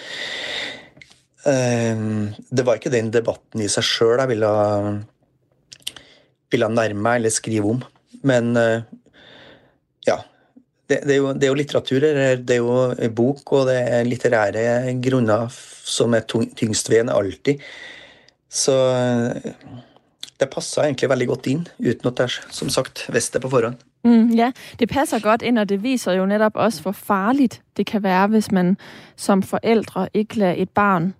uh, 1.47 2.33
det 2.49 2.65
var 2.67 2.79
ikke 2.79 2.93
den 2.93 3.11
debatten 3.13 3.63
i 3.63 3.69
seg 3.71 3.85
sjøl 3.88 4.23
jeg 4.23 4.33
ville, 4.33 4.51
ville 6.53 6.71
nærme 6.73 7.05
meg 7.09 7.21
eller 7.21 7.35
skrive 7.35 7.75
om. 7.75 7.83
Men 8.27 8.55
ja, 10.07 10.15
det, 10.89 11.01
det, 11.05 11.13
er 11.13 11.19
jo, 11.19 11.33
det, 11.35 11.45
er 11.45 11.51
jo, 11.51 11.57
litteratur, 11.59 12.05
det 12.41 12.55
er 12.55 12.61
jo 12.63 13.11
bok, 13.15 13.43
og 13.53 13.67
det 13.69 13.77
er 13.77 14.07
litterære 14.07 14.63
grunner 15.03 15.51
som 15.51 16.15
er 16.17 16.25
tyngstveiende 16.27 17.15
alltid. 17.15 17.61
Så 18.49 18.75
det 20.38 20.49
passer 20.53 20.85
egentlig 20.85 21.09
veldig 21.11 21.27
godt 21.31 21.49
inn, 21.51 21.63
uten 21.81 22.11
at 22.11 22.23
jeg 22.23 22.55
som 22.55 22.71
sagt 22.73 23.05
visste 23.13 23.38
det 23.38 23.45
på 23.45 23.51
forhånd. 23.53 23.79
Mm, 24.04 24.30
ja, 24.30 24.52
det 24.80 24.89
passer 24.89 25.20
godt 25.20 25.41
inn, 25.41 25.58
og 25.58 25.70
det 25.70 25.84
viser 25.84 26.14
jo 26.14 26.26
netop 26.26 26.56
også 26.56 26.82
hvor 26.82 26.91
farlig 26.91 27.50
det 27.78 27.86
kan 27.86 28.04
være 28.04 28.28
hvis 28.28 28.52
man 28.52 28.78
som 29.16 29.43
forældre 29.43 30.10
ikke 30.14 30.38
lader 30.38 30.56
et 30.58 30.70
barn 30.70 31.14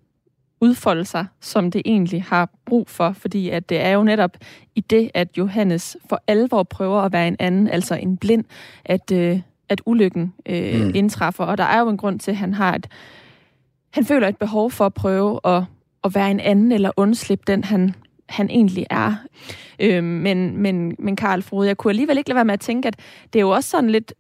udfolde 0.62 1.06
seg 1.06 1.26
som 1.42 1.72
det 1.72 1.82
egentlig 1.86 2.24
har 2.24 2.50
brug 2.66 2.90
for. 2.90 3.12
Fordi 3.12 3.50
at 3.50 3.70
det 3.70 3.82
er 3.82 3.92
jo 3.92 4.04
netop 4.04 4.38
i 4.76 4.82
det 4.82 5.12
at 5.14 5.38
Johannes 5.38 5.98
for 6.10 6.22
alvor 6.28 6.64
prøver 6.64 7.06
å 7.06 7.10
være 7.10 7.28
en 7.28 7.36
annen, 7.40 7.68
altså 7.68 7.96
en 7.96 8.18
blind, 8.18 8.44
at, 8.86 9.12
øh, 9.12 9.40
at 9.70 9.82
ulykken 9.86 10.34
øh, 10.46 10.86
mm. 10.86 10.92
indtræffer. 10.96 11.44
Og 11.44 11.58
der 11.58 11.64
er 11.64 11.80
jo 11.80 11.90
en 11.90 11.98
grund 11.98 12.20
til, 12.20 12.32
at 12.32 12.38
han 12.38 12.54
har 12.54 12.76
et, 12.76 12.88
han 13.94 14.06
føler 14.06 14.28
et 14.28 14.38
behov 14.38 14.72
for 14.72 14.86
at 14.86 14.94
prøve 14.94 15.40
at, 15.44 15.64
at 16.04 16.16
være 16.16 16.32
en 16.32 16.40
anden 16.40 16.72
eller 16.72 16.92
undslippe 16.98 17.44
den, 17.48 17.64
han, 17.64 17.96
han 18.30 18.50
egentlig 18.50 18.86
er. 18.90 19.14
Øh, 19.80 20.04
men, 20.04 20.58
men, 20.58 20.96
men 21.00 21.16
Karl 21.16 21.42
Frode, 21.42 21.68
jeg 21.68 21.78
kunne 21.78 21.92
alligevel 21.92 22.18
ikke 22.18 22.30
lade 22.30 22.36
være 22.36 22.46
med 22.46 22.54
at 22.54 22.60
tænke, 22.60 22.88
at 22.88 22.96
det 23.34 23.40
er 23.40 23.44
jo 23.44 23.50
også 23.50 23.70
sådan 23.70 23.90
lidt, 23.90 24.14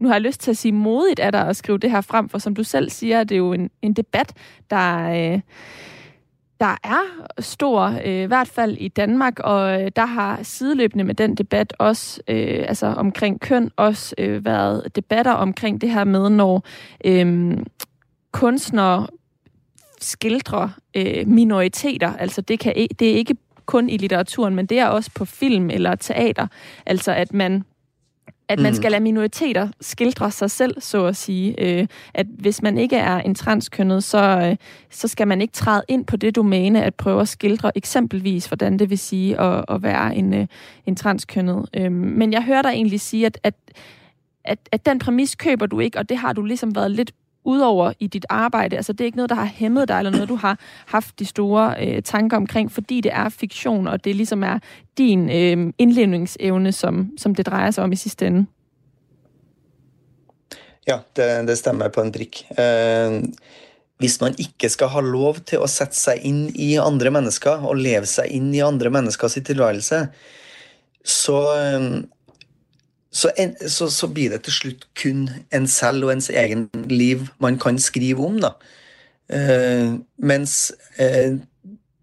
nu 0.00 0.08
har 0.08 0.14
jeg 0.14 0.22
lyst 0.22 0.40
til 0.40 0.50
at 0.50 0.56
sige 0.56 0.72
modigt 0.72 1.20
af 1.20 1.32
dig 1.32 1.48
at 1.48 1.56
skrive 1.56 1.78
det 1.78 1.90
her 1.90 2.00
frem, 2.00 2.28
for 2.28 2.38
som 2.38 2.54
du 2.54 2.64
selv 2.64 2.90
siger, 2.90 3.24
det 3.24 3.34
er 3.34 3.38
jo 3.38 3.52
en, 3.52 3.70
en 3.82 3.92
debat, 3.92 4.32
der... 4.70 5.10
Øh, 5.34 5.40
der 6.60 6.76
er 6.84 7.26
stor, 7.38 7.82
øh, 8.04 8.22
i 8.22 8.26
hvert 8.26 8.48
fald 8.48 8.76
i 8.76 8.88
Danmark, 8.88 9.40
og 9.40 9.82
øh, 9.82 9.90
der 9.96 10.06
har 10.06 10.42
sideløbende 10.42 11.04
med 11.04 11.14
den 11.14 11.34
debat 11.34 11.74
også, 11.78 12.20
øh, 12.28 12.64
altså 12.68 12.86
omkring 12.86 13.40
køn, 13.40 13.70
også 13.76 14.14
øh, 14.18 14.44
været 14.44 14.96
debatter 14.96 15.32
omkring 15.32 15.80
det 15.80 15.90
her 15.90 16.04
med, 16.04 16.30
når 16.30 16.64
øh, 17.04 17.56
kunstnere 18.32 19.06
skildrer 20.00 20.68
øh, 20.94 21.28
minoriteter. 21.28 22.12
Altså 22.16 22.40
det, 22.40 22.58
kan, 22.60 22.86
det 22.98 23.10
er 23.10 23.14
ikke 23.14 23.36
kun 23.66 23.88
i 23.88 23.96
litteraturen, 23.96 24.54
men 24.54 24.66
det 24.66 24.78
er 24.78 24.86
også 24.86 25.10
på 25.14 25.24
film 25.24 25.70
eller 25.70 25.94
teater. 25.94 26.46
Altså 26.86 27.12
at 27.12 27.34
man 27.34 27.64
at 28.48 28.60
man 28.60 28.72
mm. 28.72 28.76
skal 28.76 28.90
lade 28.90 29.02
minoriteter 29.02 29.68
skildre 29.80 30.30
sig 30.30 30.50
selv, 30.50 30.80
så 30.80 31.06
at 31.06 31.16
sige. 31.16 31.54
Øh, 31.58 31.86
at 32.14 32.26
hvis 32.26 32.62
man 32.62 32.78
ikke 32.78 32.96
er 32.96 33.16
en 33.16 33.34
transkønnet, 33.34 34.04
så, 34.04 34.18
øh, 34.18 34.56
så 34.90 35.08
skal 35.08 35.28
man 35.28 35.40
ikke 35.40 35.52
træde 35.52 35.82
ind 35.88 36.04
på 36.06 36.16
det 36.16 36.36
domæne 36.36 36.84
at 36.84 36.94
prøve 36.94 37.20
at 37.20 37.28
skildre 37.28 37.72
eksempelvis, 37.74 38.46
hvordan 38.46 38.78
det 38.78 38.90
vil 38.90 38.98
sige 38.98 39.40
at, 39.40 39.64
at 39.68 39.82
være 39.82 40.16
en, 40.16 40.34
øh, 40.34 40.46
en 40.86 40.96
transkønnet. 40.96 41.68
Øh, 41.74 41.92
men 41.92 42.32
jeg 42.32 42.42
hører 42.42 42.62
dig 42.62 42.70
egentlig 42.70 43.00
sige, 43.00 43.26
at, 43.26 43.38
at, 43.42 43.54
at, 44.44 44.58
at 44.72 44.86
den 44.86 44.98
præmis 44.98 45.34
køber 45.34 45.66
du 45.66 45.80
ikke, 45.80 45.98
og 45.98 46.08
det 46.08 46.16
har 46.16 46.32
du 46.32 46.44
ligesom 46.44 46.74
været 46.74 46.90
lidt 46.90 47.12
udover 47.46 47.92
i 48.00 48.06
dit 48.06 48.26
arbejde? 48.28 48.76
Altså 48.76 48.92
det 48.92 49.00
er 49.00 49.04
ikke 49.04 49.16
noget, 49.16 49.30
der 49.30 49.36
har 49.36 49.50
hæmmet 49.54 49.88
dig, 49.88 49.98
eller 49.98 50.10
noget, 50.10 50.28
du 50.28 50.36
har 50.36 50.58
haft 50.86 51.18
de 51.18 51.24
store 51.24 51.74
øh, 51.86 52.02
tanker 52.02 52.36
omkring, 52.36 52.72
fordi 52.72 53.00
det 53.00 53.12
er 53.14 53.28
fiktion, 53.28 53.86
og 53.86 54.04
det 54.04 54.16
ligesom 54.16 54.42
er 54.42 54.58
din 54.98 55.30
øh, 55.30 55.72
indlevningsevne, 55.78 56.72
som, 56.72 57.10
som 57.18 57.34
det 57.34 57.46
drejer 57.46 57.70
sig 57.70 57.84
om 57.84 57.92
i 57.92 57.96
sidste 57.96 58.26
ende? 58.26 58.46
Ja, 60.86 60.98
det, 61.16 61.48
det 61.48 61.58
stemmer 61.58 61.88
på 61.88 62.02
en 62.02 62.12
prikk. 62.14 62.44
Eh, 62.58 63.22
hvis 63.98 64.20
man 64.20 64.34
ikke 64.38 64.68
skal 64.68 64.92
ha 64.92 65.00
lov 65.00 65.40
til 65.48 65.62
å 65.64 65.70
sette 65.70 65.96
seg 65.96 66.20
inn 66.28 66.50
i 66.52 66.76
andre 66.78 67.10
mennesker 67.10 67.64
og 67.64 67.80
leve 67.80 68.06
seg 68.06 68.30
inn 68.30 68.52
i 68.54 68.62
andre 68.64 68.92
menneskers 68.92 69.38
tilværelse, 69.40 70.02
så 71.06 71.40
eh, 71.56 71.88
så, 73.16 73.30
en, 73.40 73.54
så, 73.68 73.88
så, 73.92 74.08
blir 74.12 74.34
det 74.34 74.42
til 74.44 74.52
slutt 74.52 74.86
kun 74.98 75.28
en 75.54 75.68
selv 75.70 76.04
og 76.04 76.12
ens 76.12 76.28
egen 76.28 76.66
liv 76.90 77.24
man 77.40 77.56
kan 77.60 77.78
skrive 77.80 78.24
om. 78.26 78.40
da. 78.42 78.52
Eh, 79.32 79.96
mens 80.20 80.56
eh, 81.00 81.38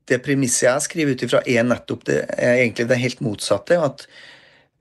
det 0.10 0.20
premisset 0.26 0.66
jeg 0.68 0.86
skriver 0.88 1.14
ut 1.14 1.26
ifra, 1.28 1.44
er 1.46 1.68
nettopp 1.68 2.08
det, 2.10 2.24
er 2.34 2.64
egentlig 2.64 2.88
det 2.90 3.02
helt 3.04 3.22
motsatte. 3.22 3.78
At 3.78 4.08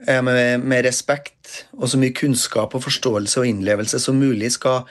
jeg 0.07 0.25
med, 0.25 0.65
med, 0.65 0.87
respekt 0.89 1.67
og 1.77 1.93
så 1.93 2.01
mye 2.01 2.17
kunnskap 2.17 2.75
og 2.75 2.87
forståelse 2.87 3.43
og 3.43 3.51
innlevelse 3.53 4.01
som 4.03 4.19
mulig 4.19 4.55
skal 4.57 4.89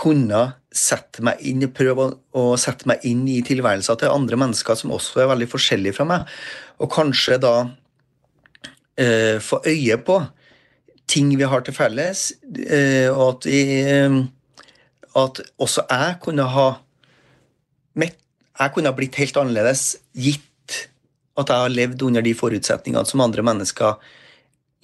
kunne 0.00 0.46
sette 0.72 1.22
meg 1.26 1.42
inn, 1.44 1.66
prøve 1.76 2.08
å, 2.08 2.16
å 2.40 2.56
sette 2.58 2.88
meg 2.88 3.04
inn 3.06 3.26
i 3.28 3.40
tilværelsen 3.44 4.00
til 4.00 4.14
andre 4.14 4.38
mennesker 4.40 4.78
som 4.78 4.94
også 4.96 5.22
er 5.22 5.32
veldig 5.34 5.48
forskjellige 5.50 5.98
fra 5.98 6.06
meg, 6.08 6.36
og 6.80 6.92
kanskje 6.94 7.36
da 7.42 7.54
eh, 8.96 9.36
få 9.44 9.60
øye 9.66 9.98
på 10.06 10.22
ting 11.10 11.32
vi 11.38 11.48
har 11.48 11.64
til 11.66 11.74
felles, 11.74 12.30
eh, 12.66 13.10
og 13.10 13.24
at, 13.34 13.48
vi, 13.50 13.80
eh, 13.82 14.20
at 15.18 15.42
også 15.58 15.86
jeg 15.90 16.20
kunne 16.24 16.46
ha 16.54 16.70
jeg 18.60 18.74
kunne 18.74 18.90
ha 18.90 18.96
blitt 18.96 19.16
helt 19.16 19.38
annerledes 19.40 19.94
gitt 20.12 20.74
at 21.40 21.48
jeg 21.48 21.64
har 21.64 21.72
levd 21.72 22.02
under 22.04 22.24
de 22.24 22.34
forutsetningene 22.36 23.08
som 23.08 23.22
andre 23.24 23.44
mennesker 23.46 23.96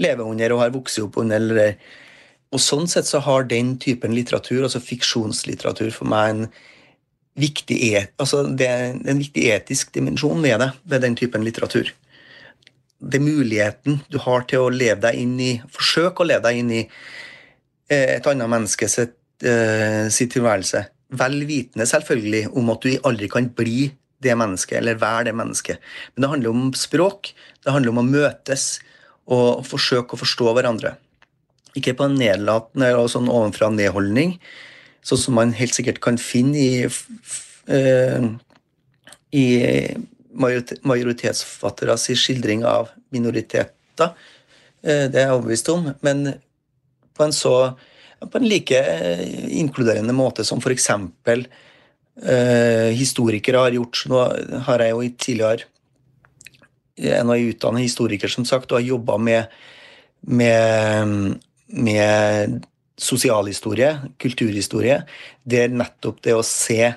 lever 0.01 0.25
under 0.25 0.55
og 0.55 0.63
har 0.63 0.73
vokst 0.73 1.01
opp 1.03 1.19
under. 1.21 1.75
Og 2.55 2.63
Sånn 2.63 2.89
sett 2.89 3.09
så 3.09 3.21
har 3.27 3.45
den 3.51 3.75
typen 3.83 4.15
litteratur, 4.17 4.63
altså 4.65 4.81
fiksjonslitteratur, 4.81 5.91
for 5.93 6.09
meg 6.09 6.33
en 6.33 6.49
viktig, 7.37 7.77
et, 7.99 8.15
altså 8.23 8.47
det 8.49 8.71
en 8.71 9.21
viktig 9.21 9.45
etisk 9.53 9.93
dimensjon 9.93 10.41
ved 10.41 10.63
det, 10.63 10.71
ved 10.89 11.05
den 11.05 11.19
typen 11.21 11.45
litteratur 11.45 11.93
det 12.99 13.21
muligheten 13.21 14.01
du 14.09 14.19
har 14.25 14.47
til 14.49 14.65
å 14.65 14.73
leve 14.73 15.01
deg 15.05 15.21
inn 15.21 15.37
i 15.43 15.53
Forsøke 15.73 16.25
å 16.25 16.29
leve 16.29 16.49
deg 16.49 16.61
inn 16.63 16.73
i 16.73 16.83
eh, 16.83 18.17
et 18.17 18.29
annet 18.31 18.51
menneske 18.51 18.89
sitt, 18.89 19.17
uh, 19.45 20.09
sitt 20.13 20.33
tilværelse. 20.35 20.87
Vel 21.17 21.39
vitende 21.49 21.87
selvfølgelig 21.87 22.47
om 22.57 22.73
at 22.73 22.87
du 22.87 22.97
aldri 23.07 23.29
kan 23.31 23.51
bli 23.55 23.91
det 24.25 24.35
mennesket, 24.39 24.79
eller 24.81 24.99
være 24.99 25.29
det 25.29 25.37
mennesket. 25.37 25.83
Men 26.15 26.25
det 26.25 26.31
handler 26.33 26.55
om 26.55 26.71
språk. 26.77 27.35
Det 27.63 27.75
handler 27.75 27.93
om 27.93 28.01
å 28.01 28.09
møtes 28.09 28.79
og 29.27 29.67
forsøke 29.69 30.17
å 30.17 30.23
forstå 30.23 30.55
hverandre. 30.57 30.97
Ikke 31.77 31.95
på 31.99 32.09
en 32.09 32.17
nedlatende 32.17 32.95
og 32.97 33.11
sånn 33.13 33.29
ovenfra-ned-holdning, 33.29 34.39
sånn 35.05 35.21
som 35.21 35.37
man 35.37 35.53
helt 35.59 35.77
sikkert 35.77 36.01
kan 36.03 36.17
finne 36.19 36.59
i, 36.59 36.89
uh, 37.69 38.29
i 39.37 39.47
majoritetsforfattere 40.37 41.97
sin 42.01 42.19
skildring 42.19 42.65
av 42.69 42.91
minoriteter. 43.15 44.13
Eh, 44.83 45.07
det 45.11 45.21
er 45.21 45.29
jeg 45.29 45.37
overbevist 45.37 45.71
om. 45.73 45.91
Men 46.07 46.27
på 47.17 47.27
en 47.27 47.35
så 47.35 47.57
på 48.21 48.39
en 48.39 48.49
like 48.49 48.79
eh, 48.79 49.25
inkluderende 49.61 50.15
måte 50.17 50.45
som 50.45 50.63
f.eks. 50.63 50.91
Eh, 50.91 52.91
historikere 52.97 53.67
har 53.67 53.77
gjort. 53.77 54.05
Nå 54.09 54.23
har 54.69 54.85
jeg 54.85 54.95
jo 54.95 55.09
tidligere 55.21 55.73
en 56.97 57.31
av 57.31 57.37
utdannet 57.37 57.85
historiker 57.85 58.31
som 58.33 58.47
sagt, 58.49 58.73
og 58.73 58.81
har 58.81 58.87
jobba 58.87 59.19
med, 59.21 59.53
med, 60.25 61.37
med 61.67 62.65
sosialhistorie, 62.97 63.91
kulturhistorie, 64.17 65.03
der 65.45 65.69
nettopp 65.69 66.23
det 66.25 66.33
å 66.33 66.47
se 66.47 66.95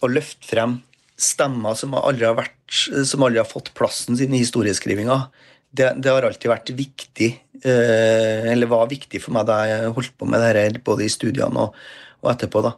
og 0.00 0.12
løfte 0.12 0.48
frem 0.48 0.78
stemmer 1.20 1.76
som 1.78 1.94
aldri 1.98 2.26
har, 2.28 2.36
vært, 2.38 2.56
som 2.70 3.24
aldri 3.26 3.40
har 3.42 3.48
fått 3.48 3.72
plassen 3.76 4.18
sin 4.18 4.34
i 4.34 4.42
historieskrivinga, 4.42 5.22
det, 5.70 5.92
det, 6.02 6.10
har 6.10 6.26
alltid 6.26 6.50
vært 6.50 6.72
viktig, 6.74 7.30
eh, 7.62 8.48
eller 8.50 8.70
var 8.70 8.90
viktig 8.90 9.20
for 9.22 9.36
meg 9.36 9.46
da 9.48 9.60
jeg 9.68 9.92
holdt 9.96 10.16
på 10.18 10.26
med 10.26 10.42
det 10.42 10.50
her, 10.50 10.80
både 10.84 11.06
i 11.06 11.12
studiene 11.12 11.68
og, 11.68 11.78
og 12.24 12.32
etterpå. 12.34 12.64
da. 12.66 12.74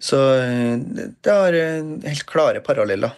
Så 0.00 0.20
eh, 0.40 0.76
det 1.20 1.36
har 1.36 1.56
eh, 1.56 1.92
helt 2.08 2.26
klare 2.28 2.64
paralleller. 2.64 3.16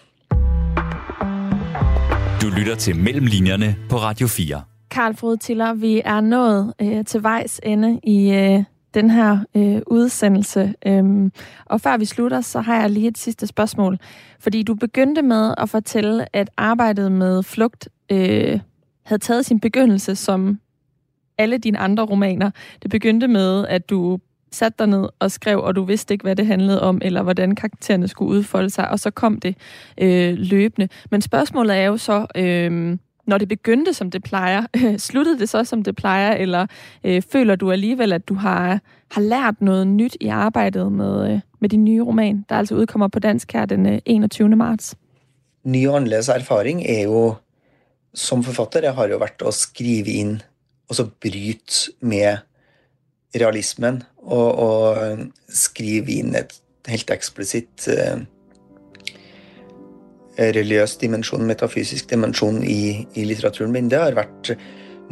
Du 2.43 2.51
lytter 2.51 2.75
til 2.75 2.97
Mellomlinjerne 2.99 3.75
på 3.91 4.03
Radio 4.03 4.27
4. 4.27 4.63
Karl 4.91 5.15
Frode 5.17 5.37
Tiller, 5.37 5.75
vi 5.75 6.03
er 6.05 6.21
nået 6.21 6.75
øh, 6.83 7.05
til 7.05 7.23
vejs 7.23 7.61
ende 7.63 8.01
i 8.03 8.31
øh, 8.31 8.65
den 8.95 9.11
her 9.11 9.39
øh, 9.57 9.83
udsendelse. 9.87 10.75
Øhm, 10.87 11.33
og 11.65 11.81
før 11.81 11.97
vi 11.97 12.05
slutter, 12.05 12.41
så 12.41 12.61
har 12.61 12.81
jeg 12.81 12.91
lige 12.91 13.09
et 13.09 13.19
sidste 13.19 13.47
spørgsmål. 13.47 13.99
Fordi 14.41 14.63
du 14.63 14.75
begyndte 14.75 15.23
med 15.23 15.55
at 15.59 15.69
fortælle, 15.69 16.37
at 16.37 16.51
arbejdet 16.57 17.13
med 17.13 17.43
flugt 17.43 17.89
øh, 18.11 18.61
havde 19.03 19.23
taget 19.23 19.47
sin 19.47 19.61
begyndelse 19.61 20.17
som 20.17 20.61
alle 21.39 21.59
dine 21.59 21.79
andre 21.79 22.05
romaner. 22.05 22.51
Det 22.83 22.91
begyndte 22.91 23.29
med, 23.29 23.67
at 23.67 23.91
du 23.91 24.19
satte 24.53 24.77
dig 24.79 24.87
ned 24.87 25.09
og 25.19 25.31
skrev, 25.31 25.61
og 25.61 25.77
du 25.77 25.85
vidste 25.85 26.15
ikke, 26.15 26.23
hvad 26.23 26.37
det 26.37 26.47
handlede 26.47 26.83
om, 26.83 27.01
eller 27.05 27.23
hvordan 27.23 27.55
karaktererne 27.55 28.09
skulle 28.09 28.29
udfolde 28.29 28.71
sig, 28.71 28.89
og 28.89 28.99
så 28.99 29.11
kom 29.11 29.41
det 29.41 29.57
øh, 29.99 30.35
løbende. 30.39 30.89
Men 31.11 31.21
spørgsmålet 31.21 31.77
er 31.77 31.85
jo 31.85 31.97
så, 31.97 32.27
øh, 32.37 32.99
når 33.27 33.39
det 33.39 33.49
begyndte, 33.49 33.95
som 33.95 34.11
det 34.11 34.23
plejer, 34.23 34.67
sluttede 34.99 35.39
det 35.39 35.49
så, 35.49 35.65
som 35.65 35.83
det 35.83 35.97
plejer, 35.97 36.35
eller 36.35 36.67
øh, 37.05 37.23
føler 37.33 37.57
du 37.57 37.73
alligevel, 37.73 38.13
at 38.13 38.29
du 38.29 38.35
har, 38.35 38.81
har 39.11 39.21
lært 39.21 39.61
noget 39.61 39.87
nyt 39.87 40.17
i 40.21 40.29
arbejdet 40.29 40.93
med, 40.93 41.33
øh, 41.33 41.41
med 41.61 41.69
din 41.69 41.85
nye 41.85 42.03
roman, 42.03 42.45
der 42.49 42.57
altså 42.57 42.75
udkommer 42.75 43.09
på 43.09 43.19
dansk 43.19 43.53
her 43.53 43.67
den 43.67 43.87
øh, 43.87 43.99
21. 44.07 44.49
marts? 44.49 44.95
Ny 45.65 45.89
og 45.89 45.97
annerledes 45.97 46.29
erfaring 46.29 46.83
er 46.87 47.03
jo, 47.03 47.35
som 48.15 48.43
forfatter, 48.45 48.83
jeg 48.83 48.95
har 48.95 49.09
jo 49.09 49.21
vært 49.23 49.43
å 49.47 49.53
skrive 49.55 50.11
inn, 50.11 50.41
og 50.91 50.99
så 50.99 51.07
bryte 51.07 51.95
med 52.01 52.43
realismen, 53.39 54.03
og, 54.23 54.59
og 54.59 55.23
skrive 55.49 56.19
inn 56.19 56.35
et 56.37 56.53
helt 56.91 57.11
eksplisitt 57.15 57.87
eh, 57.89 58.25
religiøs 60.39 60.97
dimensjon, 61.01 61.45
metafysisk 61.47 62.11
dimensjon 62.11 62.63
i, 62.65 63.07
i, 63.15 63.25
litteraturen 63.29 63.73
min. 63.75 63.91
Det 63.91 64.01
har 64.01 64.17
vært 64.17 64.55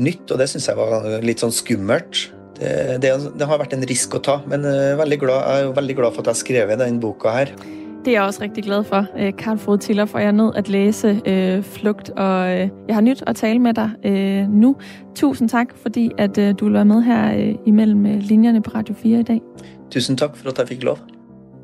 nytt, 0.00 0.30
og 0.30 0.38
det 0.40 0.48
syns 0.50 0.70
jeg 0.70 0.78
var 0.78 1.20
litt 1.24 1.42
sånn 1.42 1.54
skummelt. 1.54 2.30
Det, 2.60 3.00
det, 3.00 3.12
det, 3.40 3.48
har 3.48 3.60
vært 3.60 3.74
en 3.76 3.84
risk 3.88 4.16
å 4.16 4.22
ta, 4.24 4.40
men 4.48 4.66
uh, 4.68 4.96
veldig 5.00 5.20
glad, 5.22 5.44
jeg 5.48 5.68
er 5.68 5.76
veldig 5.76 5.94
glad 5.96 6.12
for 6.12 6.20
at 6.20 6.28
jeg 6.28 6.36
har 6.36 6.40
skrevet 6.42 6.82
den 6.82 6.98
boka 7.00 7.32
her. 7.32 7.52
Det 8.04 8.08
er 8.08 8.12
jeg 8.12 8.22
også 8.22 8.42
rigtig 8.42 8.64
glad 8.64 8.84
for, 8.84 9.06
Karl 9.38 9.54
øh, 9.54 9.60
Frode 9.60 9.78
Tiller, 9.78 10.04
for 10.04 10.18
jeg 10.18 10.28
er 10.28 10.32
nødt 10.32 10.56
at 10.56 10.68
læse 10.68 11.20
øh, 11.26 11.62
Flugt, 11.62 12.10
og 12.10 12.50
øh, 12.50 12.68
jeg 12.88 12.96
har 12.96 13.00
nyt 13.00 13.24
at 13.26 13.36
tale 13.36 13.58
med 13.58 13.74
dig 13.74 13.90
øh, 14.04 14.48
nu. 14.48 14.76
Tusind 15.14 15.48
tak, 15.48 15.66
fordi 15.76 16.10
at 16.18 16.38
øh, 16.38 16.54
du 16.60 16.64
vil 16.64 16.74
være 16.74 16.84
med 16.84 17.02
her 17.02 17.34
øh, 17.36 17.54
imellem 17.66 18.04
linjerne 18.04 18.62
på 18.62 18.70
Radio 18.74 18.94
4 18.94 19.20
i 19.20 19.22
dag. 19.22 19.40
Tusind 19.90 20.18
tak 20.18 20.36
for 20.36 20.48
at 20.48 20.58
jeg 20.58 20.68
fik 20.68 20.82
lov. 20.82 20.98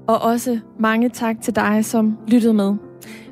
Og 0.09 0.23
også 0.23 0.59
mange 0.81 1.09
tak 1.09 1.37
til 1.43 1.57
dig, 1.57 1.85
som 1.85 2.19
lyttede 2.29 2.55
med. 2.55 2.86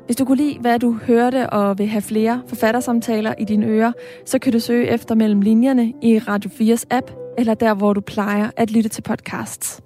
Hvis 0.05 0.15
du 0.15 0.25
kunne 0.25 0.37
lide, 0.37 0.59
hvad 0.59 0.79
du 0.79 0.93
hørte 0.93 1.49
og 1.49 1.77
vil 1.77 1.87
have 1.87 2.01
flere 2.01 2.41
forfattersamtaler 2.47 3.33
i 3.39 3.43
dine 3.43 3.65
ører, 3.65 3.91
så 4.25 4.39
kan 4.39 4.53
du 4.53 4.59
søge 4.59 4.87
efter 4.87 5.15
mellem 5.15 5.41
linjerne 5.41 5.93
i 6.01 6.19
Radio 6.19 6.49
4's 6.49 6.83
app, 6.91 7.11
eller 7.37 7.53
der, 7.53 7.73
hvor 7.73 7.93
du 7.93 8.01
plejer 8.01 8.49
at 8.57 8.71
lytte 8.71 8.89
til 8.89 9.01
podcasts. 9.01 9.84